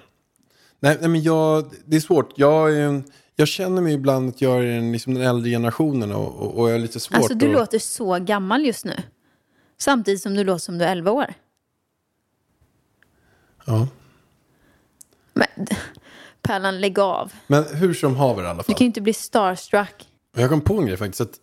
Nej, 0.80 0.98
nej 1.00 1.10
men 1.10 1.22
jag, 1.24 1.74
det 1.86 1.96
är 1.96 2.00
svårt. 2.02 2.34
Jag, 2.36 2.80
en- 2.82 3.04
jag 3.36 3.48
känner 3.48 3.82
mig 3.82 3.94
ibland 3.94 4.30
att 4.30 4.42
jag 4.42 4.64
är 4.64 4.68
den, 4.68 4.92
liksom 4.92 5.14
den 5.14 5.24
äldre 5.24 5.50
generationen 5.50 6.12
och, 6.12 6.36
och, 6.36 6.60
och 6.60 6.70
jag 6.70 6.76
är 6.76 6.80
lite 6.80 7.00
svårt 7.00 7.18
Alltså 7.18 7.34
du 7.34 7.46
att... 7.48 7.54
låter 7.54 7.80
så 7.80 8.20
gammal 8.20 8.66
just 8.66 8.86
nu. 8.86 8.96
Samtidigt 9.78 10.22
som 10.22 10.34
du 10.34 10.44
låter 10.44 10.60
som 10.60 10.78
du 10.78 10.86
är 10.86 10.92
11 10.92 11.12
år. 11.12 11.34
Ja. 13.66 13.88
Men, 15.34 15.48
Pärlan, 16.42 16.82
lägg 16.82 17.00
av. 17.00 17.32
Men 17.48 17.64
hur 17.76 17.94
som 17.94 18.16
haver 18.16 18.44
i 18.44 18.46
alla 18.48 18.58
Du 18.58 18.64
fall. 18.64 18.76
kan 18.76 18.86
ju 18.86 18.88
inte 18.88 19.02
bli 19.02 19.14
starstruck. 19.14 20.06
Jag 20.38 20.50
kom 20.50 20.62
på 20.62 20.78
en 20.78 20.86
grej 20.86 20.98
faktiskt. 20.98 21.22
Att 21.22 21.34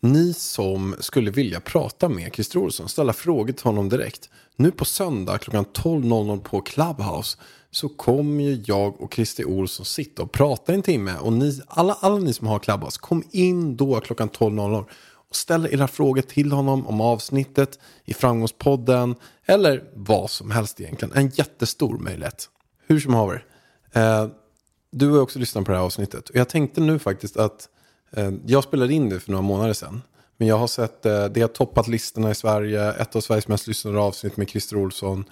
ni 0.00 0.32
som 0.34 0.96
skulle 1.00 1.30
vilja 1.30 1.60
prata 1.60 2.08
med 2.08 2.34
Christer 2.34 2.58
Olsson, 2.58 2.88
ställa 2.88 3.12
frågor 3.12 3.52
till 3.52 3.64
honom 3.64 3.88
direkt. 3.88 4.30
Nu 4.56 4.70
på 4.70 4.84
söndag 4.84 5.38
klockan 5.38 5.64
12.00 5.64 6.40
på 6.40 6.60
Clubhouse 6.60 7.38
så 7.70 7.88
kommer 7.88 8.44
ju 8.44 8.62
jag 8.66 9.00
och 9.00 9.14
Christer 9.14 9.44
Olsson 9.44 9.86
sitta 9.86 10.22
och 10.22 10.32
prata 10.32 10.72
en 10.74 10.82
timme. 10.82 11.14
Och 11.20 11.32
ni, 11.32 11.60
alla, 11.68 11.96
alla 12.00 12.16
ni 12.18 12.32
som 12.32 12.46
har 12.46 12.58
Clubhouse, 12.58 12.98
kom 13.00 13.22
in 13.30 13.76
då 13.76 14.00
klockan 14.00 14.30
12.00 14.30 14.84
och 15.28 15.36
ställ 15.36 15.68
era 15.70 15.88
frågor 15.88 16.22
till 16.22 16.52
honom 16.52 16.86
om 16.86 17.00
avsnittet 17.00 17.78
i 18.04 18.14
Framgångspodden 18.14 19.14
eller 19.46 19.84
vad 19.94 20.30
som 20.30 20.50
helst 20.50 20.80
egentligen. 20.80 21.14
En 21.16 21.28
jättestor 21.28 21.98
möjlighet. 21.98 22.48
Hur 22.86 23.00
som 23.00 23.14
haver. 23.14 23.44
Eh, 23.92 24.26
du 24.92 25.08
har 25.08 25.16
ju 25.16 25.22
också 25.22 25.38
lyssnat 25.38 25.64
på 25.64 25.70
det 25.72 25.78
här 25.78 25.84
avsnittet. 25.84 26.28
Och 26.28 26.36
jag 26.36 26.48
tänkte 26.48 26.80
nu 26.80 26.98
faktiskt 26.98 27.36
att 27.36 27.68
eh, 28.12 28.30
jag 28.46 28.64
spelade 28.64 28.94
in 28.94 29.08
det 29.08 29.20
för 29.20 29.30
några 29.30 29.42
månader 29.42 29.72
sedan. 29.72 30.02
Men 30.36 30.48
jag 30.48 30.58
har 30.58 30.66
sett, 30.66 31.06
eh, 31.06 31.24
det 31.24 31.40
har 31.40 31.48
toppat 31.48 31.88
listorna 31.88 32.30
i 32.30 32.34
Sverige, 32.34 32.92
ett 32.92 33.16
av 33.16 33.20
Sveriges 33.20 33.48
mest 33.48 33.66
lyssnade 33.66 33.98
avsnitt 33.98 34.36
med 34.36 34.48
Christer 34.48 34.76
Olsson. 34.76 35.24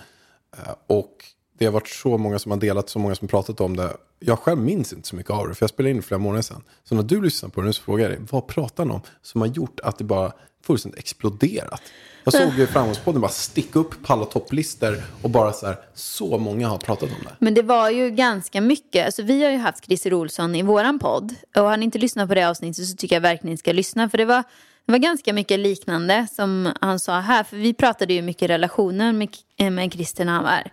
Eh, 0.56 0.74
och 0.86 1.24
det 1.60 1.66
har 1.66 1.72
varit 1.72 1.88
så 1.88 2.18
många 2.18 2.38
som 2.38 2.50
har 2.50 2.58
delat, 2.58 2.88
så 2.88 2.98
många 2.98 3.14
som 3.14 3.28
pratat 3.28 3.60
om 3.60 3.76
det. 3.76 3.96
Jag 4.20 4.38
själv 4.38 4.58
minns 4.58 4.92
inte 4.92 5.08
så 5.08 5.16
mycket 5.16 5.30
av 5.30 5.48
det, 5.48 5.54
för 5.54 5.62
jag 5.62 5.70
spelade 5.70 5.90
in 5.90 5.96
det 5.96 6.02
flera 6.02 6.18
månader 6.18 6.42
sedan. 6.42 6.62
Så 6.84 6.94
när 6.94 7.02
du 7.02 7.22
lyssnar 7.22 7.48
på 7.48 7.60
det 7.60 7.66
nu 7.66 7.72
så 7.72 7.82
frågar 7.82 8.04
jag 8.04 8.12
dig, 8.12 8.20
vad 8.30 8.46
pratar 8.46 8.84
han 8.84 8.90
om 8.90 9.00
som 9.22 9.40
har 9.40 9.48
gjort 9.48 9.80
att 9.80 9.98
det 9.98 10.04
bara 10.04 10.32
fullständigt 10.62 10.98
exploderat? 10.98 11.82
Jag 12.24 12.32
såg 12.32 12.58
ju 12.58 12.66
Framgångspodden 12.66 13.20
bara 13.20 13.30
sticka 13.30 13.78
upp 13.78 14.02
på 14.02 14.12
alla 14.12 14.24
topplistor 14.24 15.02
och 15.22 15.30
bara 15.30 15.52
så 15.52 15.66
här, 15.66 15.76
så 15.94 16.38
många 16.38 16.68
har 16.68 16.78
pratat 16.78 17.08
om 17.08 17.24
det. 17.24 17.36
Men 17.38 17.54
det 17.54 17.62
var 17.62 17.90
ju 17.90 18.10
ganska 18.10 18.60
mycket. 18.60 19.06
Alltså, 19.06 19.22
vi 19.22 19.44
har 19.44 19.50
ju 19.50 19.58
haft 19.58 19.84
Christer 19.84 20.14
Olsson 20.14 20.54
i 20.54 20.62
våran 20.62 20.98
podd. 20.98 21.34
Och 21.56 21.62
har 21.62 21.76
ni 21.76 21.84
inte 21.84 21.98
lyssnat 21.98 22.28
på 22.28 22.34
det 22.34 22.48
avsnittet 22.48 22.86
så 22.86 22.96
tycker 22.96 23.16
jag 23.16 23.20
verkligen 23.20 23.50
ni 23.50 23.56
ska 23.56 23.72
lyssna. 23.72 24.10
För 24.10 24.18
det 24.18 24.24
var, 24.24 24.44
det 24.86 24.92
var 24.92 24.98
ganska 24.98 25.32
mycket 25.32 25.60
liknande 25.60 26.26
som 26.32 26.72
han 26.80 26.98
sa 26.98 27.20
här. 27.20 27.44
För 27.44 27.56
vi 27.56 27.74
pratade 27.74 28.14
ju 28.14 28.22
mycket 28.22 28.50
relationer 28.50 29.12
med, 29.12 29.28
eh, 29.58 29.70
med 29.70 29.92
Christer 29.92 30.24
när 30.24 30.32
han 30.32 30.42
var 30.42 30.50
här. 30.50 30.72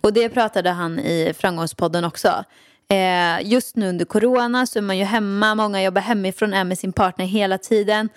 Och 0.00 0.12
det 0.12 0.28
pratade 0.28 0.70
han 0.70 0.98
i 0.98 1.32
Framgångspodden 1.38 2.04
också. 2.04 2.44
Eh, 2.90 3.50
just 3.50 3.76
nu 3.76 3.88
under 3.88 4.04
corona 4.04 4.66
så 4.66 4.78
är 4.78 4.82
man 4.82 4.98
ju 4.98 5.04
hemma. 5.04 5.54
Många 5.54 5.82
jobbar 5.82 6.02
hemifrån, 6.02 6.54
är 6.54 6.64
med 6.64 6.78
sin 6.78 6.92
partner 6.92 7.26
hela 7.26 7.58
tiden. 7.58 8.08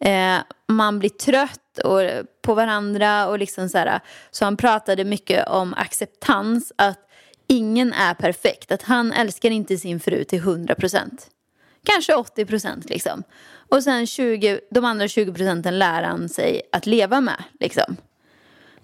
Eh, 0.00 0.38
man 0.68 0.98
blir 0.98 1.10
trött 1.10 1.78
och, 1.84 2.00
på 2.42 2.54
varandra 2.54 3.26
och 3.28 3.38
liksom 3.38 3.68
så 3.68 3.78
här. 3.78 4.00
Så 4.30 4.44
han 4.44 4.56
pratade 4.56 5.04
mycket 5.04 5.48
om 5.48 5.74
acceptans. 5.74 6.72
Att 6.76 6.98
ingen 7.46 7.92
är 7.92 8.14
perfekt. 8.14 8.72
Att 8.72 8.82
han 8.82 9.12
älskar 9.12 9.50
inte 9.50 9.76
sin 9.76 10.00
fru 10.00 10.24
till 10.24 10.38
100 10.38 10.74
procent. 10.74 11.30
Kanske 11.84 12.14
80 12.14 12.46
procent 12.46 12.90
liksom. 12.90 13.22
Och 13.68 13.82
sen 13.82 14.06
20, 14.06 14.60
de 14.70 14.84
andra 14.84 15.08
20 15.08 15.32
procenten 15.32 15.78
lär 15.78 16.02
han 16.02 16.28
sig 16.28 16.62
att 16.72 16.86
leva 16.86 17.20
med 17.20 17.44
liksom. 17.60 17.96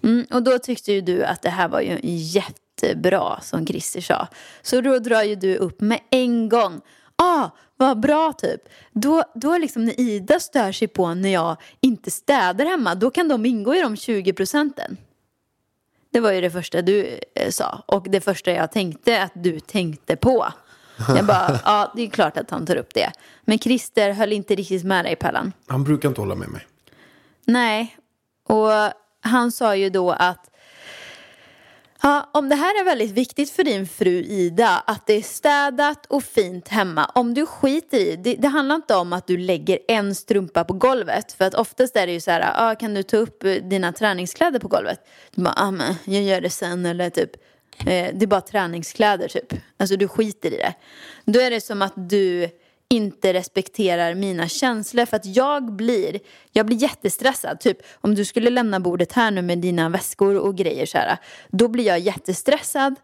Mm, 0.03 0.25
och 0.31 0.43
då 0.43 0.59
tyckte 0.59 0.93
ju 0.93 1.01
du 1.01 1.23
att 1.23 1.41
det 1.41 1.49
här 1.49 1.67
var 1.67 1.81
ju 1.81 1.99
jättebra 2.03 3.39
som 3.41 3.67
Christer 3.67 4.01
sa. 4.01 4.27
Så 4.61 4.81
då 4.81 4.99
drar 4.99 5.23
ju 5.23 5.35
du 5.35 5.55
upp 5.55 5.81
med 5.81 5.99
en 6.09 6.49
gång. 6.49 6.81
Ah, 7.15 7.49
vad 7.77 7.99
bra 7.99 8.33
typ. 8.33 8.61
Då, 8.91 9.23
då 9.35 9.57
liksom 9.57 9.85
när 9.85 9.99
Ida 9.99 10.39
stör 10.39 10.71
sig 10.71 10.87
på 10.87 11.13
när 11.13 11.29
jag 11.29 11.57
inte 11.81 12.11
städar 12.11 12.65
hemma, 12.65 12.95
då 12.95 13.11
kan 13.11 13.27
de 13.27 13.45
ingå 13.45 13.75
i 13.75 13.81
de 13.81 13.97
20 13.97 14.33
procenten. 14.33 14.97
Det 16.11 16.19
var 16.19 16.31
ju 16.31 16.41
det 16.41 16.51
första 16.51 16.81
du 16.81 17.19
eh, 17.35 17.49
sa 17.49 17.83
och 17.85 18.09
det 18.09 18.21
första 18.21 18.51
jag 18.51 18.71
tänkte 18.71 19.23
att 19.23 19.31
du 19.35 19.59
tänkte 19.59 20.15
på. 20.15 20.47
Jag 21.07 21.25
bara, 21.25 21.59
ja 21.65 21.91
det 21.95 22.01
är 22.01 22.09
klart 22.09 22.37
att 22.37 22.51
han 22.51 22.65
tar 22.65 22.75
upp 22.75 22.93
det. 22.93 23.11
Men 23.41 23.59
Christer 23.59 24.11
höll 24.11 24.33
inte 24.33 24.55
riktigt 24.55 24.83
med 24.83 25.05
dig 25.05 25.15
Pallan. 25.15 25.53
Han 25.67 25.83
brukar 25.83 26.09
inte 26.09 26.21
hålla 26.21 26.35
med 26.35 26.49
mig. 26.49 26.67
Nej, 27.45 27.97
och 28.47 28.71
han 29.21 29.51
sa 29.51 29.75
ju 29.75 29.89
då 29.89 30.11
att 30.11 30.49
Ja, 32.01 32.29
om 32.33 32.49
det 32.49 32.55
här 32.55 32.81
är 32.81 32.85
väldigt 32.85 33.11
viktigt 33.11 33.51
för 33.51 33.63
din 33.63 33.87
fru 33.87 34.11
Ida, 34.11 34.83
att 34.87 35.07
det 35.07 35.13
är 35.13 35.21
städat 35.21 36.05
och 36.05 36.23
fint 36.23 36.67
hemma. 36.67 37.05
Om 37.05 37.33
du 37.33 37.45
skiter 37.45 37.97
i, 37.97 38.15
det, 38.15 38.35
det 38.35 38.47
handlar 38.47 38.75
inte 38.75 38.95
om 38.95 39.13
att 39.13 39.27
du 39.27 39.37
lägger 39.37 39.79
en 39.87 40.15
strumpa 40.15 40.63
på 40.63 40.73
golvet. 40.73 41.33
För 41.33 41.45
att 41.45 41.53
oftast 41.53 41.95
är 41.95 42.07
det 42.07 42.13
ju 42.13 42.19
så 42.19 42.31
här, 42.31 42.53
ah, 42.55 42.75
kan 42.75 42.93
du 42.93 43.03
ta 43.03 43.17
upp 43.17 43.43
dina 43.63 43.93
träningskläder 43.93 44.59
på 44.59 44.67
golvet? 44.67 44.99
Du 45.35 45.43
bara, 45.43 45.53
ah, 45.57 45.71
men 45.71 45.95
jag 46.05 46.23
gör 46.23 46.41
det 46.41 46.49
sen 46.49 46.85
eller 46.85 47.09
typ, 47.09 47.31
eh, 47.79 48.13
det 48.13 48.23
är 48.23 48.27
bara 48.27 48.41
träningskläder 48.41 49.27
typ. 49.27 49.53
Alltså 49.77 49.95
du 49.95 50.07
skiter 50.07 50.53
i 50.53 50.57
det. 50.57 50.73
Då 51.25 51.39
är 51.39 51.51
det 51.51 51.61
som 51.61 51.81
att 51.81 51.93
du 51.95 52.49
inte 52.89 53.33
respekterar 53.33 54.15
mina 54.15 54.47
känslor 54.47 55.05
för 55.05 55.17
att 55.17 55.25
jag 55.25 55.71
blir, 55.71 56.19
jag 56.51 56.65
blir 56.65 56.77
jättestressad. 56.77 57.59
Typ 57.59 57.77
om 57.93 58.15
du 58.15 58.25
skulle 58.25 58.49
lämna 58.49 58.79
bordet 58.79 59.13
här 59.13 59.31
nu 59.31 59.41
med 59.41 59.57
dina 59.57 59.89
väskor 59.89 60.37
och 60.37 60.55
grejer 60.55 60.85
så 60.85 60.97
här, 60.97 61.17
då 61.49 61.67
blir 61.67 61.85
jag 61.85 61.99
jättestressad 61.99 62.95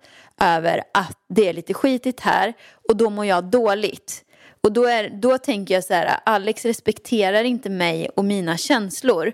över 0.41 0.83
att 0.93 1.17
det 1.29 1.47
är 1.47 1.53
lite 1.53 1.73
skitigt 1.73 2.19
här 2.19 2.53
och 2.89 2.97
då 2.97 3.09
mår 3.09 3.25
jag 3.25 3.43
dåligt. 3.43 4.23
Och 4.61 4.71
då, 4.71 4.85
är, 4.85 5.09
då 5.09 5.37
tänker 5.37 5.73
jag 5.73 5.83
så 5.83 5.93
här, 5.93 6.19
Alex 6.25 6.65
respekterar 6.65 7.43
inte 7.43 7.69
mig 7.69 8.09
och 8.15 8.25
mina 8.25 8.57
känslor. 8.57 9.33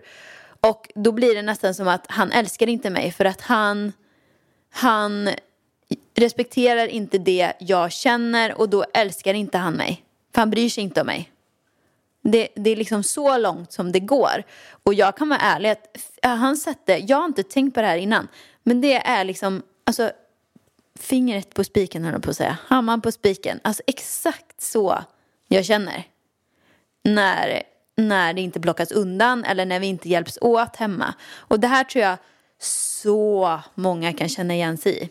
Och 0.61 0.91
då 0.95 1.11
blir 1.11 1.35
det 1.35 1.41
nästan 1.41 1.73
som 1.73 1.87
att 1.87 2.05
han 2.07 2.31
älskar 2.31 2.69
inte 2.69 2.89
mig 2.89 3.11
för 3.11 3.25
att 3.25 3.41
han, 3.41 3.93
han 4.69 5.29
respekterar 6.15 6.87
inte 6.87 7.17
det 7.17 7.53
jag 7.59 7.91
känner 7.91 8.59
och 8.59 8.69
då 8.69 8.85
älskar 8.93 9.33
inte 9.33 9.57
han 9.57 9.73
mig. 9.73 10.03
För 10.33 10.41
han 10.41 10.49
bryr 10.49 10.69
sig 10.69 10.83
inte 10.83 11.01
om 11.01 11.07
mig. 11.07 11.31
Det, 12.21 12.47
det 12.55 12.69
är 12.69 12.75
liksom 12.75 13.03
så 13.03 13.37
långt 13.37 13.71
som 13.71 13.91
det 13.91 13.99
går. 13.99 14.43
Och 14.83 14.93
jag 14.93 15.17
kan 15.17 15.29
vara 15.29 15.39
ärlig 15.39 15.69
att 15.69 15.97
han 16.21 16.57
sätter, 16.57 17.03
jag 17.07 17.17
har 17.17 17.25
inte 17.25 17.43
tänkt 17.43 17.73
på 17.73 17.81
det 17.81 17.87
här 17.87 17.97
innan, 17.97 18.27
men 18.63 18.81
det 18.81 18.93
är 18.93 19.23
liksom, 19.23 19.63
alltså 19.83 20.11
fingret 20.99 21.53
på 21.53 21.63
spiken 21.63 22.03
höll 22.03 22.13
jag 22.13 22.23
på 22.23 22.29
att 22.29 22.37
säga, 22.37 22.57
hammaren 22.67 23.01
på 23.01 23.11
spiken. 23.11 23.59
Alltså 23.63 23.83
exakt 23.87 24.61
så 24.61 25.03
jag 25.47 25.65
känner. 25.65 26.03
När, 27.03 27.63
när 27.95 28.33
det 28.33 28.41
inte 28.41 28.59
plockas 28.59 28.91
undan 28.91 29.43
eller 29.43 29.65
när 29.65 29.79
vi 29.79 29.87
inte 29.87 30.09
hjälps 30.09 30.37
åt 30.41 30.75
hemma. 30.75 31.13
Och 31.35 31.59
det 31.59 31.67
här 31.67 31.83
tror 31.83 32.03
jag 32.03 32.17
så 32.59 33.59
många 33.75 34.13
kan 34.13 34.29
känna 34.29 34.53
igen 34.53 34.77
sig 34.77 35.03
i. 35.03 35.09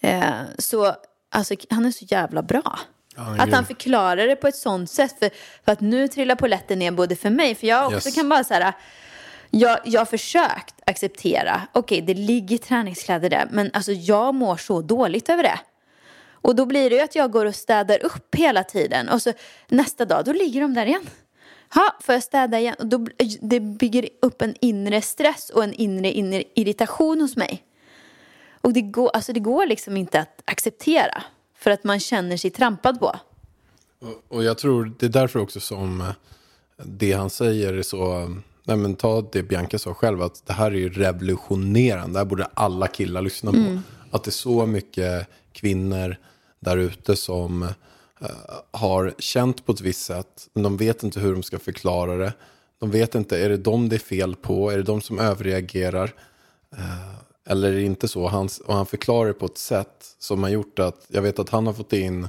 Eh, 0.00 0.30
så 0.58 0.96
alltså, 1.30 1.54
han 1.70 1.86
är 1.86 1.90
så 1.90 2.04
jävla 2.08 2.42
bra. 2.42 2.78
är 3.16 3.42
att 3.42 3.52
han 3.52 3.66
förklarar 3.66 4.26
det 4.26 4.36
på 4.36 4.48
ett 4.48 4.56
sånt 4.56 4.90
sätt. 4.90 5.18
För, 5.18 5.30
för 5.64 5.72
att 5.72 5.80
nu 5.80 6.08
trillar 6.08 6.34
polletten 6.34 6.78
ner 6.78 6.90
både 6.90 7.16
för 7.16 7.30
mig, 7.30 7.54
för 7.54 7.66
jag 7.66 7.86
också 7.86 8.08
Yes. 8.08 8.14
kan 8.14 8.28
bara 8.28 8.44
så 8.44 8.54
här, 8.54 8.72
jag, 9.50 9.78
jag 9.84 10.00
har 10.00 10.06
försökt 10.06 10.74
acceptera, 10.86 11.62
okej 11.72 12.00
det 12.00 12.14
ligger 12.14 12.58
träningskläder 12.58 13.30
där, 13.30 13.48
men 13.50 13.70
alltså 13.72 13.92
jag 13.92 14.34
mår 14.34 14.56
så 14.56 14.82
dåligt 14.82 15.28
över 15.28 15.42
det. 15.42 15.60
Och 16.32 16.56
då 16.56 16.66
blir 16.66 16.90
det 16.90 16.96
ju 16.96 17.02
att 17.02 17.14
jag 17.14 17.32
går 17.32 17.46
och 17.46 17.54
städar 17.54 18.04
upp 18.04 18.34
hela 18.34 18.64
tiden 18.64 19.08
och 19.08 19.22
så 19.22 19.32
nästa 19.68 20.04
dag, 20.04 20.24
då 20.24 20.32
ligger 20.32 20.60
de 20.60 20.74
där 20.74 20.86
igen. 20.86 21.06
Ha, 21.74 21.96
får 22.00 22.12
jag 22.14 22.22
städa 22.22 22.58
igen? 22.60 22.74
Och 22.78 22.86
då, 22.86 23.06
det 23.40 23.60
bygger 23.60 24.08
upp 24.22 24.42
en 24.42 24.54
inre 24.60 25.02
stress 25.02 25.50
och 25.50 25.64
en 25.64 25.72
inre, 25.74 26.12
inre 26.12 26.44
irritation 26.54 27.20
hos 27.20 27.36
mig. 27.36 27.64
Och 28.60 28.72
det 28.72 28.80
går, 28.80 29.10
alltså 29.14 29.32
det 29.32 29.40
går 29.40 29.66
liksom 29.66 29.96
inte 29.96 30.20
att 30.20 30.42
acceptera 30.44 31.22
för 31.58 31.70
att 31.70 31.84
man 31.84 32.00
känner 32.00 32.36
sig 32.36 32.50
trampad 32.50 33.00
på. 33.00 33.06
Och- 34.00 34.22
Och 34.36 34.44
jag 34.44 34.58
tror 34.58 34.92
det 34.98 35.06
är 35.06 35.10
därför 35.10 35.38
också 35.38 35.60
som 35.60 36.00
eh, 36.00 36.06
det 36.84 37.12
han 37.12 37.30
säger 37.30 37.74
är 37.74 37.82
så, 37.82 38.18
eh, 38.20 38.28
nej 38.64 38.76
men 38.76 38.94
ta 38.94 39.22
det 39.32 39.42
Bianca 39.42 39.78
sa 39.78 39.94
själv, 39.94 40.22
att 40.22 40.46
det 40.46 40.52
här 40.52 40.70
är 40.70 40.74
ju 40.76 40.88
revolutionerande, 40.88 42.12
det 42.12 42.18
här 42.18 42.24
borde 42.24 42.48
alla 42.54 42.86
killar 42.86 43.22
lyssna 43.22 43.52
på. 43.52 43.56
Att 44.10 44.24
det 44.24 44.28
är 44.28 44.32
så 44.32 44.66
mycket 44.66 45.26
kvinnor 45.52 46.16
där 46.60 46.76
ute 46.76 47.16
som 47.16 47.68
har 48.70 49.14
känt 49.18 49.66
på 49.66 49.72
ett 49.72 49.80
visst 49.80 50.04
sätt, 50.04 50.48
men 50.52 50.62
de 50.62 50.76
vet 50.76 51.02
inte 51.02 51.20
hur 51.20 51.32
de 51.32 51.42
ska 51.42 51.58
förklara 51.58 52.16
det. 52.16 52.32
De 52.78 52.90
vet 52.90 53.14
inte, 53.14 53.38
är 53.44 53.48
det 53.48 53.56
dem 53.56 53.88
det 53.88 53.96
är 53.96 54.00
fel 54.00 54.36
på? 54.36 54.70
Är 54.70 54.76
det 54.76 54.82
de 54.82 55.00
som 55.00 55.18
överreagerar? 55.18 56.14
Eller 57.48 57.68
är 57.68 57.72
det 57.72 57.82
inte 57.82 58.08
så? 58.08 58.26
Han, 58.28 58.48
och 58.66 58.74
han 58.74 58.86
förklarar 58.86 59.28
det 59.28 59.34
på 59.34 59.46
ett 59.46 59.58
sätt 59.58 60.16
som 60.18 60.42
har 60.42 60.50
gjort 60.50 60.78
att, 60.78 61.06
jag 61.08 61.22
vet 61.22 61.38
att 61.38 61.48
han 61.48 61.66
har 61.66 61.74
fått 61.74 61.92
in, 61.92 62.28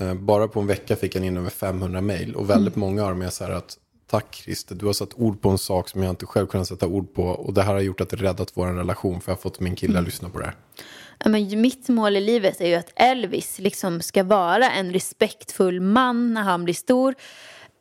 eh, 0.00 0.14
bara 0.14 0.48
på 0.48 0.60
en 0.60 0.66
vecka 0.66 0.96
fick 0.96 1.14
han 1.14 1.24
in 1.24 1.36
över 1.36 1.50
500 1.50 2.00
mejl. 2.00 2.34
Och 2.34 2.50
väldigt 2.50 2.76
många 2.76 3.02
av 3.02 3.10
dem 3.10 3.22
är 3.22 3.30
så 3.30 3.44
här 3.44 3.50
att, 3.50 3.78
tack 4.06 4.34
Christer, 4.34 4.74
du 4.74 4.86
har 4.86 4.92
satt 4.92 5.14
ord 5.14 5.40
på 5.40 5.48
en 5.48 5.58
sak 5.58 5.88
som 5.88 6.02
jag 6.02 6.10
inte 6.10 6.26
själv 6.26 6.46
kunnat 6.46 6.68
sätta 6.68 6.86
ord 6.86 7.14
på. 7.14 7.22
Och 7.22 7.54
det 7.54 7.62
här 7.62 7.74
har 7.74 7.80
gjort 7.80 8.00
att 8.00 8.10
det 8.10 8.16
räddat 8.16 8.52
vår 8.54 8.66
relation, 8.66 9.20
för 9.20 9.32
jag 9.32 9.36
har 9.36 9.42
fått 9.42 9.60
min 9.60 9.76
kille 9.76 9.98
att 9.98 10.04
lyssna 10.04 10.28
på 10.28 10.38
det 10.38 10.44
här. 10.44 10.54
Ja, 11.24 11.28
men 11.28 11.60
mitt 11.60 11.88
mål 11.88 12.16
i 12.16 12.20
livet 12.20 12.60
är 12.60 12.66
ju 12.66 12.74
att 12.74 12.92
Elvis 12.96 13.58
liksom 13.58 14.00
ska 14.00 14.24
vara 14.24 14.70
en 14.70 14.92
respektfull 14.92 15.80
man 15.80 16.34
när 16.34 16.42
han 16.42 16.64
blir 16.64 16.74
stor. 16.74 17.14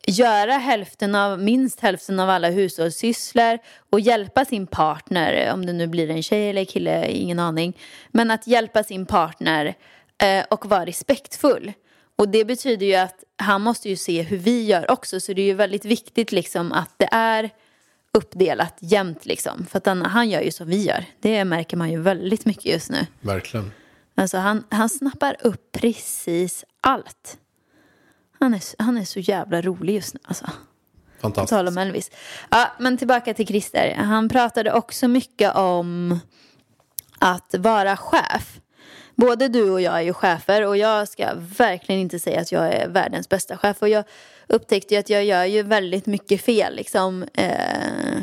Göra 0.07 0.51
hälften 0.51 1.15
av, 1.15 1.39
minst 1.39 1.79
hälften 1.79 2.19
av 2.19 2.29
alla 2.29 2.49
hushållssysslor 2.49 3.57
och 3.89 3.99
hjälpa 3.99 4.45
sin 4.45 4.67
partner, 4.67 5.53
om 5.53 5.65
det 5.65 5.73
nu 5.73 5.87
blir 5.87 6.09
en 6.09 6.23
tjej 6.23 6.49
eller 6.49 6.65
kille, 6.65 7.11
ingen 7.11 7.39
aning. 7.39 7.77
Men 8.11 8.31
att 8.31 8.47
hjälpa 8.47 8.83
sin 8.83 9.05
partner 9.05 9.75
eh, 10.17 10.45
och 10.49 10.65
vara 10.65 10.85
respektfull. 10.85 11.73
Och 12.15 12.29
det 12.29 12.45
betyder 12.45 12.85
ju 12.85 12.95
att 12.95 13.23
han 13.37 13.61
måste 13.61 13.89
ju 13.89 13.95
se 13.95 14.21
hur 14.21 14.37
vi 14.37 14.65
gör 14.65 14.91
också. 14.91 15.19
Så 15.19 15.33
det 15.33 15.41
är 15.41 15.45
ju 15.45 15.53
väldigt 15.53 15.85
viktigt 15.85 16.31
liksom 16.31 16.71
att 16.71 16.89
det 16.97 17.09
är 17.11 17.49
uppdelat 18.13 18.77
jämnt 18.79 19.25
liksom. 19.25 19.65
För 19.65 19.77
att 19.77 19.85
han, 19.85 20.01
han 20.01 20.29
gör 20.29 20.41
ju 20.41 20.51
som 20.51 20.67
vi 20.67 20.83
gör. 20.83 21.05
Det 21.19 21.45
märker 21.45 21.77
man 21.77 21.91
ju 21.91 22.01
väldigt 22.01 22.45
mycket 22.45 22.65
just 22.65 22.89
nu. 22.89 23.05
Verkligen. 23.21 23.71
Alltså 24.15 24.37
han, 24.37 24.63
han 24.69 24.89
snappar 24.89 25.37
upp 25.39 25.71
precis 25.71 26.65
allt. 26.81 27.37
Han 28.39 28.53
är, 28.53 28.61
han 28.83 28.97
är 28.97 29.05
så 29.05 29.19
jävla 29.19 29.61
rolig 29.61 29.95
just 29.95 30.13
nu 30.13 30.19
alltså. 30.23 30.45
På 30.45 30.51
Fantastiskt. 31.21 31.49
tal 31.49 31.67
om 31.67 31.77
Elvis. 31.77 32.11
Ja, 32.49 32.71
men 32.79 32.97
tillbaka 32.97 33.33
till 33.33 33.47
Christer. 33.47 33.95
Han 33.97 34.29
pratade 34.29 34.73
också 34.73 35.07
mycket 35.07 35.55
om 35.55 36.19
att 37.19 37.55
vara 37.57 37.97
chef. 37.97 38.59
Både 39.15 39.47
du 39.47 39.69
och 39.71 39.81
jag 39.81 39.95
är 39.95 40.01
ju 40.01 40.13
chefer 40.13 40.61
och 40.61 40.77
jag 40.77 41.07
ska 41.07 41.27
verkligen 41.57 42.01
inte 42.01 42.19
säga 42.19 42.41
att 42.41 42.51
jag 42.51 42.73
är 42.73 42.87
världens 42.87 43.29
bästa 43.29 43.57
chef. 43.57 43.81
Och 43.81 43.89
jag 43.89 44.03
upptäckte 44.47 44.93
ju 44.93 44.99
att 44.99 45.09
jag 45.09 45.25
gör 45.25 45.43
ju 45.43 45.63
väldigt 45.63 46.05
mycket 46.05 46.41
fel. 46.41 46.75
Liksom, 46.75 47.25
eh, 47.33 48.21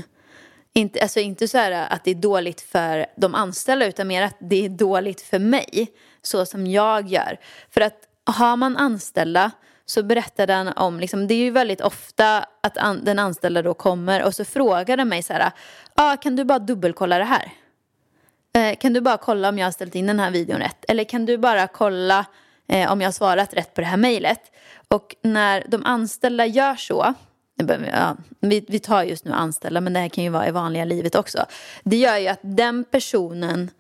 inte, 0.73 1.03
alltså 1.03 1.21
inte 1.21 1.49
så 1.49 1.59
här 1.59 1.87
att 1.91 2.05
det 2.05 2.11
är 2.11 2.15
dåligt 2.15 2.61
för 2.61 3.07
de 3.17 3.35
anställda 3.35 3.87
utan 3.87 4.09
mer 4.09 4.23
att 4.23 4.37
det 4.41 4.65
är 4.65 4.69
dåligt 4.69 5.21
för 5.21 5.39
mig. 5.39 5.93
Så 6.23 6.47
som 6.47 6.67
jag 6.67 7.09
gör. 7.09 7.39
För 7.71 7.81
att 7.81 7.99
har 8.25 8.57
man 8.57 8.77
anställda 8.77 9.51
så 9.87 10.03
berättade 10.03 10.53
han 10.53 10.69
om, 10.69 11.01
liksom, 11.01 11.27
det 11.27 11.35
är 11.35 11.39
ju 11.39 11.51
väldigt 11.51 11.81
ofta 11.81 12.47
att 12.61 12.79
an, 12.79 13.05
den 13.05 13.19
anställda 13.19 13.63
då 13.63 13.75
kommer 13.75 14.23
och 14.23 14.35
så 14.35 14.45
frågar 14.45 14.97
den 14.97 15.09
mig 15.09 15.23
så 15.23 15.33
här, 15.33 15.51
ah, 15.95 16.17
kan 16.17 16.37
du 16.37 16.45
bara 16.45 16.59
dubbelkolla 16.59 17.19
det 17.19 17.25
här? 17.25 17.53
Eh, 18.55 18.77
kan 18.77 18.93
du 18.93 19.01
bara 19.01 19.17
kolla 19.17 19.49
om 19.49 19.59
jag 19.59 19.67
har 19.67 19.73
ställt 19.73 19.95
in 19.95 20.07
den 20.07 20.21
här 20.21 20.31
videon 20.31 20.61
rätt? 20.61 20.85
Eller 20.89 21.05
kan 21.05 21.27
du 21.27 21.39
bara 21.39 21.67
kolla 21.67 22.27
eh, 22.69 22.93
om 22.93 23.01
jag 23.01 23.07
har 23.07 23.13
svarat 23.13 23.55
rätt 23.55 23.75
på 23.75 23.81
det 23.81 23.87
här 23.87 23.97
mejlet? 23.97 24.41
Och 24.89 25.15
när 25.23 25.65
de 25.69 25.85
anställda 25.85 26.47
gör 26.47 26.77
så, 26.77 27.15
ja, 27.93 28.17
vi, 28.41 28.65
vi 28.69 28.79
tar 28.79 29.03
just 29.03 29.25
nu 29.25 29.33
anställda 29.33 29.81
men 29.81 29.93
det 29.93 30.01
här 30.01 30.09
kan 30.09 30.25
ju 30.25 30.31
vara 30.31 30.49
i 30.49 30.51
vanliga 30.51 30.85
livet 30.85 31.15
också. 31.15 31.47
Det 31.83 31.97
gör 31.97 32.17
ju 32.17 32.29
att 32.29 32.41
den 32.43 32.85
personen 32.85 33.71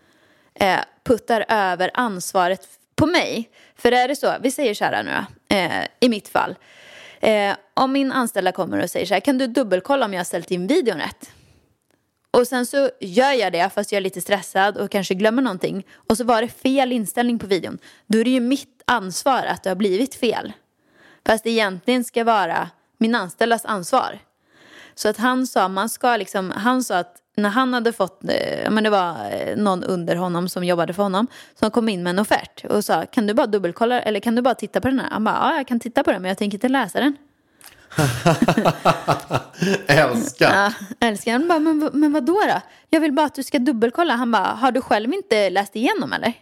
eh, 0.55 0.81
puttar 1.05 1.45
över 1.49 1.91
ansvaret 1.95 2.68
på 2.97 3.07
mig. 3.07 3.51
För 3.77 3.93
är 3.93 4.09
det 4.09 4.16
så, 4.16 4.35
vi 4.41 4.51
säger 4.51 4.75
så 4.75 4.85
här 4.85 5.03
nu 5.03 5.11
då, 5.11 5.57
eh, 5.57 5.87
i 6.01 6.09
mitt 6.09 6.29
fall. 6.29 6.55
Eh, 7.20 7.55
om 7.75 7.93
min 7.93 8.12
anställda 8.12 8.53
kommer 8.53 8.83
och 8.83 8.91
säger 8.91 9.07
så 9.07 9.14
här, 9.14 9.20
kan 9.20 9.39
du 9.39 9.47
dubbelkolla 9.47 10.07
om 10.07 10.12
jag 10.12 10.20
har 10.20 10.25
ställt 10.25 10.51
in 10.51 10.66
videon 10.66 10.99
rätt? 10.99 11.31
Och 12.33 12.47
sen 12.47 12.66
så 12.66 12.91
gör 13.01 13.33
jag 13.33 13.53
det 13.53 13.70
fast 13.74 13.93
jag 13.93 13.97
är 13.97 14.03
lite 14.03 14.20
stressad 14.20 14.76
och 14.76 14.91
kanske 14.91 15.14
glömmer 15.14 15.43
någonting. 15.43 15.87
Och 15.95 16.16
så 16.16 16.24
var 16.24 16.43
det 16.43 16.49
fel 16.49 16.93
inställning 16.93 17.39
på 17.39 17.47
videon. 17.47 17.78
Då 18.07 18.18
är 18.18 18.24
det 18.24 18.30
ju 18.30 18.41
mitt 18.41 18.83
ansvar 18.85 19.45
att 19.45 19.62
det 19.62 19.70
har 19.70 19.76
blivit 19.76 20.14
fel. 20.14 20.53
Fast 21.26 21.45
det 21.45 21.51
egentligen 21.51 22.05
ska 22.05 22.24
vara 22.24 22.70
min 22.99 23.14
anställdas 23.14 23.64
ansvar. 23.64 24.18
Så 24.95 25.09
att 25.09 25.16
han 25.16 25.47
sa, 25.47 25.68
man 25.68 25.89
ska 25.89 26.16
liksom, 26.16 26.51
han 26.51 26.85
sa 26.85 26.99
att 26.99 27.16
när 27.37 27.49
han 27.49 27.74
hade 27.74 27.93
fått, 27.93 28.24
eh, 28.24 28.70
men 28.70 28.85
det 28.85 28.91
var 28.91 29.16
eh, 29.30 29.57
någon 29.57 29.85
under 29.85 30.16
honom 30.16 30.49
som 30.49 30.64
jobbade 30.64 30.93
för 30.93 31.03
honom 31.03 31.26
som 31.55 31.70
kom 31.70 31.89
in 31.89 32.03
med 32.03 32.11
en 32.11 32.18
offert 32.18 32.64
och 32.64 32.85
sa 32.85 33.07
kan 33.07 33.26
du 33.26 33.35
bara 33.35 33.47
dubbelkolla 33.47 34.01
eller 34.01 34.20
kan 34.20 34.35
du 34.35 34.43
bara 34.43 34.55
titta 34.55 34.80
på 34.80 34.89
den 34.89 35.01
här? 35.01 35.11
Han 35.11 35.24
bara 35.24 35.35
ja 35.35 35.57
jag 35.57 35.66
kan 35.66 35.80
titta 35.80 36.05
på 36.05 36.12
den 36.12 36.22
men 36.22 36.28
jag 36.28 36.39
tänker 36.39 36.57
inte 36.57 36.68
läsa 36.68 37.01
den. 37.01 37.16
Älskar. 39.86 40.55
Ja, 40.55 40.72
älskar. 41.01 41.32
Han 41.32 41.49
bara 41.49 41.59
men, 41.59 41.90
men 41.93 42.12
vad 42.12 42.24
då 42.24 42.40
då? 42.40 42.61
Jag 42.90 43.01
vill 43.01 43.12
bara 43.12 43.26
att 43.26 43.34
du 43.34 43.43
ska 43.43 43.59
dubbelkolla. 43.59 44.14
Han 44.14 44.30
bara 44.30 44.45
har 44.45 44.72
du 44.72 44.80
själv 44.80 45.14
inte 45.14 45.51
läst 45.51 45.76
igenom 45.76 46.12
eller? 46.12 46.32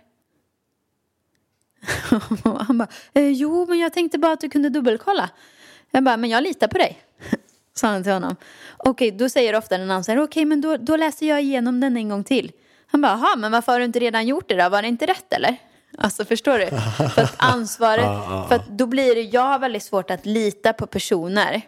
Han 2.67 2.79
bara 2.79 2.89
eh, 3.13 3.29
jo 3.29 3.67
men 3.67 3.79
jag 3.79 3.93
tänkte 3.93 4.19
bara 4.19 4.33
att 4.33 4.41
du 4.41 4.49
kunde 4.49 4.69
dubbelkolla. 4.69 5.31
Jag 5.91 6.05
bara 6.05 6.17
men 6.17 6.31
jag 6.31 6.43
litar 6.43 6.69
på 6.69 6.79
dig. 6.79 6.99
Sa 7.75 7.87
han 7.87 8.03
till 8.03 8.13
honom. 8.13 8.37
Okej, 8.77 9.11
då 9.11 9.29
säger 9.29 9.55
ofta 9.55 9.79
den 9.79 9.91
andra 9.91 10.03
så 10.05 10.13
här, 10.13 10.23
okej 10.23 10.45
men 10.45 10.61
då, 10.61 10.77
då 10.77 10.97
läser 10.97 11.27
jag 11.27 11.43
igenom 11.43 11.81
den 11.81 11.97
en 11.97 12.09
gång 12.09 12.25
till. 12.25 12.53
Han 12.87 13.01
bara, 13.01 13.13
jaha 13.13 13.37
men 13.37 13.53
varför 13.53 13.73
har 13.73 13.79
du 13.79 13.85
inte 13.85 13.99
redan 13.99 14.27
gjort 14.27 14.49
det 14.49 14.57
då? 14.63 14.69
Var 14.69 14.83
det 14.83 14.89
inte 14.89 15.07
rätt 15.07 15.33
eller? 15.33 15.57
Alltså 16.03 16.25
förstår 16.25 16.59
du? 16.59 16.67
För 17.11 17.23
att 17.23 17.35
ansvaret, 17.37 18.05
för 18.49 18.55
att 18.55 18.69
då 18.69 18.87
blir 18.87 19.15
det, 19.15 19.23
jag 19.23 19.41
har 19.41 19.59
väldigt 19.59 19.83
svårt 19.83 20.11
att 20.11 20.27
lita 20.27 20.73
på 20.73 20.87
personer. 20.87 21.63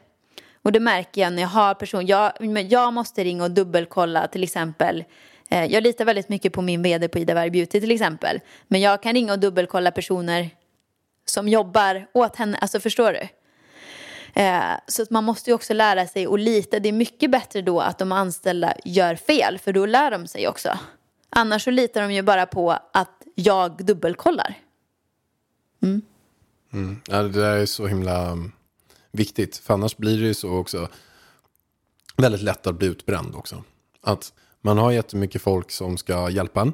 Och 0.62 0.72
det 0.72 0.80
märker 0.80 1.20
jag 1.20 1.32
när 1.32 1.42
jag 1.42 1.48
har 1.48 1.74
personer, 1.74 2.04
jag, 2.08 2.32
jag 2.70 2.92
måste 2.92 3.24
ringa 3.24 3.44
och 3.44 3.50
dubbelkolla 3.50 4.26
till 4.26 4.42
exempel. 4.42 5.04
Eh, 5.50 5.64
jag 5.64 5.82
litar 5.82 6.04
väldigt 6.04 6.28
mycket 6.28 6.52
på 6.52 6.62
min 6.62 6.82
vd 6.82 7.08
på 7.08 7.18
Ida 7.18 7.34
Beauty 7.34 7.80
till 7.80 7.90
exempel. 7.90 8.40
Men 8.68 8.80
jag 8.80 9.02
kan 9.02 9.12
ringa 9.12 9.32
och 9.32 9.38
dubbelkolla 9.38 9.90
personer 9.90 10.50
som 11.24 11.48
jobbar 11.48 12.06
åt 12.12 12.36
henne, 12.36 12.58
alltså 12.58 12.80
förstår 12.80 13.12
du? 13.12 13.28
Eh, 14.42 14.62
så 14.86 15.02
att 15.02 15.10
man 15.10 15.24
måste 15.24 15.50
ju 15.50 15.54
också 15.54 15.74
lära 15.74 16.06
sig 16.06 16.26
att 16.26 16.40
lita. 16.40 16.78
Det 16.78 16.88
är 16.88 16.92
mycket 16.92 17.30
bättre 17.30 17.62
då 17.62 17.80
att 17.80 17.98
de 17.98 18.12
anställda 18.12 18.74
gör 18.84 19.14
fel, 19.14 19.58
för 19.58 19.72
då 19.72 19.86
lär 19.86 20.10
de 20.10 20.26
sig 20.26 20.48
också. 20.48 20.78
Annars 21.30 21.64
så 21.64 21.70
litar 21.70 22.02
de 22.02 22.12
ju 22.12 22.22
bara 22.22 22.46
på 22.46 22.72
att 22.92 23.21
jag 23.46 23.84
dubbelkollar. 23.84 24.58
Ja, 27.06 27.22
det 27.22 27.40
där 27.40 27.56
är 27.56 27.66
så 27.66 27.86
himla 27.86 28.32
um, 28.32 28.52
viktigt. 29.12 29.56
För 29.56 29.74
annars 29.74 29.96
blir 29.96 30.20
det 30.20 30.26
ju 30.26 30.34
så 30.34 30.50
också 30.50 30.88
väldigt 32.16 32.42
lätt 32.42 32.66
att 32.66 32.74
bli 32.74 32.86
utbränd 32.86 33.34
också. 33.34 33.64
Att 34.00 34.32
man 34.60 34.78
har 34.78 34.92
jättemycket 34.92 35.42
folk 35.42 35.70
som 35.70 35.96
ska 35.96 36.30
hjälpa 36.30 36.60
en 36.60 36.72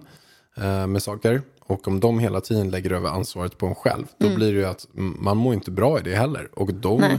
eh, 0.57 0.87
med 0.87 1.03
saker. 1.03 1.43
Och 1.61 1.89
om 1.89 2.01
de 2.01 2.19
hela 2.19 2.41
tiden 2.41 2.71
lägger 2.71 2.93
över 2.93 3.09
ansvaret 3.09 3.59
på 3.59 3.67
en 3.67 3.75
själv. 3.75 4.07
Då 4.19 4.35
blir 4.35 4.53
det 4.53 4.59
ju 4.59 4.65
att 4.65 4.87
mm, 4.95 5.17
man 5.21 5.37
mår 5.37 5.55
inte 5.55 5.71
bra 5.71 5.99
i 5.99 6.03
det 6.03 6.15
heller. 6.15 6.49
Och 6.55 6.75
de 6.75 7.01
Nej. 7.01 7.19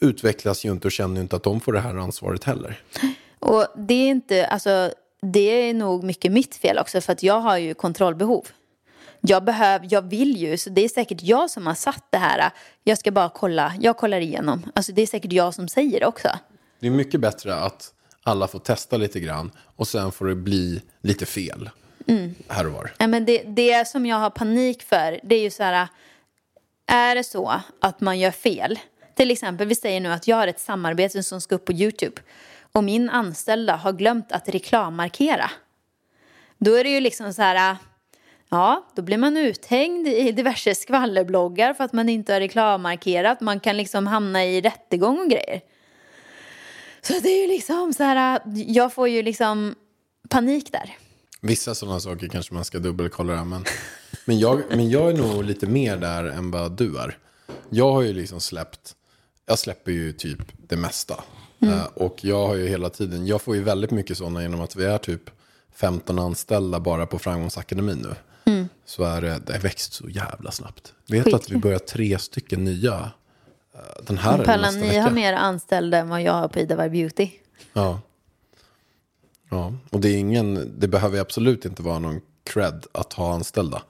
utvecklas 0.00 0.64
ju 0.64 0.70
inte 0.70 0.88
och 0.88 0.92
känner 0.92 1.14
ju 1.14 1.20
inte 1.20 1.36
att 1.36 1.42
de 1.42 1.60
får 1.60 1.72
det 1.72 1.80
här 1.80 1.94
ansvaret 1.94 2.44
heller. 2.44 2.82
Och 3.38 3.66
det 3.76 3.94
är 3.94 4.08
inte, 4.08 4.46
alltså 4.46 4.92
det 5.22 5.68
är 5.68 5.74
nog 5.74 6.04
mycket 6.04 6.32
mitt 6.32 6.56
fel 6.56 6.78
också 6.78 7.00
för 7.00 7.12
att 7.12 7.22
jag 7.22 7.40
har 7.40 7.58
ju 7.58 7.74
kontrollbehov. 7.74 8.46
Jag 9.20 9.44
behöver, 9.44 9.88
jag 9.90 10.02
vill 10.02 10.36
ju, 10.36 10.56
så 10.56 10.70
det 10.70 10.84
är 10.84 10.88
säkert 10.88 11.22
jag 11.22 11.50
som 11.50 11.66
har 11.66 11.74
satt 11.74 12.04
det 12.10 12.18
här. 12.18 12.50
Jag 12.84 12.98
ska 12.98 13.10
bara 13.10 13.28
kolla, 13.28 13.74
jag 13.80 13.96
kollar 13.96 14.20
igenom. 14.20 14.70
Alltså 14.74 14.92
det 14.92 15.02
är 15.02 15.06
säkert 15.06 15.32
jag 15.32 15.54
som 15.54 15.68
säger 15.68 16.00
det 16.00 16.06
också. 16.06 16.28
Det 16.80 16.86
är 16.86 16.90
mycket 16.90 17.20
bättre 17.20 17.54
att 17.54 17.92
alla 18.22 18.48
får 18.48 18.58
testa 18.58 18.96
lite 18.96 19.20
grann. 19.20 19.50
Och 19.76 19.88
sen 19.88 20.12
får 20.12 20.26
det 20.26 20.34
bli 20.34 20.82
lite 21.02 21.26
fel. 21.26 21.70
Här 22.48 22.66
och 22.66 22.72
var. 22.72 22.94
Ja, 22.98 23.06
men 23.06 23.24
det, 23.24 23.42
det 23.42 23.88
som 23.88 24.06
jag 24.06 24.16
har 24.16 24.30
panik 24.30 24.82
för, 24.82 25.20
det 25.22 25.34
är 25.34 25.42
ju 25.42 25.50
så 25.50 25.62
här, 25.62 25.88
är 26.86 27.14
det 27.14 27.24
så 27.24 27.60
att 27.80 28.00
man 28.00 28.18
gör 28.18 28.30
fel, 28.30 28.78
till 29.16 29.30
exempel 29.30 29.66
vi 29.66 29.74
säger 29.74 30.00
nu 30.00 30.12
att 30.12 30.28
jag 30.28 30.36
har 30.36 30.46
ett 30.46 30.60
samarbete 30.60 31.22
som 31.22 31.40
ska 31.40 31.54
upp 31.54 31.64
på 31.64 31.72
YouTube 31.72 32.20
och 32.72 32.84
min 32.84 33.10
anställda 33.10 33.76
har 33.76 33.92
glömt 33.92 34.32
att 34.32 34.48
reklammarkera. 34.48 35.50
Då 36.58 36.74
är 36.74 36.84
det 36.84 36.90
ju 36.90 37.00
liksom 37.00 37.32
så 37.32 37.42
här, 37.42 37.76
ja, 38.48 38.86
då 38.94 39.02
blir 39.02 39.18
man 39.18 39.36
uthängd 39.36 40.08
i 40.08 40.32
diverse 40.32 40.74
skvallerbloggar 40.74 41.74
för 41.74 41.84
att 41.84 41.92
man 41.92 42.08
inte 42.08 42.32
har 42.32 42.40
reklammarkerat. 42.40 43.40
Man 43.40 43.60
kan 43.60 43.76
liksom 43.76 44.06
hamna 44.06 44.44
i 44.44 44.60
rättegång 44.60 45.18
och 45.18 45.30
grejer. 45.30 45.60
Så 47.00 47.12
det 47.12 47.28
är 47.28 47.42
ju 47.42 47.48
liksom 47.48 47.92
så 47.92 48.02
här, 48.02 48.40
jag 48.54 48.92
får 48.92 49.08
ju 49.08 49.22
liksom 49.22 49.74
panik 50.28 50.72
där. 50.72 50.96
Vissa 51.40 51.74
sådana 51.74 52.00
saker 52.00 52.28
kanske 52.28 52.54
man 52.54 52.64
ska 52.64 52.78
dubbelkolla. 52.78 53.44
Men, 53.44 53.64
men, 54.24 54.38
jag, 54.38 54.62
men 54.68 54.90
jag 54.90 55.10
är 55.10 55.16
nog 55.16 55.44
lite 55.44 55.66
mer 55.66 55.96
där 55.96 56.24
än 56.24 56.50
vad 56.50 56.72
du 56.72 56.98
är. 56.98 57.18
Jag 57.70 57.92
har 57.92 58.02
ju 58.02 58.12
liksom 58.12 58.40
släppt, 58.40 58.94
jag 59.46 59.58
släpper 59.58 59.92
ju 59.92 60.12
typ 60.12 60.38
det 60.68 60.76
mesta. 60.76 61.24
Eh, 61.60 61.84
och 61.94 62.24
jag 62.24 62.46
har 62.46 62.54
ju 62.54 62.68
hela 62.68 62.90
tiden, 62.90 63.26
jag 63.26 63.42
får 63.42 63.56
ju 63.56 63.62
väldigt 63.62 63.90
mycket 63.90 64.18
sådana 64.18 64.42
genom 64.42 64.60
att 64.60 64.76
vi 64.76 64.84
är 64.84 64.98
typ 64.98 65.30
15 65.74 66.18
anställda 66.18 66.80
bara 66.80 67.06
på 67.06 67.18
Framgångsakademin 67.18 67.98
nu. 67.98 68.14
Så 68.84 69.04
är 69.04 69.20
det, 69.20 69.40
det 69.46 69.52
har 69.52 69.60
växt 69.60 69.92
så 69.92 70.08
jävla 70.08 70.50
snabbt. 70.50 70.92
Vet 71.08 71.34
att 71.34 71.50
vi 71.50 71.56
börjar 71.56 71.78
tre 71.78 72.18
stycken 72.18 72.64
nya 72.64 73.10
eh, 73.74 73.80
den 74.06 74.18
här 74.18 74.44
Pallan, 74.44 74.74
ni 74.80 74.88
vecka. 74.88 75.02
har 75.02 75.10
mer 75.10 75.32
anställda 75.32 75.98
än 75.98 76.08
vad 76.08 76.22
jag 76.22 76.32
har 76.32 76.48
på 76.48 76.58
Ida 76.58 76.76
Varg 76.76 76.90
Beauty. 76.90 77.30
Ja. 77.72 78.00
Ja, 79.50 79.72
och 79.90 80.00
det 80.00 80.08
är 80.08 80.16
ingen, 80.16 80.74
det 80.78 80.88
behöver 80.88 81.20
absolut 81.20 81.64
inte 81.64 81.82
vara 81.82 81.98
någon 81.98 82.20
cred 82.44 82.86
att 82.92 83.12
ha 83.12 83.34
anställda. 83.34 83.82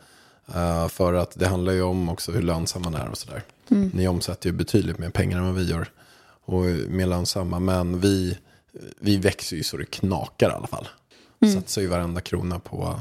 Eh, 0.55 0.89
för 0.89 1.15
att 1.15 1.39
det 1.39 1.47
handlar 1.47 1.73
ju 1.73 1.83
om 1.83 2.09
också 2.09 2.33
hur 2.33 2.43
lönsam 2.43 2.83
man 2.83 2.95
är 2.95 3.09
och 3.09 3.19
sådär. 3.19 3.43
Ni 3.69 4.09
omsätter 4.09 4.51
ju 4.51 4.57
betydligt 4.57 4.99
mer 4.99 5.11
pengar 5.11 5.39
än 5.39 5.45
vad 5.45 5.55
vi 5.55 5.71
gör. 5.71 5.89
Och 6.49 6.65
mer 6.89 7.07
lönsamma. 7.07 7.59
Men 7.61 8.01
vi, 8.01 8.39
vi 9.01 9.17
växer 9.17 9.57
ju 9.57 9.63
så 9.63 9.77
det 9.77 9.85
knakar 9.85 10.51
i 10.51 10.53
alla 10.53 10.67
fall. 10.67 10.89
Satsar 11.55 11.83
ju 11.83 11.89
varenda 11.89 12.21
krona 12.21 12.59
på, 12.59 13.01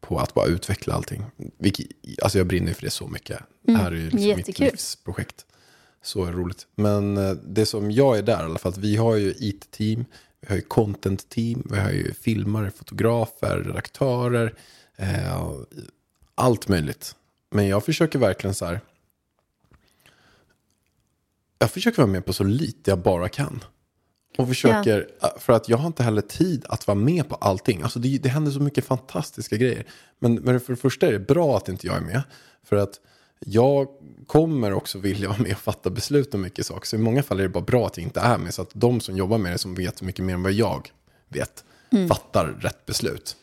på 0.00 0.18
att 0.18 0.34
bara 0.34 0.46
utveckla 0.46 0.94
allting. 0.94 1.24
Vilket, 1.58 1.86
alltså 2.22 2.38
jag 2.38 2.46
brinner 2.46 2.68
ju 2.68 2.74
för 2.74 2.82
det 2.82 2.90
så 2.90 3.08
mycket. 3.08 3.40
Det 3.62 3.72
här 3.72 3.92
är 3.92 3.96
ju 3.96 4.10
liksom 4.10 4.36
mitt 4.36 4.58
livsprojekt. 4.58 5.46
Så 6.02 6.26
roligt. 6.26 6.66
Men 6.74 7.16
eh, 7.16 7.32
det 7.32 7.66
som 7.66 7.90
jag 7.90 8.18
är 8.18 8.22
där 8.22 8.40
i 8.40 8.44
alla 8.44 8.58
fall, 8.58 8.72
att 8.72 8.78
vi 8.78 8.96
har 8.96 9.16
ju 9.16 9.34
IT-team, 9.38 10.04
vi 10.40 10.48
har 10.48 10.56
ju 10.56 10.62
content-team, 10.62 11.68
vi 11.70 11.78
har 11.78 11.90
ju 11.90 12.14
filmare, 12.14 12.70
fotografer, 12.70 13.58
redaktörer, 13.66 14.54
eh, 14.96 15.50
allt 16.34 16.68
möjligt. 16.68 17.14
Men 17.50 17.68
jag 17.68 17.84
försöker 17.84 18.18
verkligen 18.18 18.54
så 18.54 18.64
här, 18.66 18.80
jag 21.62 21.70
försöker 21.70 21.98
vara 21.98 22.12
med 22.12 22.24
på 22.24 22.32
så 22.32 22.44
lite 22.44 22.90
jag 22.90 22.98
bara 22.98 23.28
kan. 23.28 23.64
Och 24.38 24.48
försöker, 24.48 25.08
för 25.38 25.52
att 25.52 25.68
jag 25.68 25.78
har 25.78 25.86
inte 25.86 26.02
heller 26.02 26.22
tid 26.22 26.64
att 26.68 26.86
vara 26.86 26.94
med 26.94 27.28
på 27.28 27.34
allting. 27.34 27.82
Alltså 27.82 27.98
det, 27.98 28.18
det 28.18 28.28
händer 28.28 28.52
så 28.52 28.60
mycket 28.60 28.84
fantastiska 28.84 29.56
grejer. 29.56 29.86
Men, 30.18 30.34
men 30.34 30.60
för 30.60 30.72
det 30.72 30.76
första 30.76 31.06
är 31.06 31.12
det 31.12 31.18
bra 31.18 31.56
att 31.56 31.68
inte 31.68 31.86
jag 31.86 31.96
är 31.96 32.00
med. 32.00 32.22
För 32.64 32.76
att 32.76 33.00
jag 33.40 33.88
kommer 34.26 34.72
också 34.72 34.98
vilja 34.98 35.28
vara 35.28 35.38
med 35.38 35.52
och 35.52 35.58
fatta 35.58 35.90
beslut 35.90 36.34
om 36.34 36.40
mycket 36.40 36.66
saker. 36.66 36.86
Så 36.86 36.96
i 36.96 36.98
många 36.98 37.22
fall 37.22 37.38
är 37.38 37.42
det 37.42 37.48
bara 37.48 37.64
bra 37.64 37.86
att 37.86 37.96
jag 37.96 38.04
inte 38.04 38.20
är 38.20 38.38
med. 38.38 38.54
Så 38.54 38.62
att 38.62 38.70
de 38.72 39.00
som 39.00 39.16
jobbar 39.16 39.38
med 39.38 39.52
det, 39.52 39.58
som 39.58 39.74
vet 39.74 40.02
mycket 40.02 40.24
mer 40.24 40.34
än 40.34 40.42
vad 40.42 40.52
jag 40.52 40.90
vet, 41.28 41.64
fattar 42.08 42.46
rätt 42.46 42.86
beslut. 42.86 43.36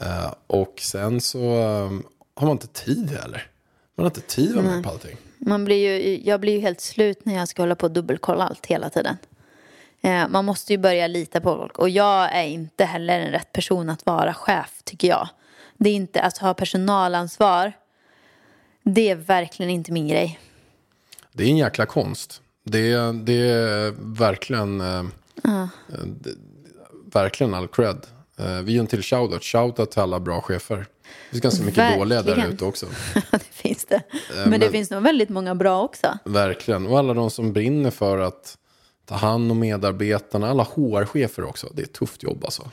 Eh, 0.00 0.34
och 0.46 0.74
sen 0.80 1.20
så 1.20 1.38
eh, 1.38 1.92
har 2.34 2.46
man 2.46 2.50
inte 2.50 2.66
tid 2.66 3.10
heller. 3.10 3.50
Man 3.96 4.04
har 4.04 4.10
inte 4.10 4.20
tid 4.20 4.48
att 4.48 4.64
vara 4.64 4.74
med 4.74 4.84
på 4.84 4.90
allting. 4.90 5.16
Man 5.46 5.64
blir 5.64 6.00
ju, 6.00 6.20
jag 6.24 6.40
blir 6.40 6.52
ju 6.52 6.60
helt 6.60 6.80
slut 6.80 7.24
när 7.24 7.34
jag 7.34 7.48
ska 7.48 7.62
hålla 7.62 7.74
på 7.74 7.86
och 7.86 7.92
dubbelkolla 7.92 8.44
allt 8.44 8.66
hela 8.66 8.90
tiden. 8.90 9.16
Eh, 10.00 10.28
man 10.28 10.44
måste 10.44 10.72
ju 10.72 10.78
börja 10.78 11.06
lita 11.06 11.40
på 11.40 11.56
folk. 11.56 11.78
Och 11.78 11.88
jag 11.88 12.36
är 12.36 12.44
inte 12.44 12.84
heller 12.84 13.20
en 13.20 13.30
rätt 13.30 13.52
person 13.52 13.90
att 13.90 14.06
vara 14.06 14.34
chef, 14.34 14.80
tycker 14.84 15.08
jag. 15.08 15.28
Det 15.76 15.90
är 15.90 15.94
inte 15.94 16.22
att 16.22 16.38
ha 16.38 16.54
personalansvar. 16.54 17.72
Det 18.82 19.10
är 19.10 19.14
verkligen 19.14 19.70
inte 19.70 19.92
min 19.92 20.08
grej. 20.08 20.40
Det 21.32 21.44
är 21.44 21.48
en 21.48 21.56
jäkla 21.56 21.86
konst. 21.86 22.42
Det 22.64 22.92
är, 22.92 23.12
det 23.12 23.50
är 23.50 23.94
verkligen, 23.98 24.78
det, 24.78 26.30
verkligen 27.12 27.54
all 27.54 27.68
cred. 27.68 28.06
Vi 28.62 28.72
gör 28.72 28.80
en 28.80 28.86
till 28.86 29.02
shoutout. 29.02 29.44
Shoutout 29.44 29.90
till 29.90 30.00
alla 30.00 30.20
bra 30.20 30.40
chefer. 30.40 30.86
Det 31.30 31.40
finns 31.40 31.42
ganska 31.42 31.64
mycket 31.64 31.98
dåliga 31.98 32.22
där 32.22 32.28
Verkligen. 32.28 32.52
ute 32.52 32.64
också. 32.64 32.86
det 33.30 33.38
finns 33.50 33.84
det. 33.84 34.02
Men, 34.34 34.50
det 34.50 34.58
men- 34.58 34.72
finns 34.72 34.90
nog 34.90 35.02
väldigt 35.02 35.28
många 35.28 35.54
bra 35.54 35.82
också. 35.82 36.18
Verkligen. 36.24 36.86
Och 36.86 36.98
alla 36.98 37.14
de 37.14 37.30
som 37.30 37.52
brinner 37.52 37.90
för 37.90 38.18
att 38.18 38.58
ta 39.06 39.14
hand 39.14 39.50
om 39.50 39.58
medarbetarna. 39.58 40.50
Alla 40.50 40.62
HR-chefer 40.62 41.44
också. 41.44 41.68
Det 41.74 41.82
är 41.82 41.86
ett 41.86 41.92
tufft 41.92 42.22
jobb 42.22 42.44
alltså. 42.44 42.70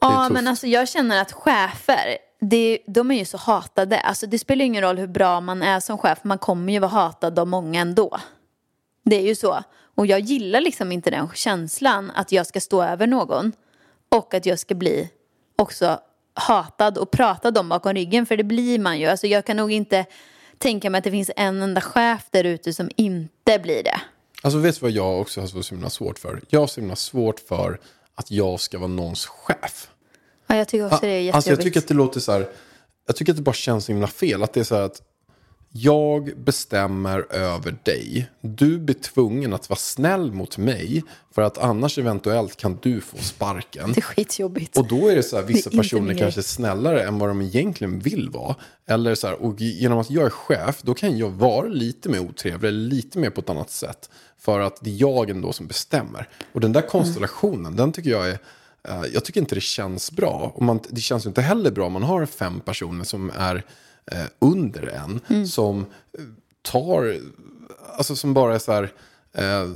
Ja, 0.00 0.28
men 0.28 0.46
alltså 0.48 0.66
jag 0.66 0.88
känner 0.88 1.20
att 1.22 1.32
chefer, 1.32 2.16
det, 2.40 2.78
de 2.86 3.10
är 3.10 3.18
ju 3.18 3.24
så 3.24 3.36
hatade. 3.38 4.00
Alltså 4.00 4.26
det 4.26 4.38
spelar 4.38 4.64
ingen 4.64 4.82
roll 4.82 4.98
hur 4.98 5.06
bra 5.06 5.40
man 5.40 5.62
är 5.62 5.80
som 5.80 5.98
chef, 5.98 6.18
man 6.22 6.38
kommer 6.38 6.72
ju 6.72 6.78
vara 6.78 6.90
hatad 6.90 7.38
av 7.38 7.46
många 7.48 7.80
ändå. 7.80 8.18
Det 9.04 9.16
är 9.16 9.22
ju 9.22 9.34
så. 9.34 9.62
Och 9.96 10.06
jag 10.06 10.20
gillar 10.20 10.60
liksom 10.60 10.92
inte 10.92 11.10
den 11.10 11.28
känslan 11.34 12.10
att 12.14 12.32
jag 12.32 12.46
ska 12.46 12.60
stå 12.60 12.82
över 12.82 13.06
någon 13.06 13.52
och 14.08 14.34
att 14.34 14.46
jag 14.46 14.58
ska 14.58 14.74
bli 14.74 15.10
också 15.58 15.98
hatad 16.34 16.98
och 16.98 17.10
pratad 17.10 17.58
om 17.58 17.68
bakom 17.68 17.94
ryggen, 17.94 18.26
för 18.26 18.36
det 18.36 18.44
blir 18.44 18.78
man 18.78 19.00
ju. 19.00 19.06
Alltså 19.06 19.26
jag 19.26 19.44
kan 19.44 19.56
nog 19.56 19.72
inte 19.72 20.06
tänka 20.58 20.90
mig 20.90 20.98
att 20.98 21.04
det 21.04 21.10
finns 21.10 21.30
en 21.36 21.62
enda 21.62 21.80
chef 21.80 22.26
där 22.30 22.44
ute 22.44 22.72
som 22.72 22.90
inte 22.96 23.58
blir 23.58 23.82
det. 23.82 24.00
Alltså 24.42 24.58
vet 24.58 24.74
du 24.74 24.80
vad 24.80 24.90
jag 24.90 25.20
också 25.20 25.40
har 25.40 25.62
så 25.62 25.74
himla 25.74 25.90
svårt 25.90 26.18
för? 26.18 26.40
Jag 26.48 26.60
har 26.60 26.66
så 26.66 26.80
himla 26.80 26.96
svårt 26.96 27.40
för 27.40 27.80
att 28.14 28.30
jag 28.30 28.60
ska 28.60 28.78
vara 28.78 28.88
någons 28.88 29.26
chef. 29.26 29.88
Ja, 30.46 30.56
jag 30.56 30.68
tycker 30.68 30.86
också 30.86 30.98
det 31.00 31.06
är 31.06 31.10
jättejobbigt. 31.10 31.34
Alltså 31.34 31.50
jag 31.50 31.60
tycker 31.60 31.80
att 31.80 31.88
det 31.88 31.94
låter 31.94 32.20
så 32.20 32.32
här, 32.32 32.48
jag 33.06 33.16
tycker 33.16 33.32
att 33.32 33.36
det 33.36 33.42
bara 33.42 33.52
känns 33.52 33.84
så 33.84 33.92
himla 33.92 34.06
fel. 34.06 34.42
Att 34.42 34.52
det 34.52 34.60
är 34.60 34.64
så 34.64 34.74
här 34.74 34.82
att 34.82 35.02
jag 35.76 36.32
bestämmer 36.36 37.26
över 37.32 37.76
dig. 37.82 38.30
Du 38.40 38.78
blir 38.78 38.94
tvungen 38.94 39.52
att 39.52 39.68
vara 39.68 39.78
snäll 39.78 40.32
mot 40.32 40.58
mig. 40.58 41.02
För 41.34 41.42
att 41.42 41.58
annars 41.58 41.98
eventuellt 41.98 42.56
kan 42.56 42.78
du 42.82 43.00
få 43.00 43.16
sparken. 43.16 43.92
Det 43.92 44.00
är 44.00 44.02
skitjobbigt. 44.02 44.78
Och 44.78 44.88
då 44.88 45.08
är 45.08 45.16
det 45.16 45.22
så 45.22 45.36
här, 45.36 45.42
vissa 45.42 45.70
personer 45.70 46.14
kanske 46.14 46.40
är 46.40 46.42
snällare 46.42 47.02
än 47.02 47.18
vad 47.18 47.28
de 47.28 47.40
egentligen 47.42 47.98
vill 47.98 48.30
vara. 48.30 48.56
Eller 48.86 49.14
så 49.14 49.26
här, 49.26 49.42
och 49.42 49.60
genom 49.60 49.98
att 49.98 50.10
jag 50.10 50.26
är 50.26 50.30
chef, 50.30 50.82
då 50.82 50.94
kan 50.94 51.18
jag 51.18 51.30
vara 51.30 51.66
lite 51.66 52.08
mer 52.08 52.20
otrevlig, 52.20 52.72
lite 52.72 53.18
mer 53.18 53.30
på 53.30 53.40
ett 53.40 53.50
annat 53.50 53.70
sätt. 53.70 54.10
För 54.38 54.60
att 54.60 54.78
det 54.80 54.90
är 54.90 55.00
jag 55.00 55.30
ändå 55.30 55.52
som 55.52 55.66
bestämmer. 55.66 56.28
Och 56.52 56.60
den 56.60 56.72
där 56.72 56.82
konstellationen, 56.82 57.76
den 57.76 57.92
tycker 57.92 58.10
jag 58.10 58.28
är, 58.28 58.38
eh, 58.88 59.02
jag 59.12 59.24
tycker 59.24 59.40
inte 59.40 59.54
det 59.54 59.60
känns 59.60 60.12
bra. 60.12 60.52
Och 60.54 60.62
man, 60.62 60.80
det 60.90 61.00
känns 61.00 61.26
ju 61.26 61.28
inte 61.28 61.42
heller 61.42 61.70
bra 61.70 61.86
om 61.86 61.92
man 61.92 62.02
har 62.02 62.26
fem 62.26 62.60
personer 62.60 63.04
som 63.04 63.32
är 63.36 63.64
eh, 64.12 64.24
under 64.38 64.86
en. 64.86 65.46
Som 65.46 65.80
eh, 66.18 66.24
tar, 66.62 67.16
alltså 67.98 68.16
som 68.16 68.34
bara 68.34 68.54
är 68.54 68.58
så 68.58 68.72
här, 68.72 68.92
eh, 69.32 69.68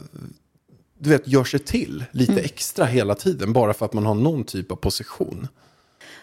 du 0.99 1.11
vet, 1.11 1.29
gör 1.29 1.45
sig 1.45 1.61
till 1.61 2.05
lite 2.13 2.33
Mm. 2.33 2.45
extra 2.45 2.85
hela 2.85 3.15
tiden. 3.15 3.53
Bara 3.53 3.75
för 3.75 3.85
att 3.87 3.93
man 3.93 4.07
har 4.07 4.15
någon 4.15 4.45
typ 4.45 4.73
av 4.73 4.77
position. 4.77 5.49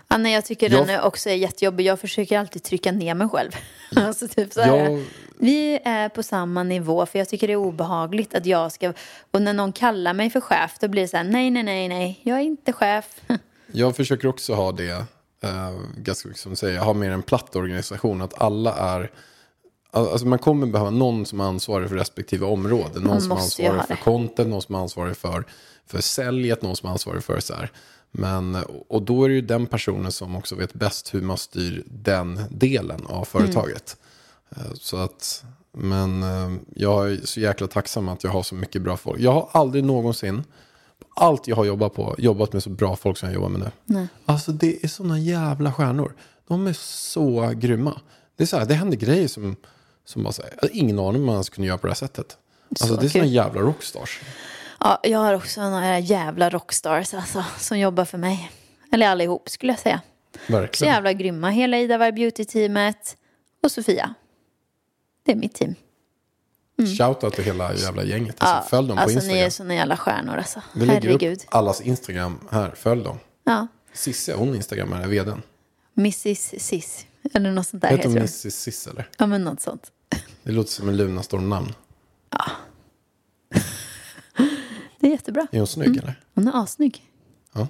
Ja, 0.08 0.18
nej, 0.18 0.34
jag 0.34 0.46
tycker 0.46 0.70
Jag- 0.70 0.88
den 0.88 1.02
också 1.02 1.30
är 1.30 1.34
jättejobbig. 1.36 1.86
Jag 1.86 2.00
försöker 2.00 2.40
alltid 2.40 2.64
trycka 2.64 2.92
ner 2.92 3.14
mig 3.16 3.30
själv. 3.30 3.52
alltså, 3.96 4.28
typ 4.28 4.54
så 4.54 4.62
här. 4.62 4.78
Jag- 4.78 5.04
Vi 5.40 5.80
är 5.86 6.10
på 6.10 6.24
samma 6.24 6.64
nivå 6.64 7.06
för 7.06 7.20
jag 7.20 7.30
tycker 7.30 7.48
det 7.48 7.54
är 7.54 7.58
obehagligt 7.58 8.34
att 8.36 8.46
jag 8.46 8.72
ska... 8.72 8.94
Och 9.32 9.42
när 9.42 9.54
någon 9.54 9.72
kallar 9.74 10.14
mig 10.14 10.30
för 10.30 10.42
chef 10.42 10.76
då 10.80 10.88
blir 10.88 11.02
det 11.02 11.08
så 11.08 11.18
här, 11.18 11.24
nej, 11.24 11.52
nej, 11.52 11.64
nej, 11.64 11.88
nej, 11.88 12.20
jag 12.24 12.38
är 12.38 12.42
inte 12.44 12.74
chef. 12.74 13.06
Jag 13.72 13.96
försöker 13.96 14.28
också 14.28 14.54
ha 14.54 14.72
det, 14.72 15.06
eh, 15.42 15.72
ganska 15.98 16.28
mycket 16.28 16.42
som 16.44 16.56
säger, 16.56 16.76
jag 16.76 16.84
har 16.84 16.94
mer 16.94 17.12
en 17.12 17.22
platt 17.24 17.56
organisation. 17.56 18.22
Att 18.22 18.42
alla 18.42 18.74
är, 18.74 19.12
alltså 19.92 20.28
man 20.28 20.40
kommer 20.40 20.68
behöva 20.68 20.90
någon 20.90 21.26
som 21.26 21.40
är 21.40 21.44
ansvarig 21.44 21.90
för 21.90 21.96
respektive 21.96 22.46
område. 22.46 23.00
Någon 23.00 23.22
som 23.22 23.32
är 23.32 23.36
ansvarig 23.36 23.82
för 23.88 23.96
content, 23.96 24.50
någon 24.50 24.62
som 24.62 24.76
är 24.76 24.80
ansvarig 24.80 25.18
för, 25.18 25.46
för 25.88 26.02
säljet, 26.02 26.62
någon 26.62 26.76
som 26.76 26.88
är 26.88 26.92
ansvarig 26.92 27.24
för 27.24 27.40
så 27.40 27.54
här. 27.54 27.72
Men, 28.12 28.58
och 28.88 29.02
då 29.02 29.24
är 29.24 29.30
det 29.30 29.36
ju 29.36 29.42
den 29.42 29.66
personen 29.68 30.12
som 30.12 30.36
också 30.36 30.56
vet 30.56 30.74
bäst 30.74 31.14
hur 31.14 31.22
man 31.22 31.38
styr 31.38 31.84
den 31.86 32.40
delen 32.50 33.06
av 33.06 33.26
företaget. 33.26 33.98
Eh, 34.50 34.62
Så 34.74 34.98
att, 34.98 35.44
men 35.78 36.24
eh, 36.24 36.54
jag 36.76 37.12
är 37.12 37.20
så 37.26 37.40
jäkla 37.40 37.68
tacksam 37.68 38.10
att 38.10 38.24
jag 38.24 38.32
har 38.32 38.44
så 38.44 38.56
mycket 38.56 38.82
bra 38.82 38.98
folk. 38.98 39.20
Jag 39.20 39.32
har 39.32 39.50
aldrig 39.52 39.84
någonsin, 39.84 40.44
allt 41.16 41.48
jag 41.48 41.56
har 41.56 41.66
jobbat 41.66 41.94
på, 41.94 42.16
jobbat 42.18 42.54
med 42.54 42.64
så 42.64 42.70
bra 42.70 42.96
folk 42.96 43.18
som 43.18 43.30
jag 43.30 43.34
jobbar 43.36 43.50
med 43.50 43.60
nu. 43.60 43.72
Nej. 43.86 44.08
Alltså 44.26 44.52
det 44.52 44.84
är 44.84 44.88
såna 44.88 45.20
jävla 45.20 45.74
stjärnor. 45.74 46.16
De 46.48 46.68
är 46.68 46.74
så 46.74 47.52
grymma. 47.56 48.02
Det 48.38 48.44
är 48.44 48.48
så 48.48 48.58
här, 48.58 48.66
det 48.66 48.74
händer 48.74 48.98
grejer 48.98 49.28
som, 49.28 49.56
som 50.06 50.24
bara 50.24 50.34
säger, 50.34 50.50
jag 50.56 50.62
hade 50.62 50.78
ingen 50.78 51.00
aning 51.00 51.22
om 51.22 51.26
man 51.26 51.34
ens 51.36 51.50
kunde 51.50 51.68
göra 51.68 51.78
på 51.78 51.88
det 51.88 51.92
här 51.92 51.96
sättet. 51.96 52.38
Alltså 52.70 52.88
Så 52.88 52.96
det 52.96 53.06
är 53.08 53.10
såna 53.10 53.24
kul. 53.24 53.34
jävla 53.34 53.62
rockstars. 53.62 54.22
Ja, 54.80 55.00
jag 55.04 55.20
har 55.20 55.34
också 55.34 55.62
några 55.70 56.00
jävla 56.00 56.50
rockstars 56.50 57.14
alltså, 57.14 57.44
som 57.60 57.80
jobbar 57.80 58.06
för 58.06 58.18
mig. 58.18 58.52
Eller 58.92 59.08
allihop 59.08 59.50
skulle 59.50 59.72
jag 59.72 59.80
säga. 59.80 60.02
Så 60.48 60.54
Verkligen. 60.54 60.94
jävla 60.94 61.14
grymma. 61.14 61.50
Hela 61.50 61.78
Ida 61.78 61.98
Beauty-teamet 62.12 63.16
och 63.64 63.72
Sofia. 63.72 64.14
Det 65.26 65.32
är 65.32 65.36
mitt 65.36 65.54
team. 65.54 65.76
Shoutout 66.98 67.34
till 67.34 67.44
hela 67.44 67.74
jävla 67.76 68.04
gänget. 68.04 68.36
Alltså, 68.40 68.70
följ 68.70 68.88
dem 68.88 68.98
på 68.98 69.02
alltså 69.04 69.16
Instagram. 69.18 69.38
ni 69.38 69.44
är 69.46 69.50
såna 69.50 69.76
jävla 69.76 69.98
stjärnor 69.98 70.36
alltså. 70.38 70.62
Vi 70.76 70.86
lägger 70.86 71.02
Herregud. 71.02 71.38
upp 71.38 71.56
allas 71.56 71.82
Instagram 71.82 72.40
här, 72.52 72.72
följ 72.76 73.04
dem. 73.04 73.18
Ja. 73.44 73.68
Cissi, 73.94 74.32
hon 74.34 74.56
Instagrammar 74.56 75.02
är 75.02 75.08
vdn. 75.08 75.42
Mrs 75.98 76.54
Sis. 76.64 77.06
Eller 77.34 77.52
något 77.52 77.68
sånt 77.68 77.82
där 77.82 77.90
Heter 77.90 78.04
hon. 78.10 78.18
Mrs 78.18 78.54
Cis 78.64 78.88
eller? 78.88 79.10
Ja 79.18 79.26
men 79.26 79.44
något 79.44 79.62
sånt. 79.62 79.92
Det 80.44 80.52
låter 80.52 80.72
som 80.72 80.90
en 80.90 80.98
Lunarstorm-namn. 80.98 81.74
Det 85.00 85.08
är 85.08 85.12
jättebra. 85.12 85.48
Är 85.52 85.58
hon 85.58 85.68
snygg 85.68 85.98
eller? 85.98 86.20
Hon 86.36 86.48
är 86.48 86.64
assnygg. 86.64 87.04
Ja. 87.54 87.68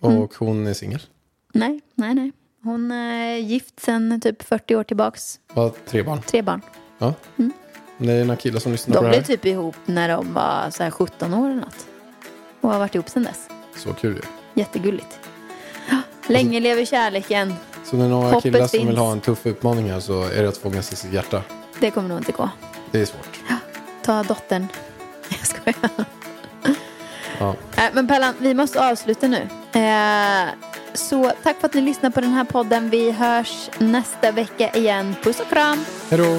Och 0.00 0.10
Mm. 0.12 0.28
hon 0.38 0.66
är 0.66 0.74
singel? 0.74 1.02
Nej, 1.52 1.80
nej, 1.94 2.14
nej. 2.14 2.32
Hon 2.62 2.90
är 2.90 3.36
gift 3.36 3.80
sedan 3.80 4.20
typ 4.20 4.42
40 4.42 4.76
år 4.76 4.84
tillbaks. 4.84 5.40
Har 5.48 5.72
tre 5.86 6.02
barn? 6.02 6.22
Tre 6.26 6.42
barn. 6.42 6.60
Ja. 6.98 7.14
Det 8.06 8.12
är 8.12 8.24
några 8.24 8.36
killar 8.36 8.60
som 8.60 8.72
lyssnar 8.72 8.94
De 8.94 8.98
på 8.98 9.04
det 9.04 9.08
blev 9.10 9.20
här. 9.20 9.26
typ 9.26 9.44
ihop 9.46 9.76
när 9.84 10.08
de 10.08 10.34
var 10.34 10.70
så 10.70 10.82
här 10.82 10.90
17 10.90 11.34
år 11.34 11.46
eller 11.50 11.60
något. 11.60 11.86
Och 12.60 12.70
har 12.72 12.78
varit 12.78 12.94
ihop 12.94 13.08
sedan 13.08 13.22
dess. 13.24 13.48
Så 13.76 13.92
kul 13.94 14.14
ju. 14.16 14.22
Jättegulligt. 14.62 15.18
Länge 16.26 16.60
lever 16.60 16.84
kärleken. 16.84 17.54
Så 17.84 17.96
när 17.96 18.08
några 18.08 18.26
Hoppet 18.28 18.42
killar 18.42 18.60
som 18.60 18.68
finns. 18.68 18.88
vill 18.88 18.96
ha 18.96 19.12
en 19.12 19.20
tuff 19.20 19.46
utmaning 19.46 19.90
här 19.90 20.00
så 20.00 20.22
är 20.22 20.42
det 20.42 20.48
att 20.48 20.56
fånga 20.56 20.82
sig 20.82 20.96
sitt 20.96 21.12
hjärta. 21.12 21.42
Det 21.80 21.90
kommer 21.90 22.08
nog 22.08 22.18
inte 22.18 22.32
gå. 22.32 22.50
Det 22.90 23.00
är 23.00 23.06
svårt. 23.06 23.40
Ta 24.02 24.22
dottern. 24.22 24.68
Jag 25.28 25.46
skojar. 25.46 26.04
Ja. 27.38 27.54
Äh, 27.76 27.82
men 27.92 28.08
Pellan, 28.08 28.34
vi 28.38 28.54
måste 28.54 28.90
avsluta 28.90 29.28
nu. 29.28 29.48
Eh, 29.72 30.48
så 30.94 31.32
tack 31.42 31.60
för 31.60 31.66
att 31.66 31.74
ni 31.74 31.80
lyssnar 31.80 32.10
på 32.10 32.20
den 32.20 32.30
här 32.30 32.44
podden. 32.44 32.90
Vi 32.90 33.10
hörs 33.10 33.70
nästa 33.78 34.32
vecka 34.32 34.70
igen. 34.70 35.14
Puss 35.22 35.40
och 35.40 35.48
kram. 35.48 35.84
Hej 36.10 36.18
då! 36.18 36.38